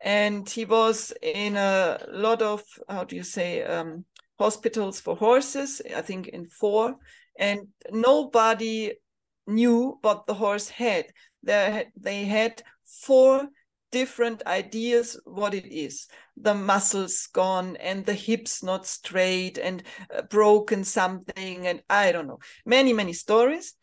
and 0.00 0.48
he 0.48 0.64
was 0.64 1.12
in 1.22 1.56
a 1.56 1.98
lot 2.10 2.42
of 2.42 2.62
how 2.88 3.04
do 3.04 3.16
you 3.16 3.22
say 3.22 3.62
um, 3.62 4.04
hospitals 4.38 5.00
for 5.00 5.16
horses 5.16 5.80
i 5.96 6.00
think 6.02 6.28
in 6.28 6.46
four 6.46 6.96
and 7.38 7.68
nobody 7.90 8.92
knew 9.46 9.98
what 10.02 10.26
the 10.26 10.34
horse 10.34 10.68
had 10.68 11.06
they, 11.42 11.86
they 11.96 12.24
had 12.24 12.62
four 12.84 13.48
different 13.92 14.44
ideas 14.46 15.18
what 15.24 15.54
it 15.54 15.66
is. 15.66 16.08
The 16.36 16.54
muscles 16.54 17.28
gone 17.32 17.76
and 17.76 18.04
the 18.04 18.14
hips 18.14 18.62
not 18.62 18.86
straight 18.86 19.58
and 19.58 19.82
uh, 20.14 20.22
broken 20.22 20.84
something 20.84 21.66
and 21.66 21.82
i 21.88 22.12
don't 22.12 22.26
know. 22.26 22.40
Many 22.64 22.92
many 22.92 23.12
stories. 23.12 23.74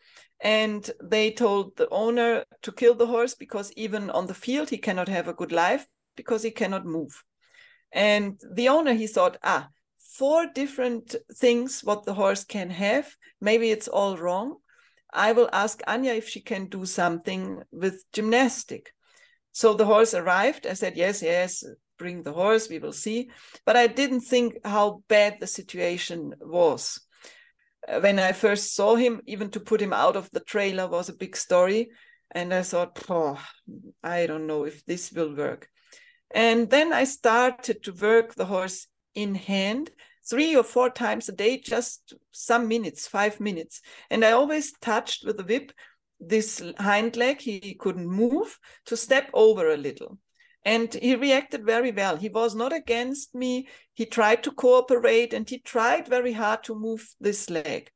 And 0.42 0.90
they 1.02 1.32
told 1.32 1.78
the 1.78 1.88
owner 1.90 2.44
to 2.64 2.72
kill 2.74 2.96
the 2.96 3.08
horse 3.08 3.34
because 3.34 3.72
even 3.78 4.10
on 4.10 4.28
the 4.28 4.34
field 4.34 4.70
he 4.70 4.78
cannot 4.78 5.08
have 5.08 5.30
a 5.30 5.34
good 5.34 5.54
life 5.54 5.88
because 6.18 6.44
he 6.44 6.52
cannot 6.52 6.86
move. 6.86 7.24
And 7.94 8.42
the 8.52 8.68
owner, 8.70 8.94
he 8.94 9.08
thought, 9.08 9.38
ah, 9.44 9.70
four 10.18 10.46
different 10.54 11.16
things 11.36 11.82
what 11.84 12.06
the 12.06 12.14
horse 12.14 12.44
can 12.44 12.70
have. 12.70 13.16
Maybe 13.42 13.72
it's 13.72 13.88
all 13.88 14.18
wrong. 14.18 14.58
I 15.12 15.32
will 15.34 15.50
ask 15.52 15.82
Anja 15.88 16.18
if 16.18 16.30
she 16.30 16.42
can 16.42 16.68
do 16.68 16.86
something 16.86 17.62
with 17.72 18.04
gymnastic. 18.14 18.94
So 19.52 19.74
the 19.74 19.86
horse 19.86 20.14
arrived. 20.14 20.66
I 20.66 20.74
said, 20.74 20.96
yes, 20.96 21.22
yes, 21.22 21.64
bring 21.98 22.24
the 22.24 22.34
horse, 22.34 22.70
we 22.70 22.80
will 22.80 22.94
see. 22.94 23.30
But 23.66 23.76
I 23.76 23.88
didn't 23.88 24.22
think 24.22 24.56
how 24.64 25.04
bad 25.08 25.38
the 25.40 25.48
situation 25.48 26.34
was. 26.42 27.00
Uh, 27.88 28.00
when 28.00 28.18
I 28.18 28.32
first 28.32 28.76
saw 28.76 28.96
him, 28.96 29.22
even 29.28 29.50
to 29.52 29.60
put 29.60 29.82
him 29.82 29.94
out 29.94 30.16
of 30.16 30.30
the 30.32 30.40
trailer 30.40 30.88
was 30.88 31.10
a 31.10 31.16
big 31.16 31.36
story. 31.36 31.90
And 32.32 32.54
I 32.54 32.64
thought, 32.64 33.00
oh, 33.10 33.40
I 34.04 34.26
don't 34.26 34.48
know 34.48 34.64
if 34.64 34.84
this 34.86 35.12
will 35.12 35.36
work. 35.36 35.70
And 36.34 36.70
then 36.70 36.92
I 36.92 37.04
started 37.04 37.84
to 37.84 37.94
work 37.94 38.34
the 38.34 38.46
horse 38.46 38.88
in 39.16 39.36
hand 39.36 39.92
three 40.30 40.56
or 40.56 40.64
four 40.64 40.90
times 40.90 41.28
a 41.30 41.34
day, 41.34 41.58
just 41.58 42.14
some 42.32 42.68
minutes, 42.68 43.08
five 43.08 43.40
minutes. 43.40 43.82
And 44.10 44.24
I 44.24 44.32
always 44.32 44.72
touched 44.80 45.26
with 45.26 45.38
the 45.38 45.44
whip 45.44 45.72
this 46.20 46.62
hind 46.78 47.18
leg, 47.18 47.42
he 47.42 47.76
couldn't 47.76 48.08
move, 48.08 48.58
to 48.86 48.96
step 48.96 49.30
over 49.34 49.72
a 49.72 49.78
little. 49.78 50.18
And 50.66 50.94
he 50.94 51.16
reacted 51.16 51.66
very 51.66 51.92
well. 51.92 52.16
He 52.16 52.30
was 52.30 52.56
not 52.56 52.72
against 52.72 53.36
me. 53.36 53.68
He 53.94 54.06
tried 54.06 54.44
to 54.44 54.52
cooperate 54.52 55.34
and 55.34 55.50
he 55.50 55.60
tried 55.60 56.08
very 56.08 56.32
hard 56.32 56.64
to 56.64 56.76
move 56.76 57.06
this 57.20 57.50
leg. 57.50 57.92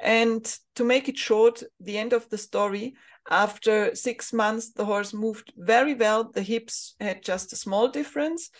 And 0.00 0.44
to 0.76 0.84
make 0.84 1.08
it 1.08 1.18
short, 1.18 1.62
the 1.80 1.98
end 1.98 2.12
of 2.12 2.28
the 2.28 2.38
story, 2.38 2.94
after 3.30 3.94
six 3.94 4.32
months, 4.32 4.72
the 4.72 4.84
horse 4.84 5.12
moved 5.12 5.52
very 5.56 5.94
well. 5.94 6.30
The 6.30 6.42
hips 6.42 6.94
had 7.00 7.24
just 7.24 7.52
a 7.52 7.56
small 7.56 7.88
difference. 7.88 8.50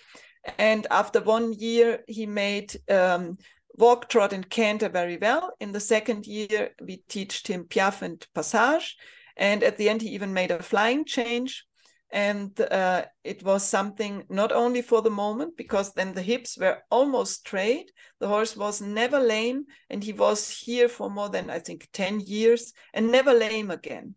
And 0.59 0.87
after 0.91 1.21
one 1.21 1.53
year, 1.53 2.05
he 2.07 2.27
made 2.27 2.77
um, 2.91 3.39
walk, 3.77 4.09
trot, 4.09 4.33
and 4.33 4.49
canter 4.49 4.89
very 4.89 5.17
well. 5.17 5.53
In 5.61 5.73
the 5.73 5.81
second 5.81 6.27
year, 6.27 6.71
we 6.81 6.99
taught 7.09 7.49
him 7.49 7.65
piaffe 7.65 8.03
and 8.03 8.27
passage. 8.35 8.97
And 9.37 9.63
at 9.63 9.77
the 9.77 9.89
end, 9.89 10.03
he 10.03 10.11
even 10.11 10.33
made 10.33 10.51
a 10.51 10.63
flying 10.63 11.05
change. 11.05 11.65
And 12.11 12.59
uh, 12.61 13.07
it 13.25 13.43
was 13.43 13.65
something 13.65 14.25
not 14.29 14.53
only 14.53 14.83
for 14.83 15.03
the 15.03 15.11
moment, 15.11 15.57
because 15.57 15.93
then 15.95 16.15
the 16.15 16.23
hips 16.23 16.57
were 16.57 16.79
almost 16.89 17.41
straight. 17.41 17.91
The 18.21 18.29
horse 18.29 18.57
was 18.57 18.81
never 18.81 19.19
lame, 19.19 19.65
and 19.91 20.05
he 20.05 20.13
was 20.13 20.49
here 20.49 20.89
for 20.89 21.11
more 21.11 21.29
than, 21.29 21.51
I 21.51 21.59
think, 21.59 21.89
10 21.93 22.21
years 22.21 22.73
and 22.93 23.11
never 23.11 23.33
lame 23.33 23.73
again. 23.73 24.15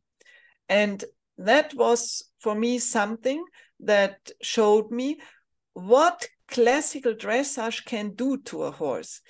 And 0.70 1.04
that 1.40 1.74
was 1.74 2.30
for 2.40 2.54
me 2.54 2.78
something 2.78 3.44
that 3.80 4.32
showed 4.42 4.92
me 4.92 5.20
what 5.78 6.28
classical 6.48 7.14
dressage 7.14 7.86
can 7.86 8.16
do 8.16 8.38
to 8.38 8.64
a 8.64 8.72
horse. 8.72 9.22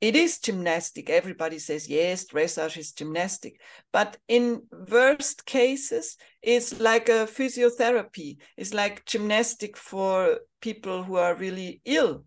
It 0.00 0.14
is 0.14 0.38
gymnastic. 0.38 1.10
Everybody 1.10 1.58
says, 1.58 1.88
yes, 1.88 2.26
dressage 2.26 2.76
is 2.76 2.92
gymnastic. 2.92 3.58
But 3.92 4.16
in 4.28 4.62
worst 4.88 5.46
cases, 5.46 6.16
it's 6.42 6.78
like 6.78 7.08
a 7.08 7.26
physiotherapy. 7.26 8.36
It's 8.56 8.72
like 8.72 9.04
gymnastic 9.04 9.76
for 9.76 10.38
people 10.60 11.02
who 11.02 11.16
are 11.16 11.34
really 11.34 11.80
ill. 11.84 12.24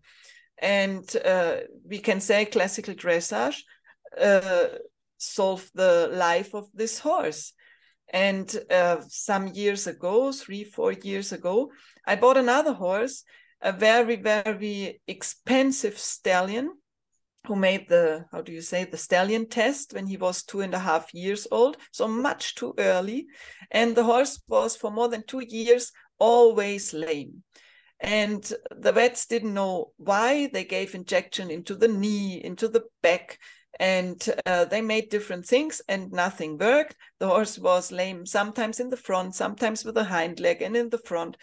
And 0.58 1.08
uh, 1.24 1.60
we 1.88 2.00
can 2.00 2.20
say 2.20 2.44
classical 2.44 2.92
dressage 2.92 3.60
uh, 4.20 4.66
solve 5.16 5.70
the 5.74 6.10
life 6.12 6.54
of 6.54 6.68
this 6.74 6.98
horse. 6.98 7.54
And 8.12 8.54
uh, 8.70 8.98
some 9.08 9.46
years 9.46 9.86
ago, 9.86 10.32
three, 10.32 10.64
four 10.64 10.92
years 10.92 11.32
ago, 11.32 11.70
I 12.06 12.16
bought 12.16 12.36
another 12.36 12.74
horse, 12.74 13.24
a 13.62 13.72
very, 13.72 14.16
very 14.16 15.00
expensive 15.06 15.98
stallion 15.98 16.70
who 17.46 17.56
made 17.56 17.88
the, 17.88 18.26
how 18.32 18.42
do 18.42 18.52
you 18.52 18.60
say, 18.60 18.84
the 18.84 18.96
stallion 18.96 19.48
test 19.48 19.94
when 19.94 20.06
he 20.06 20.16
was 20.16 20.42
two 20.42 20.60
and 20.60 20.74
a 20.74 20.78
half 20.78 21.12
years 21.14 21.46
old. 21.50 21.76
So 21.92 22.06
much 22.06 22.54
too 22.54 22.74
early. 22.78 23.26
And 23.70 23.96
the 23.96 24.04
horse 24.04 24.40
was 24.48 24.76
for 24.76 24.90
more 24.90 25.08
than 25.08 25.24
two 25.26 25.44
years 25.46 25.92
always 26.18 26.92
lame. 26.92 27.42
And 27.98 28.50
the 28.70 28.92
vets 28.92 29.26
didn't 29.26 29.54
know 29.54 29.92
why. 29.96 30.48
They 30.52 30.64
gave 30.64 30.94
injection 30.94 31.50
into 31.50 31.74
the 31.74 31.88
knee, 31.88 32.42
into 32.42 32.68
the 32.68 32.84
back, 33.02 33.38
and 33.78 34.22
uh, 34.44 34.66
they 34.66 34.82
made 34.82 35.08
different 35.08 35.46
things 35.46 35.80
and 35.88 36.12
nothing 36.12 36.58
worked 36.58 36.96
the 37.18 37.26
horse 37.26 37.58
was 37.58 37.90
lame 37.90 38.26
sometimes 38.26 38.78
in 38.78 38.90
the 38.90 38.96
front 38.96 39.34
sometimes 39.34 39.84
with 39.84 39.96
a 39.96 40.04
hind 40.04 40.38
leg 40.38 40.60
and 40.60 40.76
in 40.76 40.90
the 40.90 40.98
front 40.98 41.36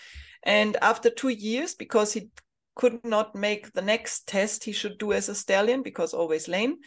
and 0.48 0.78
after 0.82 1.12
two 1.12 1.30
years 1.30 1.76
because 1.76 2.14
he 2.14 2.30
could 2.76 3.04
not 3.04 3.36
make 3.36 3.74
the 3.74 3.82
next 3.82 4.28
test 4.28 4.64
he 4.64 4.72
should 4.72 4.98
do 4.98 5.14
as 5.14 5.30
a 5.30 5.36
stallion 5.36 5.84
because 5.84 6.14
always 6.14 6.48
lame 6.48 6.78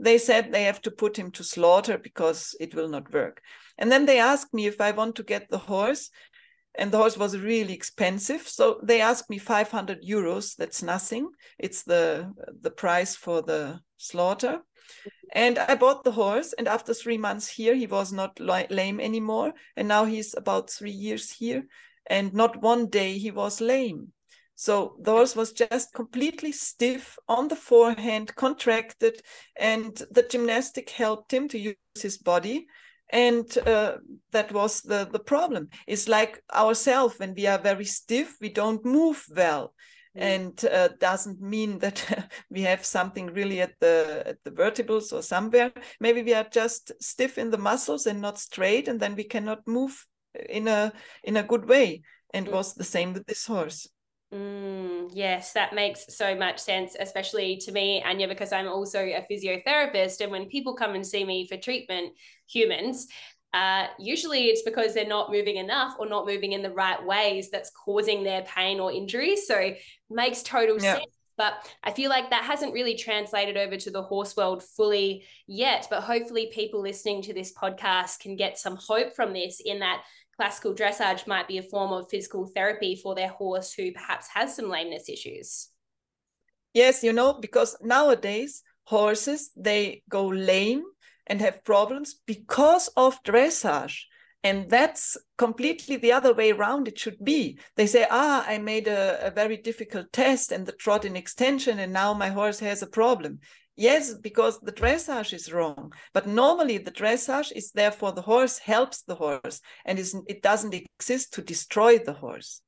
they 0.00 0.18
said 0.18 0.50
they 0.50 0.64
have 0.64 0.80
to 0.80 0.90
put 0.90 1.18
him 1.18 1.30
to 1.30 1.44
slaughter 1.44 1.98
because 1.98 2.56
it 2.58 2.74
will 2.74 2.88
not 2.88 3.12
work. 3.12 3.42
And 3.78 3.92
then 3.92 4.06
they 4.06 4.18
asked 4.18 4.54
me 4.54 4.66
if 4.66 4.80
i 4.80 4.90
want 4.92 5.14
to 5.16 5.22
get 5.22 5.50
the 5.50 5.58
horse 5.58 6.10
and 6.74 6.90
the 6.90 6.98
horse 6.98 7.18
was 7.18 7.38
really 7.38 7.74
expensive. 7.74 8.48
So 8.48 8.80
they 8.82 9.00
asked 9.00 9.28
me 9.28 9.38
500 9.38 10.02
euros. 10.02 10.56
That's 10.56 10.82
nothing. 10.82 11.30
It's 11.58 11.82
the 11.82 12.32
the 12.60 12.70
price 12.70 13.16
for 13.16 13.42
the 13.42 13.80
slaughter. 13.98 14.60
And 15.32 15.58
I 15.58 15.76
bought 15.76 16.02
the 16.02 16.12
horse, 16.12 16.52
and 16.52 16.66
after 16.66 16.92
three 16.94 17.18
months 17.18 17.48
here, 17.48 17.74
he 17.74 17.86
was 17.86 18.12
not 18.12 18.40
lame 18.40 19.00
anymore. 19.00 19.52
And 19.76 19.86
now 19.86 20.04
he's 20.04 20.34
about 20.36 20.70
three 20.70 20.90
years 20.90 21.30
here, 21.30 21.64
and 22.06 22.32
not 22.34 22.62
one 22.62 22.86
day 22.88 23.18
he 23.18 23.30
was 23.30 23.60
lame. 23.60 24.12
So 24.54 24.96
the 25.00 25.12
horse 25.12 25.34
was 25.34 25.52
just 25.52 25.94
completely 25.94 26.52
stiff 26.52 27.18
on 27.28 27.48
the 27.48 27.56
forehand, 27.56 28.34
contracted, 28.36 29.22
and 29.56 29.96
the 30.10 30.22
gymnastic 30.22 30.90
helped 30.90 31.32
him 31.32 31.48
to 31.48 31.58
use 31.58 31.76
his 31.98 32.18
body. 32.18 32.66
And 33.08 33.46
uh, 33.66 33.96
that 34.32 34.52
was 34.52 34.82
the, 34.82 35.08
the 35.10 35.18
problem. 35.18 35.70
It's 35.86 36.08
like 36.08 36.42
ourselves, 36.54 37.18
when 37.18 37.34
we 37.34 37.46
are 37.46 37.58
very 37.58 37.86
stiff, 37.86 38.36
we 38.40 38.50
don't 38.50 38.84
move 38.84 39.24
well. 39.34 39.72
Mm. 40.16 40.22
and 40.22 40.64
uh, 40.64 40.88
doesn't 40.98 41.40
mean 41.40 41.78
that 41.78 42.28
we 42.50 42.62
have 42.62 42.84
something 42.84 43.28
really 43.28 43.60
at 43.60 43.78
the 43.78 44.24
at 44.26 44.38
the 44.42 44.50
vertebrals 44.50 45.12
or 45.12 45.22
somewhere 45.22 45.70
maybe 46.00 46.20
we 46.20 46.34
are 46.34 46.48
just 46.50 46.90
stiff 47.00 47.38
in 47.38 47.50
the 47.50 47.58
muscles 47.58 48.06
and 48.06 48.20
not 48.20 48.36
straight 48.36 48.88
and 48.88 48.98
then 48.98 49.14
we 49.14 49.22
cannot 49.22 49.60
move 49.68 50.08
in 50.48 50.68
a 50.68 50.92
in 51.24 51.36
a 51.36 51.42
good 51.42 51.68
way 51.68 52.02
and 52.32 52.46
mm. 52.46 52.52
was 52.52 52.74
the 52.74 52.84
same 52.84 53.12
with 53.12 53.26
this 53.26 53.46
horse 53.46 53.88
Mm, 54.32 55.10
yes, 55.12 55.52
that 55.54 55.74
makes 55.74 56.16
so 56.16 56.36
much 56.36 56.60
sense, 56.60 56.96
especially 56.98 57.56
to 57.58 57.72
me, 57.72 58.02
Anja, 58.06 58.28
because 58.28 58.52
I'm 58.52 58.68
also 58.68 59.00
a 59.00 59.26
physiotherapist. 59.28 60.20
And 60.20 60.30
when 60.30 60.46
people 60.46 60.74
come 60.74 60.94
and 60.94 61.04
see 61.04 61.24
me 61.24 61.48
for 61.48 61.56
treatment, 61.56 62.12
humans, 62.48 63.08
uh, 63.52 63.86
usually 63.98 64.44
it's 64.44 64.62
because 64.62 64.94
they're 64.94 65.06
not 65.06 65.32
moving 65.32 65.56
enough 65.56 65.96
or 65.98 66.08
not 66.08 66.26
moving 66.26 66.52
in 66.52 66.62
the 66.62 66.70
right 66.70 67.04
ways 67.04 67.50
that's 67.50 67.70
causing 67.70 68.22
their 68.22 68.42
pain 68.42 68.78
or 68.78 68.92
injury. 68.92 69.34
So 69.34 69.74
makes 70.08 70.42
total 70.42 70.80
yeah. 70.80 70.94
sense. 70.94 71.06
But 71.36 71.54
I 71.82 71.90
feel 71.90 72.10
like 72.10 72.30
that 72.30 72.44
hasn't 72.44 72.74
really 72.74 72.94
translated 72.94 73.56
over 73.56 73.76
to 73.78 73.90
the 73.90 74.02
horse 74.02 74.36
world 74.36 74.62
fully 74.62 75.24
yet. 75.46 75.86
But 75.88 76.02
hopefully, 76.02 76.50
people 76.52 76.82
listening 76.82 77.22
to 77.22 77.32
this 77.32 77.52
podcast 77.52 78.20
can 78.20 78.36
get 78.36 78.58
some 78.58 78.76
hope 78.76 79.16
from 79.16 79.32
this 79.32 79.60
in 79.64 79.80
that 79.80 80.02
classical 80.40 80.74
dressage 80.74 81.26
might 81.26 81.46
be 81.46 81.58
a 81.58 81.62
form 81.62 81.92
of 81.92 82.08
physical 82.08 82.46
therapy 82.46 82.96
for 82.96 83.14
their 83.14 83.28
horse 83.28 83.74
who 83.74 83.92
perhaps 83.92 84.26
has 84.32 84.56
some 84.56 84.70
lameness 84.70 85.06
issues. 85.06 85.68
Yes, 86.72 87.04
you 87.04 87.12
know, 87.12 87.34
because 87.34 87.76
nowadays 87.82 88.62
horses 88.84 89.50
they 89.54 90.02
go 90.08 90.28
lame 90.28 90.82
and 91.26 91.42
have 91.42 91.62
problems 91.62 92.14
because 92.26 92.88
of 92.96 93.22
dressage. 93.22 93.96
And 94.42 94.70
that's 94.70 95.18
completely 95.36 95.96
the 95.96 96.12
other 96.12 96.32
way 96.32 96.52
around 96.52 96.88
it 96.88 96.98
should 96.98 97.22
be. 97.22 97.58
They 97.76 97.86
say, 97.86 98.06
ah, 98.10 98.42
I 98.48 98.56
made 98.56 98.88
a, 98.88 99.26
a 99.26 99.30
very 99.30 99.58
difficult 99.58 100.10
test 100.10 100.52
and 100.52 100.64
the 100.64 100.72
trot 100.72 101.04
in 101.04 101.16
extension, 101.16 101.78
and 101.78 101.92
now 101.92 102.14
my 102.14 102.28
horse 102.28 102.60
has 102.60 102.80
a 102.82 102.86
problem. 102.86 103.40
Yes, 103.76 104.14
because 104.14 104.60
the 104.60 104.72
dressage 104.72 105.32
is 105.32 105.52
wrong. 105.52 105.92
But 106.12 106.26
normally 106.26 106.78
the 106.78 106.90
dressage 106.90 107.52
is 107.52 107.70
there 107.72 107.92
for 107.92 108.12
the 108.12 108.22
horse, 108.22 108.58
helps 108.58 109.02
the 109.02 109.14
horse, 109.14 109.60
and 109.84 109.98
it 109.98 110.42
doesn't 110.42 110.74
exist 110.74 111.32
to 111.34 111.42
destroy 111.42 111.98
the 111.98 112.12
horse. 112.12 112.60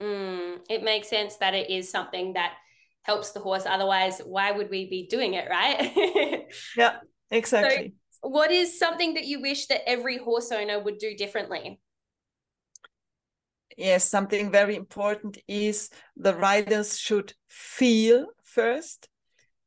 Mm, 0.00 0.60
it 0.68 0.82
makes 0.82 1.08
sense 1.08 1.36
that 1.36 1.54
it 1.54 1.68
is 1.68 1.90
something 1.90 2.32
that 2.34 2.54
helps 3.02 3.32
the 3.32 3.40
horse. 3.40 3.64
Otherwise, 3.66 4.20
why 4.24 4.50
would 4.52 4.70
we 4.70 4.88
be 4.88 5.06
doing 5.06 5.34
it, 5.34 5.48
right? 5.50 6.46
yeah. 6.76 6.98
Exactly. 7.30 7.94
So 8.22 8.28
what 8.28 8.50
is 8.50 8.78
something 8.78 9.14
that 9.14 9.24
you 9.24 9.40
wish 9.40 9.66
that 9.66 9.88
every 9.88 10.18
horse 10.18 10.50
owner 10.52 10.82
would 10.82 10.98
do 10.98 11.14
differently? 11.16 11.80
Yes, 13.76 14.04
something 14.04 14.50
very 14.50 14.74
important 14.74 15.38
is 15.46 15.90
the 16.16 16.34
riders 16.34 16.98
should 16.98 17.34
feel 17.48 18.26
first. 18.42 19.08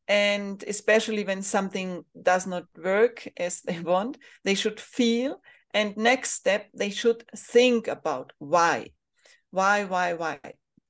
And 0.07 0.63
especially 0.67 1.23
when 1.23 1.41
something 1.41 2.03
does 2.21 2.45
not 2.45 2.65
work 2.77 3.27
as 3.37 3.61
they 3.61 3.79
want, 3.93 4.17
they 4.43 4.55
should 4.55 4.79
feel. 4.79 5.41
And 5.73 5.97
next 5.97 6.33
step, 6.33 6.69
they 6.73 6.89
should 6.89 7.23
think 7.35 7.87
about 7.87 8.31
why, 8.37 8.89
why, 9.49 9.85
why, 9.85 10.13
why. 10.13 10.39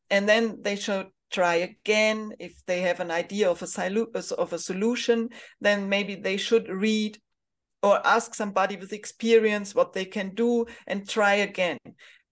And 0.09 0.27
then 0.27 0.61
they 0.61 0.75
should 0.75 1.07
try 1.31 1.55
again. 1.55 2.33
If 2.39 2.65
they 2.65 2.81
have 2.81 2.99
an 2.99 3.11
idea 3.11 3.49
of 3.49 3.61
a, 3.61 4.35
of 4.35 4.53
a 4.53 4.59
solution, 4.59 5.29
then 5.61 5.89
maybe 5.89 6.15
they 6.15 6.37
should 6.37 6.67
read 6.67 7.17
or 7.81 8.05
ask 8.05 8.33
somebody 8.33 8.77
with 8.77 8.93
experience 8.93 9.75
what 9.75 9.93
they 9.93 10.05
can 10.05 10.33
do 10.33 10.65
and 10.87 11.07
try 11.07 11.35
again. 11.35 11.77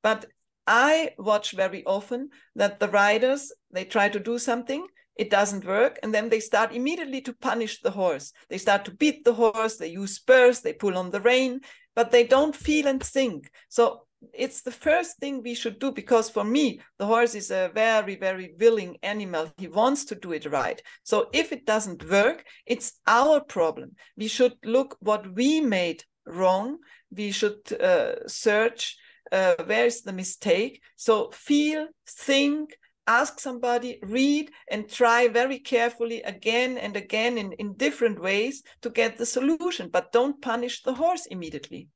But 0.02 0.26
I 0.66 1.12
watch 1.18 1.52
very 1.52 1.84
often 1.86 2.30
that 2.56 2.80
the 2.80 2.88
riders, 2.88 3.52
they 3.72 3.84
try 3.84 4.10
to 4.10 4.20
do 4.20 4.40
something, 4.40 4.88
it 5.16 5.30
doesn't 5.30 5.66
work, 5.66 6.00
and 6.04 6.14
then 6.14 6.30
they 6.30 6.40
start 6.40 6.74
immediately 6.74 7.22
to 7.22 7.34
punish 7.34 7.82
the 7.82 7.92
horse. 7.92 8.34
They 8.50 8.58
start 8.58 8.86
to 8.86 8.96
beat 8.96 9.24
the 9.24 9.34
horse, 9.34 9.78
they 9.78 9.88
use 9.88 10.16
spurs, 10.16 10.62
they 10.62 10.74
pull 10.74 10.98
on 10.98 11.12
the 11.12 11.22
rein, 11.22 11.62
but 11.96 12.12
they 12.12 12.26
don't 12.26 12.56
feel 12.56 12.88
and 12.88 13.04
think. 13.04 13.52
So 13.70 14.08
it's 14.34 14.62
the 14.62 14.72
first 14.72 15.18
thing 15.18 15.42
we 15.42 15.56
should 15.56 15.80
do 15.80 15.92
because 15.92 16.30
for 16.30 16.44
me 16.44 16.80
the 17.00 17.06
horse 17.08 17.34
is 17.34 17.50
a 17.50 17.72
very 17.74 18.16
very 18.16 18.54
willing 18.60 18.98
animal. 19.02 19.52
He 19.58 19.68
wants 19.68 20.06
to 20.06 20.16
do 20.16 20.32
it 20.32 20.46
right. 20.46 20.82
So 21.04 21.30
if 21.34 21.52
it 21.52 21.66
doesn't 21.66 22.08
work 22.10 22.46
it's 22.66 22.94
our 23.08 23.42
problem. 23.42 23.96
We 24.16 24.28
should 24.28 24.54
look 24.64 24.96
what 25.00 25.34
we 25.34 25.62
made 25.62 26.04
wrong. 26.26 26.78
We 27.10 27.32
should 27.32 27.72
uh, 27.82 28.28
search 28.28 28.98
uh, 29.32 29.56
where 29.66 29.86
is 29.86 30.02
the 30.02 30.14
mistake. 30.14 30.82
So 30.96 31.32
feel 31.32 31.88
think 32.08 32.78
ask 33.08 33.40
somebody 33.40 34.00
read 34.04 34.52
and 34.70 34.90
try 34.90 35.28
very 35.28 35.60
carefully 35.60 36.22
again 36.22 36.78
and 36.78 36.96
again 36.96 37.38
in, 37.38 37.52
in 37.54 37.74
different 37.74 38.22
ways 38.22 38.64
to 38.82 38.90
get 38.90 39.18
the 39.18 39.26
solution 39.26 39.90
but 39.90 40.12
don't 40.12 40.42
punish 40.42 40.84
the 40.84 40.94
horse 40.94 41.26
immediately 41.28 41.88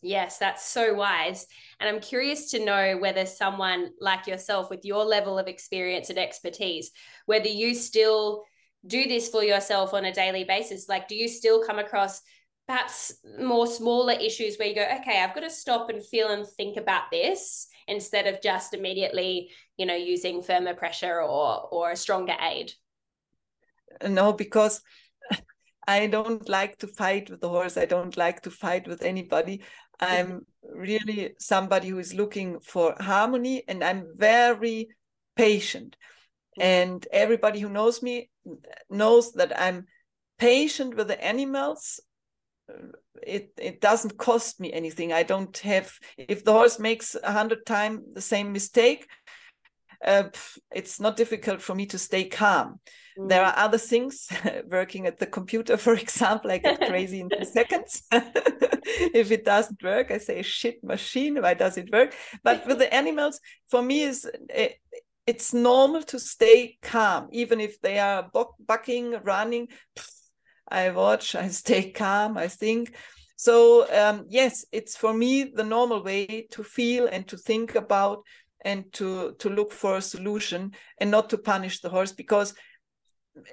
Yes, 0.00 0.38
that's 0.38 0.64
so 0.64 0.94
wise. 0.94 1.46
And 1.80 1.88
I'm 1.88 2.00
curious 2.00 2.52
to 2.52 2.64
know 2.64 2.98
whether 2.98 3.26
someone 3.26 3.90
like 4.00 4.26
yourself, 4.26 4.70
with 4.70 4.84
your 4.84 5.04
level 5.04 5.38
of 5.38 5.48
experience 5.48 6.08
and 6.08 6.18
expertise, 6.18 6.92
whether 7.26 7.48
you 7.48 7.74
still 7.74 8.44
do 8.86 9.08
this 9.08 9.28
for 9.28 9.42
yourself 9.42 9.94
on 9.94 10.04
a 10.04 10.12
daily 10.12 10.44
basis. 10.44 10.88
Like, 10.88 11.08
do 11.08 11.16
you 11.16 11.26
still 11.26 11.64
come 11.64 11.78
across 11.78 12.22
perhaps 12.68 13.12
more 13.40 13.66
smaller 13.66 14.12
issues 14.12 14.56
where 14.56 14.68
you 14.68 14.74
go, 14.74 14.86
okay, 15.00 15.20
I've 15.20 15.34
got 15.34 15.40
to 15.40 15.50
stop 15.50 15.90
and 15.90 16.04
feel 16.04 16.28
and 16.28 16.46
think 16.46 16.76
about 16.76 17.10
this 17.10 17.66
instead 17.88 18.26
of 18.26 18.42
just 18.42 18.74
immediately, 18.74 19.50
you 19.76 19.86
know, 19.86 19.96
using 19.96 20.42
firmer 20.42 20.74
pressure 20.74 21.20
or 21.20 21.68
or 21.70 21.90
a 21.90 21.96
stronger 21.96 22.36
aid? 22.40 22.72
No, 24.06 24.32
because 24.32 24.80
I 25.88 26.06
don't 26.06 26.48
like 26.48 26.78
to 26.78 26.86
fight 26.86 27.30
with 27.30 27.40
the 27.40 27.48
horse. 27.48 27.76
I 27.76 27.86
don't 27.86 28.16
like 28.16 28.42
to 28.42 28.50
fight 28.50 28.86
with 28.86 29.02
anybody. 29.02 29.62
I'm 30.00 30.46
really 30.62 31.34
somebody 31.38 31.88
who 31.88 31.98
is 31.98 32.14
looking 32.14 32.60
for 32.60 32.94
harmony 33.00 33.64
and 33.66 33.82
I'm 33.82 34.06
very 34.16 34.88
patient. 35.36 35.96
Mm-hmm. 36.58 36.62
And 36.62 37.08
everybody 37.12 37.60
who 37.60 37.68
knows 37.68 38.02
me 38.02 38.30
knows 38.90 39.32
that 39.32 39.58
I'm 39.58 39.86
patient 40.38 40.94
with 40.96 41.08
the 41.08 41.22
animals. 41.22 42.00
It 43.26 43.52
it 43.56 43.80
doesn't 43.80 44.18
cost 44.18 44.60
me 44.60 44.72
anything. 44.72 45.12
I 45.12 45.22
don't 45.22 45.56
have 45.58 45.92
if 46.16 46.44
the 46.44 46.52
horse 46.52 46.78
makes 46.78 47.16
a 47.22 47.32
hundred 47.32 47.66
times 47.66 48.00
the 48.14 48.20
same 48.20 48.52
mistake, 48.52 49.06
uh, 50.04 50.24
it's 50.70 51.00
not 51.00 51.16
difficult 51.16 51.60
for 51.60 51.74
me 51.74 51.86
to 51.86 51.98
stay 51.98 52.24
calm. 52.24 52.80
Mm. 53.18 53.28
There 53.28 53.44
are 53.44 53.54
other 53.56 53.78
things, 53.78 54.28
working 54.70 55.06
at 55.06 55.18
the 55.18 55.26
computer, 55.26 55.76
for 55.76 55.94
example, 55.94 56.50
I 56.50 56.58
get 56.58 56.80
crazy 56.88 57.20
in 57.20 57.28
two 57.28 57.44
seconds. 57.44 58.02
if 58.12 59.30
it 59.30 59.44
doesn't 59.44 59.82
work, 59.82 60.10
I 60.10 60.18
say, 60.18 60.42
shit 60.42 60.82
machine, 60.84 61.40
why 61.42 61.54
does 61.54 61.76
it 61.76 61.90
work? 61.92 62.14
But 62.44 62.66
with 62.66 62.78
the 62.78 62.92
animals, 62.92 63.40
for 63.68 63.82
me, 63.82 64.02
is 64.02 64.24
it, 64.24 64.40
eh, 64.50 64.68
it's 65.26 65.52
normal 65.52 66.02
to 66.04 66.18
stay 66.18 66.78
calm, 66.80 67.28
even 67.32 67.60
if 67.60 67.78
they 67.82 67.98
are 67.98 68.30
bucking, 68.66 69.14
running. 69.24 69.68
I 70.70 70.90
watch, 70.90 71.34
I 71.34 71.48
stay 71.48 71.90
calm, 71.90 72.36
I 72.36 72.48
think. 72.48 72.94
So, 73.36 73.86
um, 73.96 74.26
yes, 74.28 74.64
it's 74.72 74.96
for 74.96 75.14
me 75.14 75.44
the 75.44 75.64
normal 75.64 76.02
way 76.02 76.48
to 76.50 76.64
feel 76.64 77.06
and 77.06 77.26
to 77.28 77.36
think 77.36 77.76
about 77.76 78.24
and 78.62 78.92
to 78.92 79.34
to 79.38 79.48
look 79.48 79.72
for 79.72 79.96
a 79.96 80.02
solution 80.02 80.72
and 80.98 81.10
not 81.10 81.30
to 81.30 81.38
punish 81.38 81.80
the 81.80 81.88
horse 81.88 82.10
because 82.10 82.54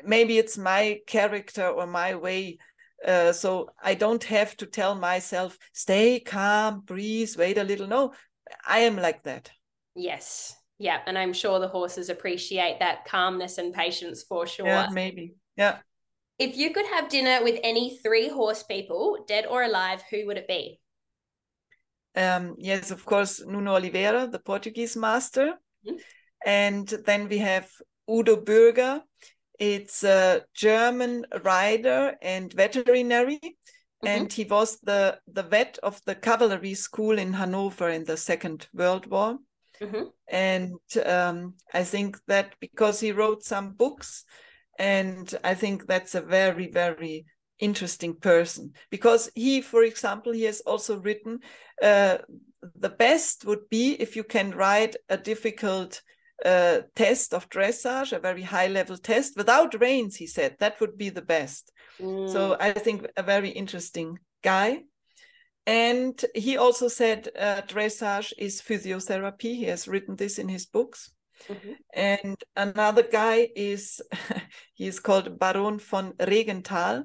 maybe 0.04 0.40
it's 0.40 0.58
my 0.58 1.00
character 1.08 1.68
or 1.68 1.88
my 1.88 2.16
way. 2.16 2.58
Uh, 3.06 3.32
so 3.32 3.70
i 3.84 3.94
don't 3.94 4.24
have 4.24 4.56
to 4.58 4.66
tell 4.66 4.96
myself 4.96 5.60
stay 5.74 6.20
calm 6.20 6.80
breathe 6.80 7.30
wait 7.38 7.58
a 7.58 7.64
little. 7.64 7.88
No 7.88 8.14
i 8.68 8.80
am 8.80 8.96
like 8.96 9.22
that. 9.24 9.52
Yes. 9.96 10.56
Yeah 10.80 11.02
and 11.06 11.18
i'm 11.18 11.34
sure 11.34 11.60
the 11.60 11.68
horses 11.68 12.10
appreciate 12.10 12.80
that 12.80 13.06
calmness 13.06 13.60
and 13.60 13.74
patience 13.74 14.24
for 14.24 14.48
sure. 14.48 14.66
yeah 14.66 14.88
maybe. 14.92 15.36
Yeah 15.56 15.78
if 16.38 16.58
you 16.58 16.74
could 16.74 16.86
have 16.88 17.10
dinner 17.10 17.44
with 17.44 17.60
any 17.64 17.98
three 18.04 18.28
horse 18.30 18.64
people 18.64 19.24
dead 19.28 19.46
or 19.46 19.64
alive 19.64 20.04
who 20.10 20.26
would 20.26 20.38
it 20.38 20.48
be 20.48 20.80
um, 22.16 22.56
yes, 22.58 22.92
of 22.92 23.06
course, 23.06 23.44
Nuno 23.46 23.76
Oliveira, 23.76 24.28
the 24.28 24.40
Portuguese 24.40 24.96
master. 24.96 25.56
Mm-hmm. 25.86 25.96
And 26.46 26.88
then 27.06 27.28
we 27.28 27.40
have 27.40 27.70
Udo 28.10 28.38
Bürger. 28.38 29.02
It's 29.60 30.04
a 30.04 30.44
German 30.54 31.26
rider 31.44 32.16
and 32.22 32.54
veterinary. 32.54 33.40
Mm-hmm. 33.42 34.08
And 34.08 34.32
he 34.32 34.46
was 34.46 34.80
the, 34.80 35.20
the 35.28 35.44
vet 35.44 35.78
of 35.84 36.00
the 36.06 36.16
cavalry 36.16 36.74
school 36.74 37.18
in 37.18 37.34
Hanover 37.34 37.90
in 37.90 38.06
the 38.06 38.18
Second 38.18 38.68
World 38.74 39.08
War. 39.08 39.38
Mm-hmm. 39.82 40.04
And 40.30 40.80
um, 41.06 41.56
I 41.74 41.84
think 41.84 42.18
that 42.28 42.56
because 42.62 43.00
he 43.00 43.12
wrote 43.12 43.44
some 43.44 43.72
books, 43.72 44.24
and 44.78 45.34
I 45.44 45.54
think 45.54 45.88
that's 45.88 46.16
a 46.16 46.22
very, 46.22 46.70
very 46.70 47.26
interesting 47.60 48.16
person. 48.16 48.74
Because 48.90 49.30
he 49.36 49.62
for 49.62 49.84
example 49.84 50.34
he 50.34 50.44
has 50.44 50.62
also 50.62 51.00
written 51.00 51.40
uh, 51.82 52.18
the 52.76 52.90
best 52.90 53.46
would 53.46 53.70
be 53.70 53.94
if 53.94 54.16
you 54.16 54.24
can 54.24 54.52
write 54.52 54.96
a 55.10 55.18
difficult 55.18 56.02
uh, 56.44 56.80
test 56.96 57.34
of 57.34 57.50
dressage 57.50 58.12
a 58.12 58.20
very 58.20 58.42
high 58.42 58.68
level 58.68 58.98
test 58.98 59.38
without 59.38 59.80
reins 59.80 60.16
he 60.16 60.28
said. 60.28 60.56
That 60.60 60.80
would 60.82 60.98
be 60.98 61.10
the 61.10 61.22
best. 61.22 61.72
Mm. 62.00 62.30
so 62.30 62.58
i 62.60 62.74
think 62.74 63.08
a 63.16 63.24
very 63.24 63.50
interesting 63.50 64.20
guy. 64.44 64.82
And 65.68 66.24
he 66.36 66.58
also 66.58 66.88
said 66.90 67.30
uh, 67.40 67.62
dressage 67.62 68.34
is 68.38 68.62
physiotherapy. 68.62 69.56
He 69.56 69.64
has 69.64 69.88
written 69.88 70.16
this 70.16 70.38
in 70.38 70.48
his 70.48 70.68
books 70.68 71.15
Mm-hmm. 71.50 71.72
And 71.94 72.44
another 72.56 73.04
guy 73.04 73.50
is 73.56 74.02
he 74.74 74.88
is 74.88 75.00
called 75.00 75.40
Baron 75.40 75.80
von 75.80 76.14
Regenthal. 76.20 77.04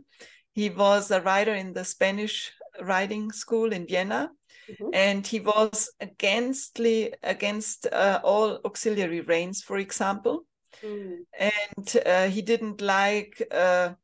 He 0.52 0.70
was 0.70 1.10
a 1.10 1.20
writer 1.20 1.54
in 1.54 1.72
the 1.72 1.84
Spanish 1.84 2.52
Riding 2.80 3.32
School 3.32 3.72
in 3.72 3.86
Vienna. 3.86 4.30
Mm-hmm. 4.70 4.90
And 4.94 5.26
he 5.26 5.40
was 5.40 5.92
againstly 6.00 7.14
against 7.22 7.86
uh, 7.86 8.20
all 8.22 8.60
auxiliary 8.64 9.20
reins, 9.20 9.62
for 9.62 9.78
example. 9.78 10.44
Mm. 10.82 11.18
And 11.38 12.02
uh, 12.06 12.26
he 12.28 12.42
didn't 12.42 12.80
like 12.80 13.42
uh, 13.50 13.94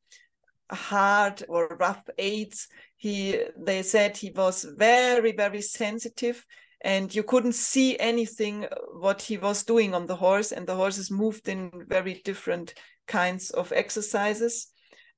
hard 0.71 1.45
or 1.49 1.77
rough 1.79 2.03
aids. 2.19 2.69
He 2.97 3.41
they 3.57 3.83
said 3.83 4.17
he 4.17 4.31
was 4.31 4.65
very 4.65 5.33
very 5.33 5.63
sensitive, 5.63 6.45
and 6.83 7.15
you 7.15 7.23
couldn't 7.23 7.55
see 7.55 7.99
anything 7.99 8.67
what 8.95 9.23
he 9.23 9.37
was 9.37 9.65
doing 9.65 9.95
on 9.95 10.07
the 10.07 10.17
horse. 10.17 10.53
And 10.53 10.67
the 10.67 10.77
horses 10.77 11.11
moved 11.11 11.49
in 11.49 11.71
very 11.89 12.21
different 12.25 12.75
kinds 13.07 13.51
of 13.51 13.73
exercises 13.73 14.69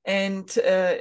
and 0.05 0.57
uh, 0.59 0.95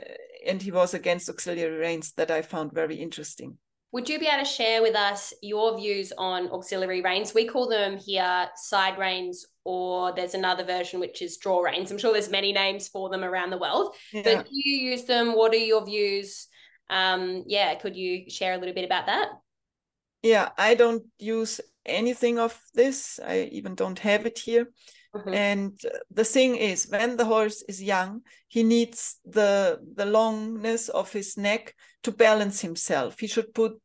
and 0.46 0.62
he 0.62 0.70
was 0.70 0.94
against 0.94 1.28
auxiliary 1.28 1.78
reins 1.78 2.12
that 2.12 2.30
I 2.30 2.42
found 2.42 2.72
very 2.72 2.96
interesting. 2.96 3.59
Would 3.92 4.09
you 4.09 4.18
be 4.18 4.26
able 4.26 4.44
to 4.44 4.44
share 4.44 4.82
with 4.82 4.94
us 4.94 5.32
your 5.42 5.76
views 5.78 6.12
on 6.18 6.50
auxiliary 6.50 7.00
reins? 7.00 7.32
We 7.32 7.46
call 7.46 7.68
them 7.68 7.96
here 7.96 8.48
side 8.54 8.98
reins, 8.98 9.46
or 9.64 10.14
there's 10.14 10.34
another 10.34 10.62
version 10.62 11.00
which 11.00 11.22
is 11.22 11.38
draw 11.38 11.62
reins. 11.62 11.90
I'm 11.90 11.96
sure 11.96 12.12
there's 12.12 12.28
many 12.28 12.52
names 12.52 12.88
for 12.88 13.09
them 13.09 13.24
around 13.24 13.50
the 13.50 13.59
world. 13.59 13.94
Yeah. 14.12 14.22
But 14.24 14.44
do 14.44 14.50
you 14.52 14.90
use 14.90 15.04
them? 15.04 15.34
What 15.34 15.54
are 15.54 15.56
your 15.56 15.84
views? 15.86 16.48
Um, 16.90 17.44
yeah, 17.46 17.74
could 17.76 17.96
you 17.96 18.28
share 18.28 18.52
a 18.52 18.59
little 18.59 18.74
bit 18.74 18.84
about 18.84 19.06
that? 19.06 19.28
Yeah, 20.22 20.50
I 20.58 20.74
don't 20.74 21.04
use 21.18 21.60
anything 21.86 22.38
of 22.38 22.58
this. 22.74 23.18
I 23.24 23.48
even 23.52 23.74
don't 23.74 23.98
have 24.00 24.26
it 24.26 24.38
here. 24.38 24.68
Mm-hmm. 25.14 25.34
And 25.34 25.80
the 26.10 26.24
thing 26.24 26.56
is, 26.56 26.88
when 26.90 27.16
the 27.16 27.24
horse 27.24 27.62
is 27.68 27.82
young, 27.82 28.22
he 28.48 28.62
needs 28.62 29.20
the 29.24 29.78
the 29.94 30.04
longness 30.04 30.88
of 30.90 31.12
his 31.12 31.36
neck 31.36 31.74
to 32.02 32.12
balance 32.12 32.60
himself. 32.60 33.18
He 33.18 33.26
should 33.26 33.54
put 33.54 33.80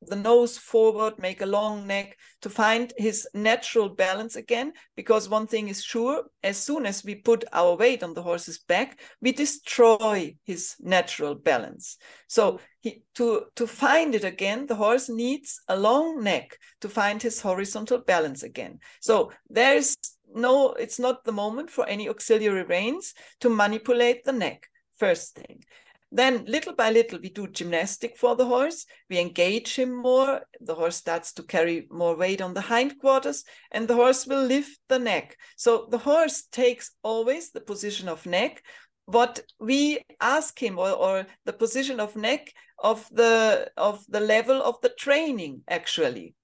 the 0.00 0.16
nose 0.16 0.56
forward, 0.56 1.18
make 1.18 1.40
a 1.40 1.46
long 1.46 1.86
neck 1.86 2.16
to 2.42 2.50
find 2.50 2.92
his 2.96 3.28
natural 3.34 3.88
balance 3.88 4.36
again. 4.36 4.72
Because 4.96 5.28
one 5.28 5.46
thing 5.46 5.68
is 5.68 5.82
sure, 5.82 6.24
as 6.42 6.56
soon 6.56 6.86
as 6.86 7.04
we 7.04 7.16
put 7.16 7.44
our 7.52 7.76
weight 7.76 8.02
on 8.02 8.14
the 8.14 8.22
horse's 8.22 8.58
back, 8.58 9.00
we 9.20 9.32
destroy 9.32 10.34
his 10.44 10.76
natural 10.80 11.34
balance. 11.34 11.96
So 12.28 12.60
he, 12.80 13.02
to, 13.16 13.46
to 13.56 13.66
find 13.66 14.14
it 14.14 14.24
again, 14.24 14.66
the 14.66 14.76
horse 14.76 15.08
needs 15.08 15.60
a 15.68 15.76
long 15.76 16.22
neck 16.22 16.56
to 16.80 16.88
find 16.88 17.20
his 17.20 17.40
horizontal 17.40 17.98
balance 17.98 18.42
again. 18.42 18.78
So 19.00 19.32
there's 19.50 19.96
no, 20.32 20.72
it's 20.74 20.98
not 20.98 21.24
the 21.24 21.32
moment 21.32 21.70
for 21.70 21.86
any 21.88 22.08
auxiliary 22.08 22.62
reins 22.62 23.14
to 23.40 23.48
manipulate 23.48 24.24
the 24.24 24.32
neck, 24.32 24.68
first 24.96 25.34
thing. 25.34 25.64
Then, 26.10 26.44
little 26.46 26.74
by 26.74 26.90
little, 26.90 27.18
we 27.20 27.28
do 27.28 27.46
gymnastic 27.48 28.16
for 28.16 28.34
the 28.34 28.46
horse. 28.46 28.86
We 29.10 29.18
engage 29.18 29.74
him 29.76 29.94
more. 29.94 30.40
The 30.60 30.74
horse 30.74 30.96
starts 30.96 31.32
to 31.34 31.42
carry 31.42 31.86
more 31.90 32.16
weight 32.16 32.40
on 32.40 32.54
the 32.54 32.62
hindquarters, 32.62 33.44
and 33.70 33.86
the 33.86 33.94
horse 33.94 34.26
will 34.26 34.42
lift 34.42 34.78
the 34.88 34.98
neck. 34.98 35.36
So, 35.56 35.86
the 35.90 35.98
horse 35.98 36.44
takes 36.50 36.92
always 37.02 37.50
the 37.50 37.60
position 37.60 38.08
of 38.08 38.24
neck. 38.24 38.62
What 39.04 39.40
we 39.60 40.00
ask 40.20 40.58
him, 40.58 40.78
or, 40.78 40.90
or 40.90 41.26
the 41.44 41.52
position 41.52 42.00
of 42.00 42.16
neck 42.16 42.52
of 42.78 43.08
the 43.10 43.70
of 43.76 44.04
the 44.08 44.20
level 44.20 44.62
of 44.62 44.80
the 44.80 44.90
training, 44.90 45.62
actually. 45.68 46.34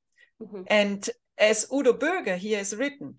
Mm-hmm. 0.43 0.63
And 0.67 1.11
as 1.39 1.67
Udo 1.73 1.93
Bürger 1.93 2.37
he 2.37 2.53
has 2.53 2.77
written, 2.77 3.17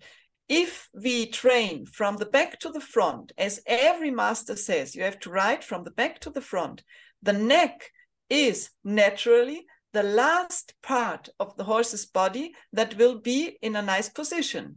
if 0.48 0.88
we 0.94 1.26
train 1.26 1.86
from 1.86 2.16
the 2.16 2.26
back 2.26 2.58
to 2.60 2.70
the 2.70 2.80
front, 2.80 3.32
as 3.36 3.60
every 3.66 4.10
master 4.10 4.56
says, 4.56 4.94
you 4.94 5.02
have 5.02 5.18
to 5.20 5.30
ride 5.30 5.64
from 5.64 5.84
the 5.84 5.90
back 5.90 6.20
to 6.20 6.30
the 6.30 6.40
front, 6.40 6.82
the 7.22 7.32
neck 7.32 7.90
is 8.30 8.70
naturally 8.84 9.66
the 9.92 10.02
last 10.02 10.74
part 10.82 11.28
of 11.40 11.56
the 11.56 11.64
horse's 11.64 12.06
body 12.06 12.54
that 12.72 12.96
will 12.96 13.18
be 13.20 13.56
in 13.62 13.76
a 13.76 13.82
nice 13.82 14.08
position 14.08 14.76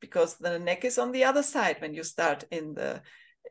because 0.00 0.36
the 0.36 0.58
neck 0.58 0.84
is 0.84 0.98
on 0.98 1.12
the 1.12 1.24
other 1.24 1.42
side 1.42 1.76
when 1.80 1.94
you 1.94 2.02
start 2.02 2.44
in 2.50 2.74
the 2.74 3.02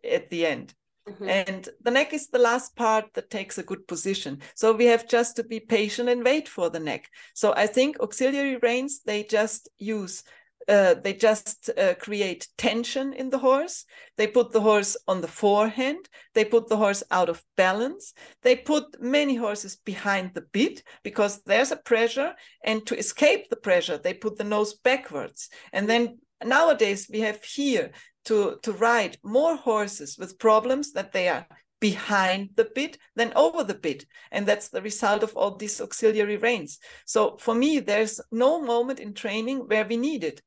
at 0.04 0.30
the 0.30 0.46
end. 0.46 0.74
Mm-hmm. 1.08 1.30
And 1.30 1.70
the 1.84 1.92
neck 1.92 2.14
is 2.14 2.28
the 2.28 2.40
last 2.40 2.76
part 2.76 3.06
that 3.14 3.30
takes 3.30 3.58
a 3.58 3.64
good 3.64 3.88
position. 3.88 4.42
So 4.56 4.74
we 4.74 4.86
have 4.86 5.08
just 5.08 5.36
to 5.36 5.44
be 5.44 5.60
patient 5.60 6.10
and 6.10 6.24
wait 6.24 6.48
for 6.50 6.70
the 6.70 6.80
neck. 6.80 7.08
So 7.36 7.54
I 7.56 7.68
think 7.68 8.00
auxiliary 8.00 8.58
reins, 8.58 9.02
they 9.06 9.24
just 9.24 9.70
use 9.78 10.24
uh, 10.68 10.96
they 10.96 11.14
just 11.14 11.70
uh, 11.78 11.94
create 11.96 12.48
tension 12.58 13.14
in 13.14 13.30
the 13.30 13.38
horse. 13.38 13.86
They 14.18 14.28
put 14.28 14.52
the 14.52 14.62
horse 14.62 14.98
on 15.08 15.22
the 15.22 15.28
forehand. 15.28 16.10
They 16.34 16.46
put 16.46 16.68
the 16.68 16.78
horse 16.78 17.04
out 17.12 17.30
of 17.30 17.44
balance. 17.56 18.14
They 18.42 18.56
put 18.56 19.02
many 19.02 19.36
horses 19.36 19.76
behind 19.76 20.34
the 20.34 20.46
bit 20.52 20.84
because 21.04 21.44
there's 21.44 21.72
a 21.72 21.78
pressure. 21.78 22.34
And 22.64 22.86
to 22.88 22.98
escape 22.98 23.50
the 23.50 23.56
pressure, 23.56 23.98
they 23.98 24.14
put 24.14 24.38
the 24.38 24.44
nose 24.44 24.74
backwards. 24.74 25.50
And 25.72 25.88
then 25.88 26.20
nowadays 26.44 27.08
we 27.12 27.20
have 27.22 27.44
here 27.44 27.92
to, 28.26 28.58
to 28.64 28.72
ride 28.72 29.18
more 29.24 29.56
horses 29.56 30.18
with 30.18 30.40
problems 30.40 30.94
that 30.94 31.12
they 31.12 31.28
are 31.28 31.46
behind 31.80 32.50
the 32.56 32.70
bit 32.74 32.98
than 33.16 33.34
over 33.36 33.64
the 33.64 33.74
bit. 33.74 34.06
And 34.32 34.46
that's 34.46 34.70
the 34.70 34.82
result 34.82 35.24
of 35.24 35.36
all 35.36 35.56
these 35.56 35.82
auxiliary 35.82 36.38
reins. 36.38 36.80
So 37.06 37.38
for 37.38 37.54
me, 37.54 37.80
there's 37.80 38.22
no 38.32 38.62
moment 38.62 39.00
in 39.00 39.14
training 39.14 39.68
where 39.68 39.86
we 39.86 39.98
need 39.98 40.24
it. 40.24 40.42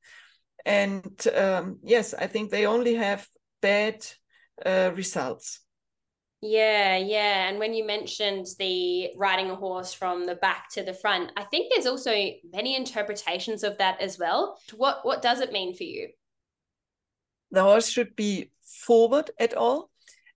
And 0.64 1.26
um, 1.34 1.78
yes, 1.82 2.14
I 2.14 2.26
think 2.26 2.50
they 2.50 2.66
only 2.66 2.94
have 2.94 3.26
bad 3.60 4.04
uh, 4.64 4.90
results. 4.94 5.60
Yeah, 6.40 6.96
yeah. 6.96 7.48
And 7.48 7.58
when 7.58 7.74
you 7.74 7.84
mentioned 7.84 8.46
the 8.58 9.10
riding 9.16 9.50
a 9.50 9.56
horse 9.56 9.92
from 9.92 10.24
the 10.24 10.36
back 10.36 10.70
to 10.74 10.84
the 10.84 10.94
front, 10.94 11.32
I 11.36 11.42
think 11.44 11.72
there's 11.72 11.86
also 11.86 12.12
many 12.52 12.76
interpretations 12.76 13.64
of 13.64 13.78
that 13.78 14.00
as 14.00 14.18
well. 14.18 14.60
What 14.76 15.00
what 15.04 15.20
does 15.20 15.40
it 15.40 15.52
mean 15.52 15.74
for 15.74 15.82
you? 15.82 16.10
The 17.50 17.62
horse 17.62 17.88
should 17.88 18.14
be 18.14 18.50
forward 18.62 19.30
at 19.40 19.54
all 19.54 19.90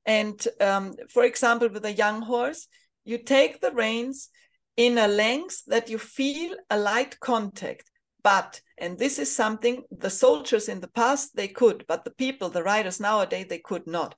and 0.04 0.46
um, 0.60 0.94
for 1.10 1.24
example, 1.24 1.68
with 1.68 1.84
a 1.84 1.92
young 1.92 2.22
horse, 2.22 2.66
you 3.04 3.18
take 3.18 3.60
the 3.60 3.72
reins 3.72 4.28
in 4.76 4.98
a 4.98 5.08
length 5.08 5.64
that 5.66 5.88
you 5.88 5.98
feel 5.98 6.56
a 6.70 6.78
light 6.78 7.20
contact. 7.20 7.90
But, 8.22 8.60
and 8.78 8.98
this 8.98 9.18
is 9.18 9.34
something 9.34 9.82
the 9.90 10.10
soldiers 10.10 10.68
in 10.68 10.80
the 10.80 10.88
past 10.88 11.34
they 11.34 11.48
could, 11.48 11.84
but 11.88 12.04
the 12.04 12.12
people, 12.12 12.48
the 12.48 12.62
riders 12.62 13.00
nowadays, 13.00 13.46
they 13.48 13.58
could 13.58 13.86
not. 13.86 14.14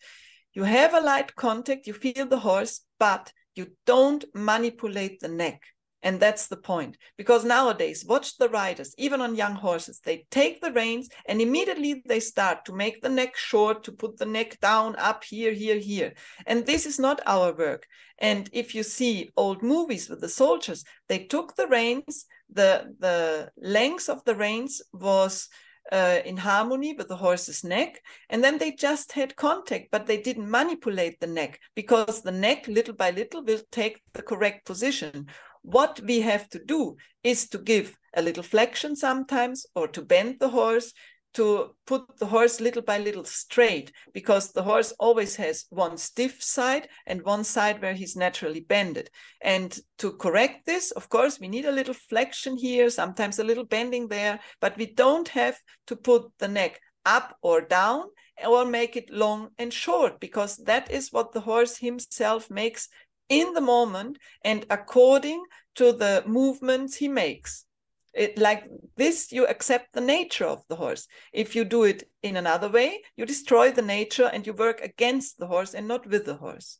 You 0.53 0.64
have 0.64 0.95
a 0.95 1.01
light 1.01 1.35
contact, 1.35 1.87
you 1.87 1.95
feel 1.95 2.26
the 2.26 2.39
horse, 2.39 2.82
but 2.99 3.32
you 3.55 3.68
don't 3.87 4.24
manipulate 4.35 5.20
the 5.20 5.28
neck. 5.28 5.62
And 6.05 6.21
that's 6.21 6.49
the 6.49 6.59
point. 6.59 6.99
Because 7.17 7.45
nowadays, 7.45 8.05
watch 8.07 8.37
the 8.37 8.51
riders, 8.51 8.95
even 8.99 9.23
on 9.23 9.35
young 9.35 9.55
horses, 9.55 10.01
they 10.05 10.27
take 10.31 10.61
the 10.61 10.71
reins 10.71 11.09
and 11.27 11.41
immediately 11.41 12.03
they 12.07 12.21
start 12.21 12.67
to 12.67 12.75
make 12.75 13.01
the 13.01 13.09
neck 13.09 13.37
short, 13.37 13.83
to 13.85 13.93
put 13.93 14.19
the 14.19 14.27
neck 14.27 14.61
down, 14.61 14.95
up 14.97 15.25
here, 15.25 15.53
here, 15.53 15.79
here. 15.79 16.13
And 16.47 16.67
this 16.67 16.85
is 16.85 16.99
not 16.99 17.23
our 17.27 17.55
work. 17.55 17.87
And 18.19 18.51
if 18.53 18.75
you 18.75 18.83
see 18.83 19.31
old 19.37 19.63
movies 19.63 20.11
with 20.11 20.21
the 20.21 20.29
soldiers, 20.29 20.85
they 21.09 21.21
took 21.25 21.57
the 21.57 21.69
reins, 21.69 22.27
the, 22.53 22.95
the 22.99 23.51
length 23.57 24.11
of 24.11 24.23
the 24.25 24.37
reins 24.37 24.83
was 24.93 25.49
uh, 25.91 26.21
in 26.25 26.37
harmony 26.37 26.95
with 26.95 27.09
the 27.09 27.17
horse's 27.17 27.65
neck. 27.65 28.01
And 28.29 28.45
then 28.45 28.59
they 28.59 28.73
just 28.73 29.13
had 29.13 29.37
contact, 29.37 29.89
but 29.91 30.07
they 30.07 30.21
didn't 30.21 30.51
manipulate 30.51 31.19
the 31.21 31.27
neck 31.27 31.61
because 31.75 32.21
the 32.21 32.33
neck, 32.33 32.69
little 32.69 32.95
by 32.95 33.11
little, 33.11 33.43
will 33.43 33.63
take 33.71 34.03
the 34.13 34.23
correct 34.23 34.67
position. 34.67 35.29
What 35.65 35.99
we 36.01 36.21
have 36.21 36.49
to 36.51 36.62
do 36.62 36.97
is 37.23 37.49
to 37.49 37.59
give 37.59 37.97
a 38.15 38.21
little 38.21 38.43
flexion 38.43 38.95
sometimes 38.95 39.65
or 39.75 39.89
to 39.89 40.03
bend 40.03 40.37
the 40.39 40.51
horse 40.51 40.93
to 41.35 41.75
put 41.87 42.19
the 42.19 42.27
horse 42.27 42.61
little 42.61 42.83
by 42.83 42.99
little 42.99 43.25
straight 43.25 43.91
because 44.12 44.53
the 44.53 44.62
horse 44.62 44.93
always 45.01 45.37
has 45.37 45.65
one 45.71 45.97
stiff 45.97 46.43
side 46.43 46.89
and 47.07 47.23
one 47.23 47.45
side 47.45 47.83
where 47.83 47.95
he's 47.95 48.15
naturally 48.15 48.61
bended. 48.61 49.11
And 49.43 49.77
to 49.99 50.12
correct 50.12 50.67
this, 50.67 50.93
of 50.93 51.09
course, 51.09 51.41
we 51.41 51.49
need 51.49 51.65
a 51.65 51.73
little 51.73 51.95
flexion 51.95 52.57
here, 52.57 52.89
sometimes 52.89 53.39
a 53.39 53.45
little 53.45 53.65
bending 53.65 54.09
there, 54.09 54.39
but 54.61 54.77
we 54.77 54.87
don't 54.87 55.29
have 55.29 55.59
to 55.89 55.97
put 55.97 56.31
the 56.39 56.49
neck 56.49 56.79
up 57.05 57.37
or 57.43 57.61
down 57.62 58.05
or 58.47 58.65
make 58.65 58.97
it 58.97 59.11
long 59.11 59.51
and 59.59 59.73
short 59.73 60.21
because 60.21 60.57
that 60.59 60.91
is 60.91 61.12
what 61.12 61.33
the 61.33 61.41
horse 61.41 61.79
himself 61.79 62.51
makes 62.51 62.89
in 63.29 63.55
the 63.55 63.61
moment 63.61 64.18
and 64.45 64.66
according 64.70 65.45
to 65.77 65.93
the 65.93 66.22
movements 66.27 66.97
he 66.97 67.09
makes. 67.09 67.64
It, 68.12 68.39
like 68.39 68.64
this, 68.97 69.33
you 69.33 69.45
accept 69.47 69.93
the 69.93 70.01
nature 70.01 70.47
of 70.47 70.62
the 70.68 70.77
horse. 70.77 71.09
If 71.33 71.57
you 71.57 71.64
do 71.64 71.83
it 71.83 72.09
in 72.22 72.37
another 72.37 72.68
way, 72.68 73.03
you 73.16 73.27
destroy 73.27 73.72
the 73.72 73.83
nature 73.83 74.31
and 74.33 74.47
you 74.47 74.53
work 74.53 74.81
against 74.81 75.39
the 75.39 75.49
horse 75.49 75.75
and 75.75 75.89
not 75.89 76.07
with 76.07 76.25
the 76.25 76.37
horse. 76.37 76.79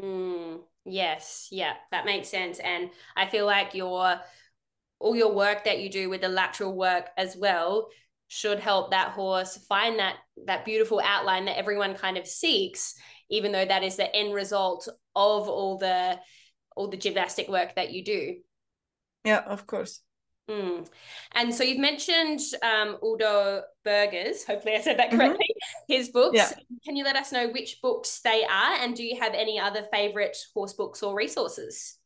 Mm, 0.00 0.60
yes, 0.86 1.48
yeah, 1.50 1.74
that 1.90 2.06
makes 2.06 2.28
sense. 2.28 2.58
And 2.60 2.90
I 3.14 3.26
feel 3.26 3.44
like 3.44 3.74
your 3.74 4.20
all 5.00 5.16
your 5.16 5.32
work 5.34 5.64
that 5.64 5.80
you 5.80 5.90
do 5.90 6.08
with 6.08 6.20
the 6.20 6.28
lateral 6.28 6.76
work 6.76 7.08
as 7.16 7.36
well 7.36 7.88
should 8.28 8.60
help 8.60 8.90
that 8.90 9.10
horse 9.10 9.56
find 9.68 9.98
that 9.98 10.16
that 10.46 10.64
beautiful 10.64 11.00
outline 11.04 11.46
that 11.46 11.58
everyone 11.58 11.94
kind 11.94 12.16
of 12.16 12.26
seeks 12.26 12.94
even 13.30 13.52
though 13.52 13.64
that 13.64 13.82
is 13.82 13.96
the 13.96 14.14
end 14.14 14.34
result 14.34 14.88
of 15.16 15.48
all 15.48 15.78
the 15.78 16.18
all 16.76 16.88
the 16.88 16.96
gymnastic 16.96 17.48
work 17.48 17.74
that 17.76 17.92
you 17.92 18.04
do 18.04 18.36
yeah 19.24 19.42
of 19.46 19.66
course 19.66 20.00
mm. 20.48 20.86
and 21.32 21.54
so 21.54 21.64
you've 21.64 21.78
mentioned 21.78 22.40
um, 22.62 22.96
Udo 23.02 23.62
Bürger's 23.86 24.44
hopefully 24.44 24.74
i 24.74 24.80
said 24.80 24.98
that 24.98 25.08
mm-hmm. 25.08 25.18
correctly 25.18 25.46
mm-hmm. 25.48 25.92
his 25.92 26.10
books 26.10 26.36
yeah. 26.36 26.50
can 26.84 26.96
you 26.96 27.04
let 27.04 27.16
us 27.16 27.32
know 27.32 27.48
which 27.48 27.78
books 27.82 28.20
they 28.22 28.44
are 28.44 28.74
and 28.80 28.94
do 28.94 29.02
you 29.02 29.18
have 29.20 29.34
any 29.34 29.58
other 29.58 29.84
favorite 29.92 30.36
horse 30.54 30.74
books 30.74 31.02
or 31.02 31.14
resources 31.14 31.96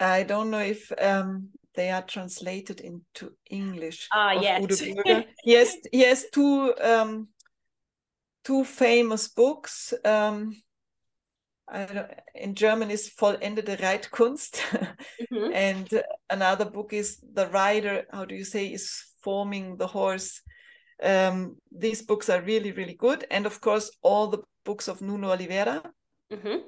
i 0.00 0.22
don't 0.22 0.50
know 0.50 0.58
if 0.58 0.92
um, 1.00 1.48
they 1.74 1.90
are 1.90 2.02
translated 2.02 2.80
into 2.80 3.32
english 3.50 4.08
ah 4.12 4.32
yes 4.32 4.82
yes 5.44 5.76
yes 5.92 6.24
two 6.32 6.74
um, 6.80 7.28
two 8.48 8.64
famous 8.64 9.28
books. 9.28 9.92
Um, 10.06 10.56
in 12.34 12.54
German 12.54 12.90
is 12.90 13.10
Vollendete 13.20 13.78
Reitkunst. 13.78 14.56
Mm-hmm. 15.30 15.52
and 15.66 16.02
another 16.30 16.64
book 16.64 16.94
is 16.94 17.22
The 17.34 17.46
Rider, 17.48 18.06
how 18.10 18.24
do 18.24 18.34
you 18.34 18.44
say, 18.44 18.68
is 18.68 19.04
forming 19.20 19.76
the 19.76 19.86
horse. 19.86 20.40
Um, 21.02 21.56
these 21.70 22.00
books 22.00 22.30
are 22.30 22.40
really, 22.40 22.72
really 22.72 22.94
good. 22.94 23.26
And 23.30 23.44
of 23.44 23.60
course, 23.60 23.90
all 24.00 24.28
the 24.28 24.42
books 24.64 24.88
of 24.88 25.02
Nuno 25.02 25.30
Oliveira. 25.30 25.82
Mm-hmm. 26.32 26.60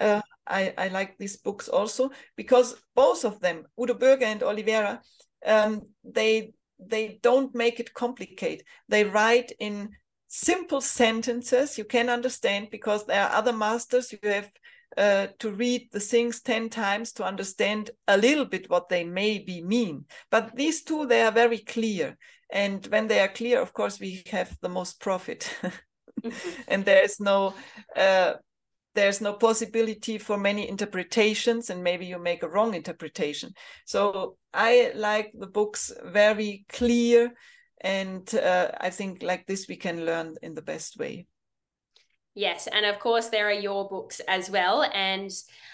Uh, 0.00 0.22
I, 0.48 0.74
I 0.76 0.88
like 0.88 1.16
these 1.16 1.36
books 1.36 1.68
also 1.68 2.10
because 2.36 2.74
both 2.96 3.24
of 3.24 3.38
them, 3.38 3.66
Udo 3.80 3.94
Bürger 3.94 4.22
and 4.22 4.42
Oliveira, 4.42 5.00
um, 5.46 5.82
they 6.02 6.54
they 6.80 7.18
don't 7.22 7.54
make 7.54 7.78
it 7.80 7.94
complicated. 7.94 8.64
They 8.88 9.04
write 9.04 9.52
in 9.58 9.90
simple 10.28 10.80
sentences 10.80 11.78
you 11.78 11.84
can 11.84 12.08
understand 12.10 12.68
because 12.70 13.06
there 13.06 13.22
are 13.24 13.34
other 13.34 13.52
masters 13.52 14.12
you 14.12 14.18
have 14.22 14.50
uh, 14.96 15.28
to 15.38 15.50
read 15.50 15.88
the 15.92 16.00
things 16.00 16.40
10 16.40 16.68
times 16.68 17.12
to 17.12 17.24
understand 17.24 17.90
a 18.06 18.16
little 18.16 18.44
bit 18.44 18.68
what 18.70 18.88
they 18.88 19.04
maybe 19.04 19.62
mean. 19.62 20.04
But 20.30 20.54
these 20.54 20.82
two 20.82 21.06
they 21.06 21.22
are 21.22 21.32
very 21.32 21.58
clear. 21.58 22.16
And 22.50 22.84
when 22.86 23.06
they 23.06 23.20
are 23.20 23.28
clear 23.28 23.60
of 23.60 23.72
course 23.72 24.00
we 24.00 24.22
have 24.30 24.56
the 24.60 24.68
most 24.68 25.00
profit. 25.00 25.54
Mm-hmm. 26.24 26.62
and 26.66 26.84
there's 26.84 27.20
no 27.20 27.54
uh, 27.94 28.32
there's 28.96 29.20
no 29.20 29.34
possibility 29.34 30.18
for 30.18 30.36
many 30.36 30.68
interpretations 30.68 31.70
and 31.70 31.84
maybe 31.84 32.06
you 32.06 32.18
make 32.18 32.42
a 32.42 32.48
wrong 32.48 32.74
interpretation. 32.74 33.52
So 33.86 34.36
i 34.52 34.90
like 34.96 35.30
the 35.38 35.46
books 35.46 35.92
very 36.04 36.64
clear 36.68 37.32
and 37.80 38.34
uh, 38.34 38.70
i 38.80 38.90
think 38.90 39.22
like 39.22 39.46
this 39.46 39.68
we 39.68 39.76
can 39.76 40.04
learn 40.04 40.36
in 40.42 40.54
the 40.54 40.62
best 40.62 40.98
way. 40.98 41.26
Yes 42.34 42.68
and 42.68 42.86
of 42.86 43.00
course 43.00 43.30
there 43.30 43.48
are 43.48 43.60
your 43.60 43.88
books 43.88 44.20
as 44.28 44.48
well 44.48 44.84
and 44.94 45.28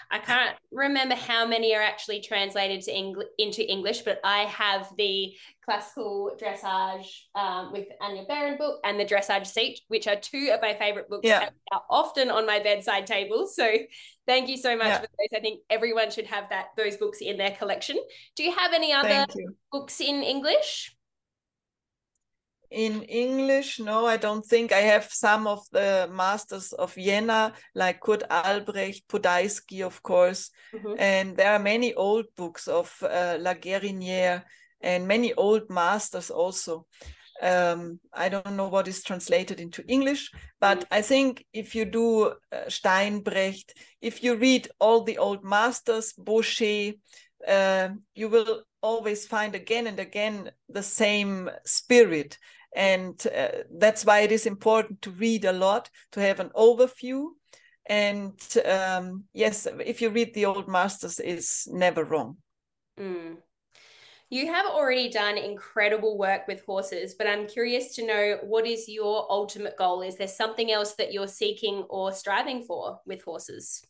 i 0.09 0.17
can't 0.17 0.57
remember 0.71 1.13
how 1.13 1.45
many 1.45 1.75
are 1.75 1.81
actually 1.81 2.21
translated 2.21 2.81
to 2.81 2.91
Engl- 2.91 3.29
into 3.37 3.61
english 3.71 4.01
but 4.01 4.19
i 4.23 4.45
have 4.45 4.91
the 4.97 5.35
classical 5.65 6.31
dressage 6.39 7.07
um, 7.33 7.71
with 7.71 7.87
Anja 8.01 8.27
Beran 8.27 8.57
book 8.57 8.79
and 8.83 8.99
the 8.99 9.05
dressage 9.05 9.47
seat 9.47 9.81
which 9.87 10.07
are 10.07 10.15
two 10.15 10.51
of 10.53 10.61
my 10.61 10.75
favorite 10.75 11.09
books 11.09 11.27
yeah. 11.27 11.49
are 11.71 11.81
often 11.89 12.29
on 12.29 12.45
my 12.45 12.59
bedside 12.59 13.07
table. 13.07 13.47
So 13.47 13.67
thank 14.27 14.47
you 14.47 14.57
so 14.57 14.77
much 14.77 14.87
yeah. 14.87 14.97
for 14.99 15.07
those. 15.07 15.39
I 15.39 15.39
think 15.39 15.61
everyone 15.69 16.11
should 16.11 16.27
have 16.27 16.49
that 16.49 16.67
those 16.77 16.97
books 16.97 17.19
in 17.19 17.37
their 17.37 17.51
collection. 17.51 17.97
Do 18.35 18.43
you 18.43 18.55
have 18.55 18.73
any 18.73 18.93
other 18.93 19.25
books 19.71 19.99
in 19.99 20.21
english 20.23 20.94
in 22.71 23.03
English, 23.03 23.79
no, 23.79 24.05
I 24.05 24.17
don't 24.17 24.45
think. 24.45 24.71
I 24.71 24.81
have 24.81 25.05
some 25.11 25.47
of 25.47 25.61
the 25.71 26.09
masters 26.11 26.73
of 26.73 26.93
Vienna, 26.93 27.53
like 27.73 28.01
Kurt 28.01 28.23
Albrecht, 28.29 29.07
Podhajsky, 29.07 29.85
of 29.85 30.01
course. 30.03 30.51
Mm-hmm. 30.73 30.93
And 30.99 31.37
there 31.37 31.53
are 31.53 31.59
many 31.59 31.93
old 31.93 32.25
books 32.35 32.67
of 32.67 32.95
uh, 33.01 33.37
La 33.39 33.53
Guérinière 33.53 34.43
and 34.81 35.07
many 35.07 35.33
old 35.33 35.69
masters 35.69 36.29
also. 36.29 36.85
Um, 37.41 37.99
I 38.13 38.29
don't 38.29 38.55
know 38.55 38.69
what 38.69 38.87
is 38.87 39.03
translated 39.03 39.59
into 39.59 39.83
English, 39.87 40.31
but 40.61 40.79
mm-hmm. 40.79 40.93
I 40.93 41.01
think 41.01 41.45
if 41.53 41.75
you 41.75 41.85
do 41.85 42.27
uh, 42.27 42.67
Steinbrecht, 42.69 43.73
if 44.01 44.23
you 44.23 44.35
read 44.35 44.69
all 44.79 45.03
the 45.03 45.17
old 45.17 45.43
masters, 45.43 46.13
Baucher, 46.13 46.93
uh, 47.47 47.89
you 48.13 48.29
will 48.29 48.63
always 48.81 49.25
find 49.25 49.55
again 49.55 49.87
and 49.87 49.99
again 49.99 50.51
the 50.69 50.83
same 50.83 51.49
spirit. 51.65 52.37
And 52.75 53.15
uh, 53.27 53.63
that's 53.79 54.05
why 54.05 54.19
it 54.19 54.31
is 54.31 54.45
important 54.45 55.01
to 55.03 55.11
read 55.11 55.45
a 55.45 55.53
lot 55.53 55.89
to 56.11 56.19
have 56.19 56.39
an 56.39 56.49
overview. 56.55 57.29
And 57.87 58.39
um, 58.65 59.25
yes 59.33 59.67
if 59.85 60.01
you 60.01 60.09
read 60.09 60.33
the 60.33 60.45
old 60.45 60.67
masters 60.67 61.19
is 61.19 61.67
never 61.71 62.03
wrong. 62.03 62.37
Mm. 62.99 63.37
you 64.29 64.47
have 64.47 64.65
already 64.65 65.09
done 65.09 65.37
incredible 65.37 66.17
work 66.17 66.47
with 66.47 66.63
horses 66.65 67.13
but 67.13 67.27
i'm 67.27 67.45
curious 67.45 67.93
to 67.95 68.07
know 68.07 68.37
what 68.41 68.65
is 68.65 68.87
your 68.87 69.29
ultimate 69.29 69.77
goal? 69.77 70.01
Is 70.01 70.15
there 70.15 70.29
something 70.29 70.71
else 70.71 70.95
that 70.95 71.11
you're 71.11 71.27
seeking 71.27 71.85
or 71.89 72.13
striving 72.13 72.63
for 72.63 72.99
with 73.05 73.21
horses 73.23 73.83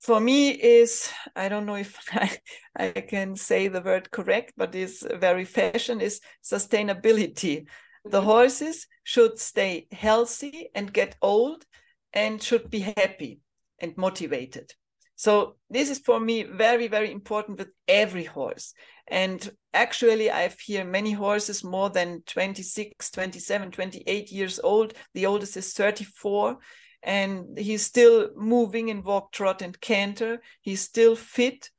for 0.00 0.20
me 0.20 0.50
is 0.50 1.10
i 1.34 1.48
don't 1.48 1.66
know 1.66 1.76
if 1.76 1.96
I, 2.12 2.38
I 2.76 2.90
can 3.00 3.36
say 3.36 3.68
the 3.68 3.80
word 3.80 4.10
correct 4.10 4.54
but 4.56 4.74
is 4.74 5.06
very 5.14 5.44
fashion 5.44 6.00
is 6.00 6.20
sustainability. 6.44 7.66
The 8.04 8.18
mm-hmm. 8.18 8.26
horses 8.26 8.86
should 9.02 9.38
stay 9.38 9.88
healthy 9.90 10.70
and 10.74 10.92
get 10.92 11.16
old 11.22 11.64
and 12.12 12.42
should 12.42 12.70
be 12.70 12.80
happy 12.80 13.40
and 13.80 13.96
motivated. 13.96 14.72
So 15.16 15.56
this 15.70 15.90
is 15.90 15.98
for 15.98 16.20
me 16.20 16.42
very 16.42 16.88
very 16.88 17.10
important 17.10 17.58
with 17.58 17.72
every 17.88 18.24
horse. 18.24 18.74
And 19.08 19.50
actually 19.72 20.30
i've 20.30 20.58
here 20.60 20.84
many 20.84 21.12
horses 21.12 21.64
more 21.64 21.90
than 21.90 22.22
26 22.26 23.10
27 23.10 23.70
28 23.70 24.30
years 24.30 24.60
old. 24.62 24.92
The 25.14 25.26
oldest 25.26 25.56
is 25.56 25.72
34 25.72 26.58
and 27.02 27.58
he's 27.58 27.84
still 27.84 28.30
moving 28.36 28.88
in 28.88 29.02
walk, 29.02 29.32
trot, 29.32 29.62
and 29.62 29.80
canter. 29.80 30.40
He's 30.60 30.80
still 30.80 31.16
fit. 31.16 31.70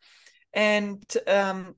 And 0.53 1.03
um, 1.27 1.75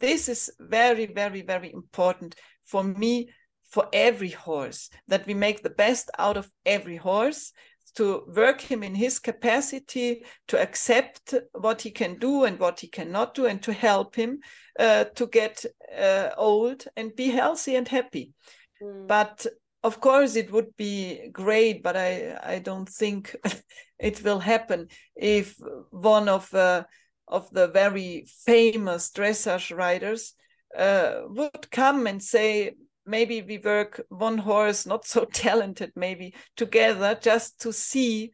this 0.00 0.28
is 0.28 0.50
very, 0.58 1.06
very, 1.06 1.42
very 1.42 1.72
important 1.72 2.34
for 2.64 2.82
me, 2.82 3.30
for 3.68 3.88
every 3.92 4.30
horse, 4.30 4.90
that 5.08 5.26
we 5.26 5.34
make 5.34 5.62
the 5.62 5.70
best 5.70 6.10
out 6.18 6.36
of 6.36 6.50
every 6.64 6.96
horse 6.96 7.52
to 7.98 8.22
work 8.28 8.60
him 8.60 8.82
in 8.82 8.94
his 8.94 9.18
capacity 9.18 10.24
to 10.46 10.60
accept 10.60 11.34
what 11.52 11.82
he 11.82 11.90
can 11.90 12.16
do 12.18 12.44
and 12.44 12.58
what 12.60 12.78
he 12.78 12.86
cannot 12.86 13.34
do 13.34 13.46
and 13.46 13.60
to 13.62 13.72
help 13.72 14.14
him 14.14 14.38
uh, 14.78 15.04
to 15.16 15.26
get 15.26 15.64
uh, 15.98 16.30
old 16.36 16.84
and 16.96 17.16
be 17.16 17.28
healthy 17.28 17.74
and 17.74 17.88
happy 17.88 18.32
mm. 18.80 19.08
but 19.08 19.46
of 19.88 20.00
course 20.00 20.36
it 20.36 20.50
would 20.52 20.70
be 20.76 21.28
great 21.32 21.82
but 21.82 21.96
i 21.96 22.38
i 22.54 22.58
don't 22.58 22.88
think 22.88 23.34
it 23.98 24.22
will 24.24 24.40
happen 24.40 24.86
if 25.16 25.56
one 25.90 26.28
of 26.28 26.52
uh, 26.54 26.84
of 27.26 27.50
the 27.50 27.68
very 27.68 28.24
famous 28.46 29.10
dressage 29.10 29.76
riders 29.76 30.34
uh, 30.76 31.22
would 31.26 31.70
come 31.70 32.06
and 32.06 32.22
say 32.22 32.72
maybe 33.04 33.42
we 33.42 33.58
work 33.58 34.00
one 34.08 34.38
horse 34.38 34.86
not 34.86 35.06
so 35.06 35.24
talented 35.46 35.90
maybe 35.96 36.34
together 36.56 37.18
just 37.20 37.60
to 37.60 37.72
see 37.72 38.30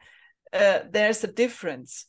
uh, 0.54 0.80
there's 0.90 1.24
a 1.24 1.32
difference. 1.32 2.06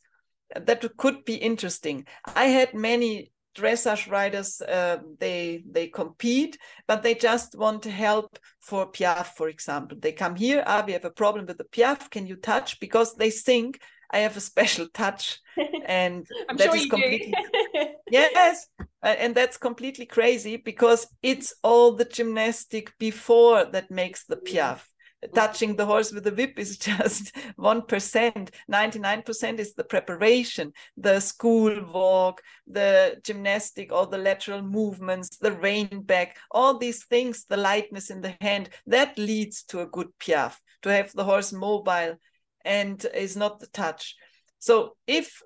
That 0.55 0.85
could 0.97 1.25
be 1.25 1.35
interesting. 1.35 2.05
I 2.35 2.45
had 2.45 2.73
many 2.73 3.31
dressage 3.55 4.11
riders 4.11 4.61
uh, 4.61 4.97
they 5.19 5.63
they 5.69 5.87
compete 5.87 6.57
but 6.87 7.01
they 7.03 7.15
just 7.15 7.55
want 7.55 7.83
to 7.83 7.91
help 7.91 8.37
for 8.59 8.85
piaffe 8.85 9.35
for 9.35 9.47
example. 9.49 9.97
They 9.99 10.11
come 10.11 10.35
here 10.35 10.63
ah 10.67 10.83
we 10.85 10.93
have 10.93 11.05
a 11.05 11.09
problem 11.09 11.45
with 11.45 11.57
the 11.57 11.63
piaffe 11.65 12.09
can 12.09 12.27
you 12.27 12.35
touch? 12.35 12.79
Because 12.79 13.15
they 13.15 13.29
think 13.29 13.79
i 14.11 14.19
have 14.19 14.37
a 14.37 14.41
special 14.41 14.87
touch. 14.93 15.39
And 15.87 16.25
that 16.47 16.61
sure 16.61 16.75
is 16.75 16.85
completely 16.87 17.33
yes 18.11 18.67
and 19.01 19.35
that's 19.35 19.57
completely 19.57 20.05
crazy 20.05 20.57
because 20.57 21.07
it's 21.21 21.53
all 21.63 21.91
the 21.95 22.05
gymnastic 22.05 22.93
before 22.99 23.65
that 23.65 23.91
makes 23.91 24.25
the 24.25 24.37
piaffe 24.37 24.89
touching 25.33 25.75
the 25.75 25.85
horse 25.85 26.11
with 26.11 26.27
a 26.27 26.31
whip 26.31 26.59
is 26.59 26.77
just 26.89 27.35
1%. 27.57 28.49
99% 28.71 29.59
is 29.59 29.73
the 29.73 29.83
preparation, 29.83 30.73
the 30.97 31.19
school 31.19 31.83
walk, 31.91 32.41
the 32.67 33.19
gymnastic, 33.23 33.91
all 33.91 34.07
the 34.07 34.17
lateral 34.17 34.61
movements, 34.61 35.37
the 35.37 35.51
rein 35.51 36.01
back, 36.03 36.37
all 36.51 36.77
these 36.77 37.05
things, 37.05 37.45
the 37.45 37.57
lightness 37.57 38.09
in 38.09 38.21
the 38.21 38.35
hand, 38.41 38.69
that 38.87 39.17
leads 39.17 39.63
to 39.63 39.81
a 39.81 39.87
good 39.87 40.09
piaffe, 40.19 40.61
to 40.81 40.89
have 40.89 41.11
the 41.13 41.23
horse 41.23 41.51
mobile 41.51 42.15
and 42.63 43.05
is 43.13 43.37
not 43.37 43.59
the 43.59 43.67
touch. 43.67 44.15
So 44.59 44.95
if 45.07 45.41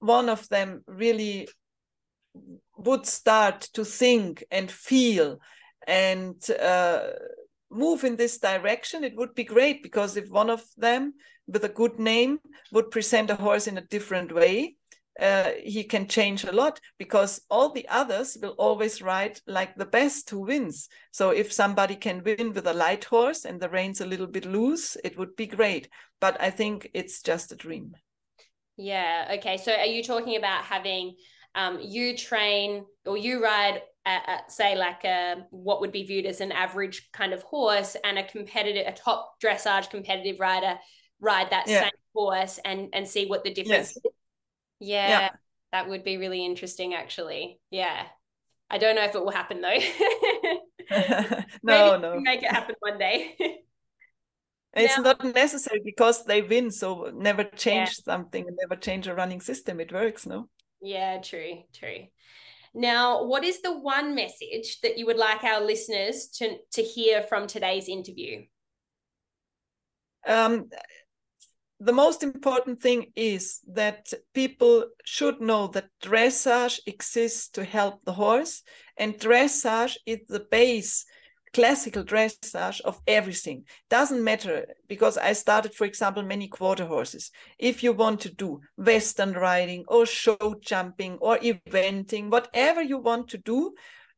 one 0.00 0.28
of 0.28 0.48
them 0.48 0.82
really 0.86 1.48
would 2.76 3.06
start 3.06 3.62
to 3.74 3.84
think 3.84 4.44
and 4.50 4.70
feel 4.70 5.38
and 5.86 6.36
uh, 6.50 7.08
move 7.70 8.04
in 8.04 8.16
this 8.16 8.38
direction, 8.38 9.04
it 9.04 9.16
would 9.16 9.34
be 9.34 9.44
great 9.44 9.82
because 9.82 10.16
if 10.16 10.28
one 10.30 10.50
of 10.50 10.62
them 10.76 11.14
with 11.46 11.64
a 11.64 11.68
good 11.68 11.98
name 11.98 12.38
would 12.72 12.90
present 12.90 13.30
a 13.30 13.34
horse 13.34 13.66
in 13.66 13.78
a 13.78 13.86
different 13.86 14.32
way, 14.32 14.76
uh, 15.20 15.50
he 15.64 15.82
can 15.82 16.06
change 16.06 16.44
a 16.44 16.52
lot 16.52 16.78
because 16.96 17.40
all 17.50 17.72
the 17.72 17.88
others 17.88 18.36
will 18.40 18.54
always 18.58 19.02
ride 19.02 19.40
like 19.46 19.74
the 19.74 19.84
best 19.84 20.30
who 20.30 20.40
wins. 20.40 20.88
So 21.10 21.30
if 21.30 21.52
somebody 21.52 21.96
can 21.96 22.22
win 22.22 22.52
with 22.52 22.66
a 22.66 22.72
light 22.72 23.04
horse 23.04 23.44
and 23.44 23.60
the 23.60 23.68
reins 23.68 24.00
a 24.00 24.06
little 24.06 24.28
bit 24.28 24.44
loose, 24.44 24.96
it 25.02 25.18
would 25.18 25.34
be 25.34 25.46
great. 25.46 25.88
But 26.20 26.40
I 26.40 26.50
think 26.50 26.88
it's 26.94 27.20
just 27.20 27.50
a 27.50 27.56
dream. 27.56 27.96
Yeah. 28.76 29.34
Okay. 29.38 29.56
So 29.56 29.72
are 29.72 29.86
you 29.86 30.04
talking 30.04 30.36
about 30.36 30.62
having 30.62 31.16
um, 31.56 31.80
you 31.80 32.16
train 32.16 32.84
or 33.04 33.16
you 33.16 33.42
ride 33.42 33.82
at, 34.08 34.50
say 34.50 34.76
like 34.76 35.04
a 35.04 35.46
what 35.50 35.80
would 35.80 35.92
be 35.92 36.04
viewed 36.04 36.26
as 36.26 36.40
an 36.40 36.52
average 36.52 37.10
kind 37.12 37.32
of 37.32 37.42
horse 37.42 37.96
and 38.04 38.18
a 38.18 38.24
competitive 38.24 38.86
a 38.86 38.92
top 38.92 39.34
dressage 39.42 39.90
competitive 39.90 40.40
rider 40.40 40.78
ride 41.20 41.50
that 41.50 41.68
yeah. 41.68 41.82
same 41.82 41.90
horse 42.14 42.58
and 42.64 42.88
and 42.92 43.06
see 43.06 43.26
what 43.26 43.44
the 43.44 43.52
difference 43.52 43.96
yes. 44.02 44.12
yeah, 44.80 45.08
yeah, 45.08 45.30
that 45.72 45.88
would 45.88 46.04
be 46.04 46.16
really 46.16 46.44
interesting 46.44 46.94
actually. 46.94 47.60
Yeah. 47.70 48.06
I 48.70 48.76
don't 48.76 48.96
know 48.96 49.04
if 49.04 49.14
it 49.14 49.24
will 49.24 49.30
happen 49.30 49.60
though. 49.60 49.78
No 51.62 51.98
no. 51.98 52.20
make 52.20 52.42
it 52.42 52.50
happen 52.50 52.74
one 52.80 52.98
day. 52.98 53.36
It's 54.74 54.98
now, 54.98 55.02
not 55.02 55.24
necessary 55.24 55.80
because 55.82 56.24
they 56.26 56.42
win 56.42 56.70
so 56.70 57.10
never 57.12 57.42
change 57.42 57.88
yeah. 57.88 58.12
something 58.12 58.46
never 58.60 58.76
change 58.76 59.08
a 59.08 59.14
running 59.14 59.40
system. 59.40 59.80
It 59.80 59.92
works 59.92 60.26
no? 60.26 60.48
Yeah 60.82 61.20
true 61.20 61.62
true 61.72 62.04
now, 62.78 63.24
what 63.24 63.44
is 63.44 63.60
the 63.60 63.76
one 63.76 64.14
message 64.14 64.80
that 64.82 64.96
you 64.96 65.06
would 65.06 65.16
like 65.16 65.42
our 65.42 65.60
listeners 65.60 66.28
to, 66.36 66.56
to 66.72 66.82
hear 66.82 67.22
from 67.22 67.46
today's 67.46 67.88
interview? 67.88 68.44
Um, 70.26 70.70
the 71.80 71.92
most 71.92 72.22
important 72.22 72.80
thing 72.80 73.12
is 73.16 73.60
that 73.72 74.12
people 74.32 74.84
should 75.04 75.40
know 75.40 75.66
that 75.68 75.90
dressage 76.02 76.78
exists 76.86 77.48
to 77.50 77.64
help 77.64 78.04
the 78.04 78.12
horse, 78.12 78.62
and 78.96 79.18
dressage 79.18 79.96
is 80.06 80.20
the 80.28 80.46
base 80.50 81.04
classical 81.52 82.04
dressage 82.04 82.80
of 82.82 83.00
everything. 83.06 83.64
Doesn't 83.90 84.22
matter 84.22 84.66
because 84.88 85.18
i 85.18 85.32
started 85.32 85.74
for 85.74 85.84
example 85.84 86.22
many 86.22 86.48
quarter 86.48 86.86
horses. 86.86 87.30
If 87.58 87.82
you 87.82 87.92
want 87.92 88.20
to 88.22 88.32
do 88.32 88.60
western 88.76 89.32
riding 89.32 89.84
or 89.88 90.06
show 90.06 90.56
jumping 90.60 91.18
or 91.20 91.38
eventing 91.38 92.30
whatever 92.30 92.82
you 92.82 92.98
want 92.98 93.28
to 93.28 93.38
do 93.38 93.74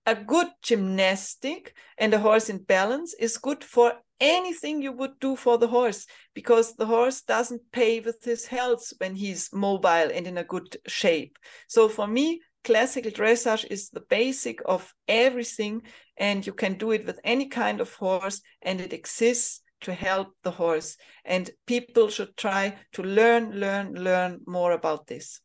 a 0.06 0.14
good 0.14 0.48
gymnastic 0.62 1.74
and 1.98 2.14
a 2.14 2.18
horse 2.18 2.48
in 2.48 2.58
balance 2.58 3.14
is 3.14 3.36
good 3.36 3.62
for 3.62 3.94
anything 4.20 4.82
you 4.82 4.92
would 4.92 5.18
do 5.20 5.34
for 5.36 5.56
the 5.58 5.68
horse 5.68 6.06
because 6.34 6.74
the 6.74 6.86
horse 6.86 7.22
doesn't 7.22 7.72
pay 7.72 8.00
with 8.00 8.22
his 8.24 8.46
health 8.46 8.92
when 8.98 9.14
he's 9.14 9.52
mobile 9.52 10.10
and 10.12 10.26
in 10.26 10.38
a 10.38 10.44
good 10.44 10.76
shape. 10.86 11.38
So 11.68 11.88
for 11.88 12.06
me 12.06 12.40
classical 12.64 13.10
dressage 13.10 13.64
is 13.70 13.90
the 13.90 14.04
basic 14.08 14.60
of 14.66 14.94
everything 15.08 15.82
and 16.16 16.46
you 16.46 16.52
can 16.52 16.74
do 16.74 16.90
it 16.90 17.06
with 17.06 17.18
any 17.24 17.46
kind 17.46 17.80
of 17.80 17.94
horse 17.94 18.42
and 18.62 18.80
it 18.80 18.92
exists 18.92 19.62
to 19.80 19.94
help 19.94 20.28
the 20.42 20.50
horse 20.50 20.96
and 21.24 21.50
people 21.66 22.08
should 22.08 22.36
try 22.36 22.76
to 22.92 23.02
learn 23.02 23.52
learn 23.52 23.94
learn 23.94 24.40
more 24.46 24.72
about 24.72 25.06
this 25.06 25.40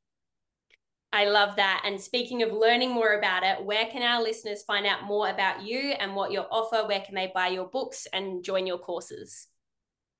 I 1.15 1.23
love 1.23 1.55
that. 1.55 1.81
And 1.85 2.01
speaking 2.01 2.43
of 2.43 2.51
learning 2.51 2.91
more 2.91 3.17
about 3.17 3.43
it, 3.43 3.63
where 3.63 3.85
can 3.85 4.01
our 4.01 4.21
listeners 4.21 4.63
find 4.63 4.85
out 4.85 5.05
more 5.05 5.29
about 5.29 5.63
you 5.63 5.93
and 5.97 6.13
what 6.13 6.33
you 6.33 6.41
offer? 6.41 6.85
Where 6.85 6.99
can 6.99 7.15
they 7.15 7.31
buy 7.33 7.47
your 7.47 7.67
books 7.67 8.05
and 8.11 8.43
join 8.43 8.67
your 8.67 8.79
courses? 8.79 9.47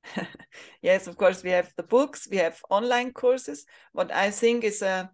yes, 0.82 1.08
of 1.08 1.18
course, 1.18 1.44
we 1.44 1.50
have 1.50 1.74
the 1.76 1.84
books, 1.84 2.30
we 2.32 2.38
have 2.38 2.62
online 2.70 3.12
courses. 3.12 3.66
What 3.92 4.10
I 4.14 4.32
think 4.32 4.64
is 4.64 4.82
a 4.82 5.12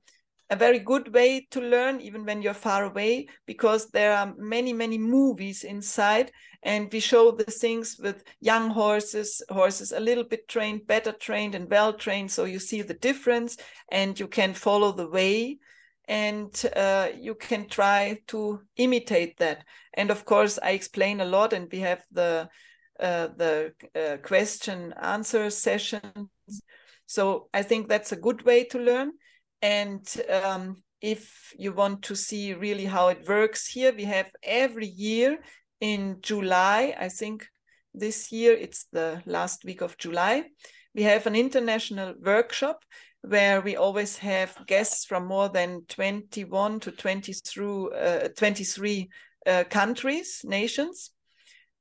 a 0.52 0.56
very 0.56 0.80
good 0.80 1.14
way 1.14 1.48
to 1.50 1.60
learn 1.62 2.00
even 2.02 2.26
when 2.26 2.42
you're 2.42 2.54
far 2.54 2.84
away 2.84 3.26
because 3.48 3.90
there 3.90 4.14
are 4.14 4.34
many 4.38 4.74
many 4.74 4.98
movies 4.98 5.64
inside 5.64 6.32
and 6.64 6.92
we 6.94 7.00
show 7.00 7.32
the 7.32 7.46
things 7.46 7.98
with 8.04 8.24
young 8.42 8.70
horses 8.70 9.42
horses 9.50 9.92
a 9.92 10.00
little 10.00 10.26
bit 10.26 10.48
trained 10.48 10.86
better 10.86 11.14
trained 11.14 11.56
and 11.56 11.70
well 11.72 11.94
trained 11.94 12.30
so 12.30 12.44
you 12.44 12.60
see 12.60 12.84
the 12.84 12.94
difference 12.94 13.58
and 13.92 14.20
you 14.20 14.28
can 14.28 14.54
follow 14.54 14.92
the 14.92 15.10
way 15.10 15.58
and 16.12 16.66
uh, 16.76 17.08
you 17.18 17.36
can 17.36 17.70
try 17.70 18.20
to 18.28 18.60
imitate 18.76 19.38
that. 19.38 19.64
And 19.94 20.12
of 20.12 20.26
course, 20.26 20.60
I 20.62 20.72
explain 20.72 21.22
a 21.22 21.26
lot, 21.26 21.54
and 21.54 21.72
we 21.72 21.80
have 21.80 22.04
the 22.12 22.50
uh, 23.00 23.28
the 23.38 23.74
uh, 23.96 24.18
question 24.18 24.94
answer 25.02 25.50
sessions. 25.50 26.30
So 27.06 27.50
I 27.54 27.64
think 27.64 27.88
that's 27.88 28.12
a 28.12 28.18
good 28.18 28.44
way 28.44 28.66
to 28.66 28.80
learn. 28.80 29.14
And 29.62 30.08
um, 30.30 30.84
if 31.02 31.54
you 31.58 31.74
want 31.74 32.04
to 32.04 32.16
see 32.16 32.54
really 32.54 32.86
how 32.86 33.10
it 33.10 33.28
works 33.28 33.68
here, 33.68 33.94
we 33.96 34.06
have 34.06 34.30
every 34.44 34.88
year 34.88 35.40
in 35.80 36.18
July, 36.22 36.96
I 37.00 37.10
think 37.10 37.48
this 37.94 38.32
year 38.32 38.54
it's 38.54 38.86
the 38.92 39.22
last 39.26 39.66
week 39.66 39.82
of 39.82 39.98
July, 39.98 40.46
we 40.94 41.04
have 41.04 41.26
an 41.26 41.36
international 41.36 42.14
workshop 42.22 42.84
where 43.22 43.62
we 43.62 43.76
always 43.76 44.18
have 44.18 44.56
guests 44.66 45.06
from 45.06 45.28
more 45.28 45.50
than 45.50 45.86
21 45.88 46.80
to 46.82 46.92
20 46.92 47.34
through, 47.34 47.92
uh, 47.92 48.30
23 48.36 49.10
uh, 49.46 49.64
countries, 49.70 50.42
nations. 50.44 51.12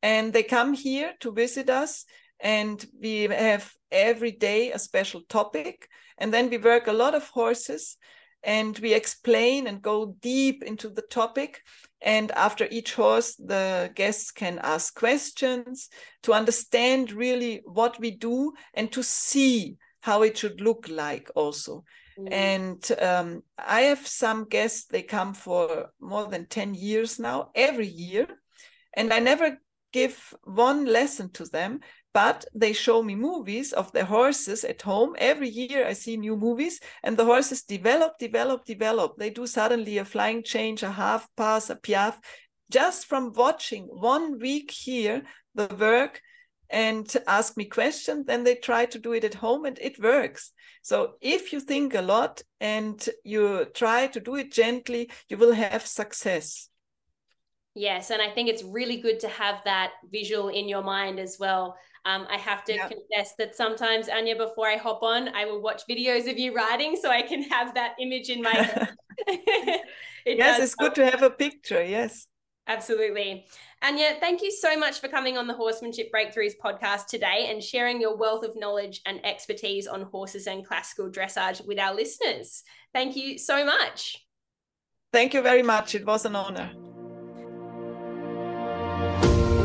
And 0.02 0.32
they 0.32 0.42
come 0.42 0.74
here 0.74 1.12
to 1.20 1.32
visit 1.32 1.68
us, 1.68 2.04
and 2.40 2.84
we 3.00 3.22
have 3.22 3.70
every 3.90 4.32
day 4.32 4.72
a 4.72 4.78
special 4.78 5.22
topic. 5.28 5.88
And 6.20 6.32
then 6.32 6.50
we 6.50 6.58
work 6.58 6.86
a 6.86 6.92
lot 6.92 7.14
of 7.14 7.28
horses 7.28 7.96
and 8.42 8.78
we 8.78 8.94
explain 8.94 9.66
and 9.66 9.82
go 9.82 10.16
deep 10.20 10.62
into 10.62 10.88
the 10.88 11.02
topic. 11.02 11.62
And 12.00 12.30
after 12.32 12.66
each 12.70 12.94
horse, 12.94 13.34
the 13.36 13.90
guests 13.94 14.30
can 14.30 14.58
ask 14.62 14.94
questions 14.94 15.88
to 16.22 16.32
understand 16.32 17.12
really 17.12 17.62
what 17.64 17.98
we 17.98 18.12
do 18.12 18.52
and 18.74 18.90
to 18.92 19.02
see 19.02 19.76
how 20.00 20.22
it 20.22 20.38
should 20.38 20.60
look 20.60 20.88
like 20.88 21.30
also. 21.34 21.84
Mm. 22.18 22.32
And 22.32 22.92
um, 23.00 23.42
I 23.58 23.82
have 23.82 24.06
some 24.06 24.48
guests, 24.48 24.86
they 24.86 25.02
come 25.02 25.34
for 25.34 25.90
more 26.00 26.26
than 26.26 26.46
10 26.46 26.74
years 26.74 27.18
now, 27.18 27.50
every 27.54 27.88
year. 27.88 28.26
And 28.94 29.12
I 29.12 29.18
never 29.18 29.58
give 29.92 30.34
one 30.44 30.86
lesson 30.86 31.30
to 31.32 31.44
them, 31.44 31.80
but 32.12 32.44
they 32.54 32.72
show 32.72 33.02
me 33.02 33.14
movies 33.14 33.72
of 33.72 33.92
the 33.92 34.04
horses 34.04 34.64
at 34.64 34.82
home. 34.82 35.14
Every 35.18 35.48
year 35.48 35.86
I 35.86 35.92
see 35.92 36.16
new 36.16 36.36
movies, 36.36 36.80
and 37.02 37.16
the 37.16 37.24
horses 37.24 37.62
develop, 37.62 38.18
develop, 38.18 38.64
develop. 38.64 39.16
They 39.16 39.30
do 39.30 39.46
suddenly 39.46 39.98
a 39.98 40.04
flying 40.04 40.42
change, 40.42 40.82
a 40.82 40.90
half 40.90 41.28
pass, 41.36 41.70
a 41.70 41.76
piaffe, 41.76 42.18
just 42.70 43.06
from 43.06 43.32
watching 43.32 43.84
one 43.84 44.38
week 44.38 44.70
here 44.70 45.22
the 45.54 45.68
work 45.78 46.20
and 46.68 47.12
ask 47.26 47.56
me 47.56 47.64
questions. 47.64 48.26
Then 48.26 48.44
they 48.44 48.54
try 48.54 48.86
to 48.86 48.98
do 48.98 49.12
it 49.12 49.24
at 49.24 49.34
home, 49.34 49.64
and 49.64 49.78
it 49.80 50.00
works. 50.00 50.52
So 50.82 51.14
if 51.20 51.52
you 51.52 51.60
think 51.60 51.94
a 51.94 52.02
lot 52.02 52.42
and 52.60 53.08
you 53.24 53.66
try 53.74 54.08
to 54.08 54.20
do 54.20 54.36
it 54.36 54.52
gently, 54.52 55.10
you 55.28 55.36
will 55.36 55.52
have 55.52 55.86
success. 55.86 56.68
Yes, 57.74 58.10
and 58.10 58.20
I 58.20 58.30
think 58.30 58.48
it's 58.48 58.64
really 58.64 59.00
good 59.00 59.20
to 59.20 59.28
have 59.28 59.62
that 59.64 59.92
visual 60.10 60.48
in 60.48 60.68
your 60.68 60.82
mind 60.82 61.20
as 61.20 61.36
well. 61.38 61.76
Um, 62.04 62.26
I 62.30 62.38
have 62.38 62.64
to 62.64 62.78
confess 62.78 63.34
that 63.38 63.54
sometimes, 63.54 64.08
Anja, 64.08 64.36
before 64.36 64.66
I 64.66 64.76
hop 64.76 65.02
on, 65.02 65.28
I 65.34 65.44
will 65.44 65.60
watch 65.60 65.82
videos 65.88 66.30
of 66.30 66.38
you 66.38 66.54
riding 66.54 66.96
so 66.96 67.10
I 67.10 67.22
can 67.22 67.42
have 67.42 67.74
that 67.74 67.94
image 68.00 68.30
in 68.30 68.42
my 68.42 68.50
head. 68.50 68.88
it 69.26 70.38
yes, 70.38 70.60
it's 70.60 70.74
good 70.74 70.94
to 70.94 71.04
have 71.10 71.22
a 71.22 71.30
picture. 71.30 71.82
Yes. 71.82 72.26
Absolutely. 72.66 73.46
Anja, 73.82 74.20
thank 74.20 74.42
you 74.42 74.52
so 74.52 74.78
much 74.78 75.00
for 75.00 75.08
coming 75.08 75.36
on 75.36 75.46
the 75.46 75.54
Horsemanship 75.54 76.10
Breakthroughs 76.12 76.52
podcast 76.62 77.06
today 77.06 77.48
and 77.50 77.62
sharing 77.62 78.00
your 78.00 78.16
wealth 78.16 78.44
of 78.44 78.56
knowledge 78.56 79.00
and 79.06 79.24
expertise 79.26 79.86
on 79.86 80.02
horses 80.02 80.46
and 80.46 80.64
classical 80.64 81.10
dressage 81.10 81.66
with 81.66 81.78
our 81.78 81.94
listeners. 81.94 82.62
Thank 82.94 83.16
you 83.16 83.38
so 83.38 83.64
much. 83.64 84.24
Thank 85.12 85.34
you 85.34 85.42
very 85.42 85.62
much. 85.62 85.94
It 85.94 86.06
was 86.06 86.24
an 86.24 86.36
honor. 86.36 86.70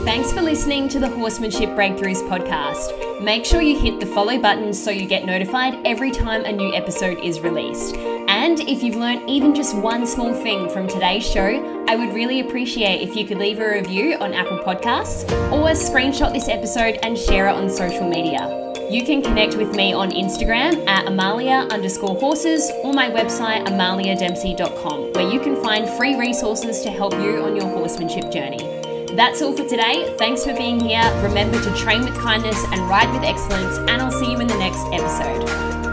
Thanks 0.06 0.32
for 0.32 0.44
listening 0.44 0.88
to 0.90 1.00
the 1.00 1.10
Horsemanship 1.10 1.70
Breakthroughs 1.70 2.22
podcast. 2.30 3.24
Make 3.24 3.44
sure 3.44 3.60
you 3.60 3.80
hit 3.80 4.00
the 4.00 4.06
follow 4.06 4.40
button 4.40 4.72
so 4.72 4.92
you 4.92 5.08
get 5.08 5.26
notified 5.26 5.80
every 5.84 6.12
time 6.12 6.46
a 6.46 6.52
new 6.52 6.76
episode 6.76 7.18
is 7.24 7.40
released. 7.40 7.96
And 8.28 8.60
if 8.60 8.84
you've 8.84 8.98
learned 8.98 9.28
even 9.28 9.56
just 9.56 9.76
one 9.76 10.06
small 10.06 10.32
thing 10.32 10.70
from 10.70 10.88
today's 10.88 11.28
show, 11.28 11.86
I 11.90 11.96
would 11.96 12.14
really 12.14 12.40
appreciate 12.42 13.02
if 13.02 13.16
you 13.16 13.26
could 13.26 13.40
leave 13.40 13.58
a 13.58 13.68
review 13.68 14.16
on 14.20 14.36
Apple 14.36 14.60
Podcasts 14.60 15.24
or 15.52 15.72
screenshot 15.72 16.32
this 16.32 16.50
episode 16.50 17.00
and 17.02 17.18
share 17.18 17.48
it 17.48 17.56
on 17.56 17.68
social 17.68 18.08
media. 18.08 18.62
You 18.92 19.04
can 19.04 19.24
connect 19.24 19.56
with 19.56 19.74
me 19.76 19.92
on 19.92 20.12
Instagram 20.12 20.88
at 20.88 21.08
Amalia 21.08 21.68
underscore 21.72 22.16
horses 22.16 22.72
or 22.84 22.94
my 22.94 23.10
website 23.10 23.66
amaliadempsey.com, 23.66 25.14
where 25.14 25.34
you 25.34 25.40
can 25.40 25.56
find 25.64 25.90
free 25.98 26.16
resources 26.16 26.84
to 26.84 26.92
help 26.92 27.14
you 27.14 27.42
on 27.42 27.56
your 27.56 27.68
horsemanship 27.70 28.32
journey. 28.32 28.85
That's 29.16 29.42
all 29.42 29.54
for 29.56 29.64
today. 29.64 30.14
Thanks 30.18 30.44
for 30.44 30.54
being 30.54 30.78
here. 30.78 31.02
Remember 31.24 31.62
to 31.62 31.74
train 31.78 32.04
with 32.04 32.16
kindness 32.20 32.62
and 32.72 32.82
ride 32.90 33.10
with 33.14 33.24
excellence, 33.24 33.78
and 33.78 34.02
I'll 34.02 34.12
see 34.12 34.30
you 34.30 34.40
in 34.40 34.48
the 34.48 34.58
next 34.58 34.84
episode. 34.92 35.85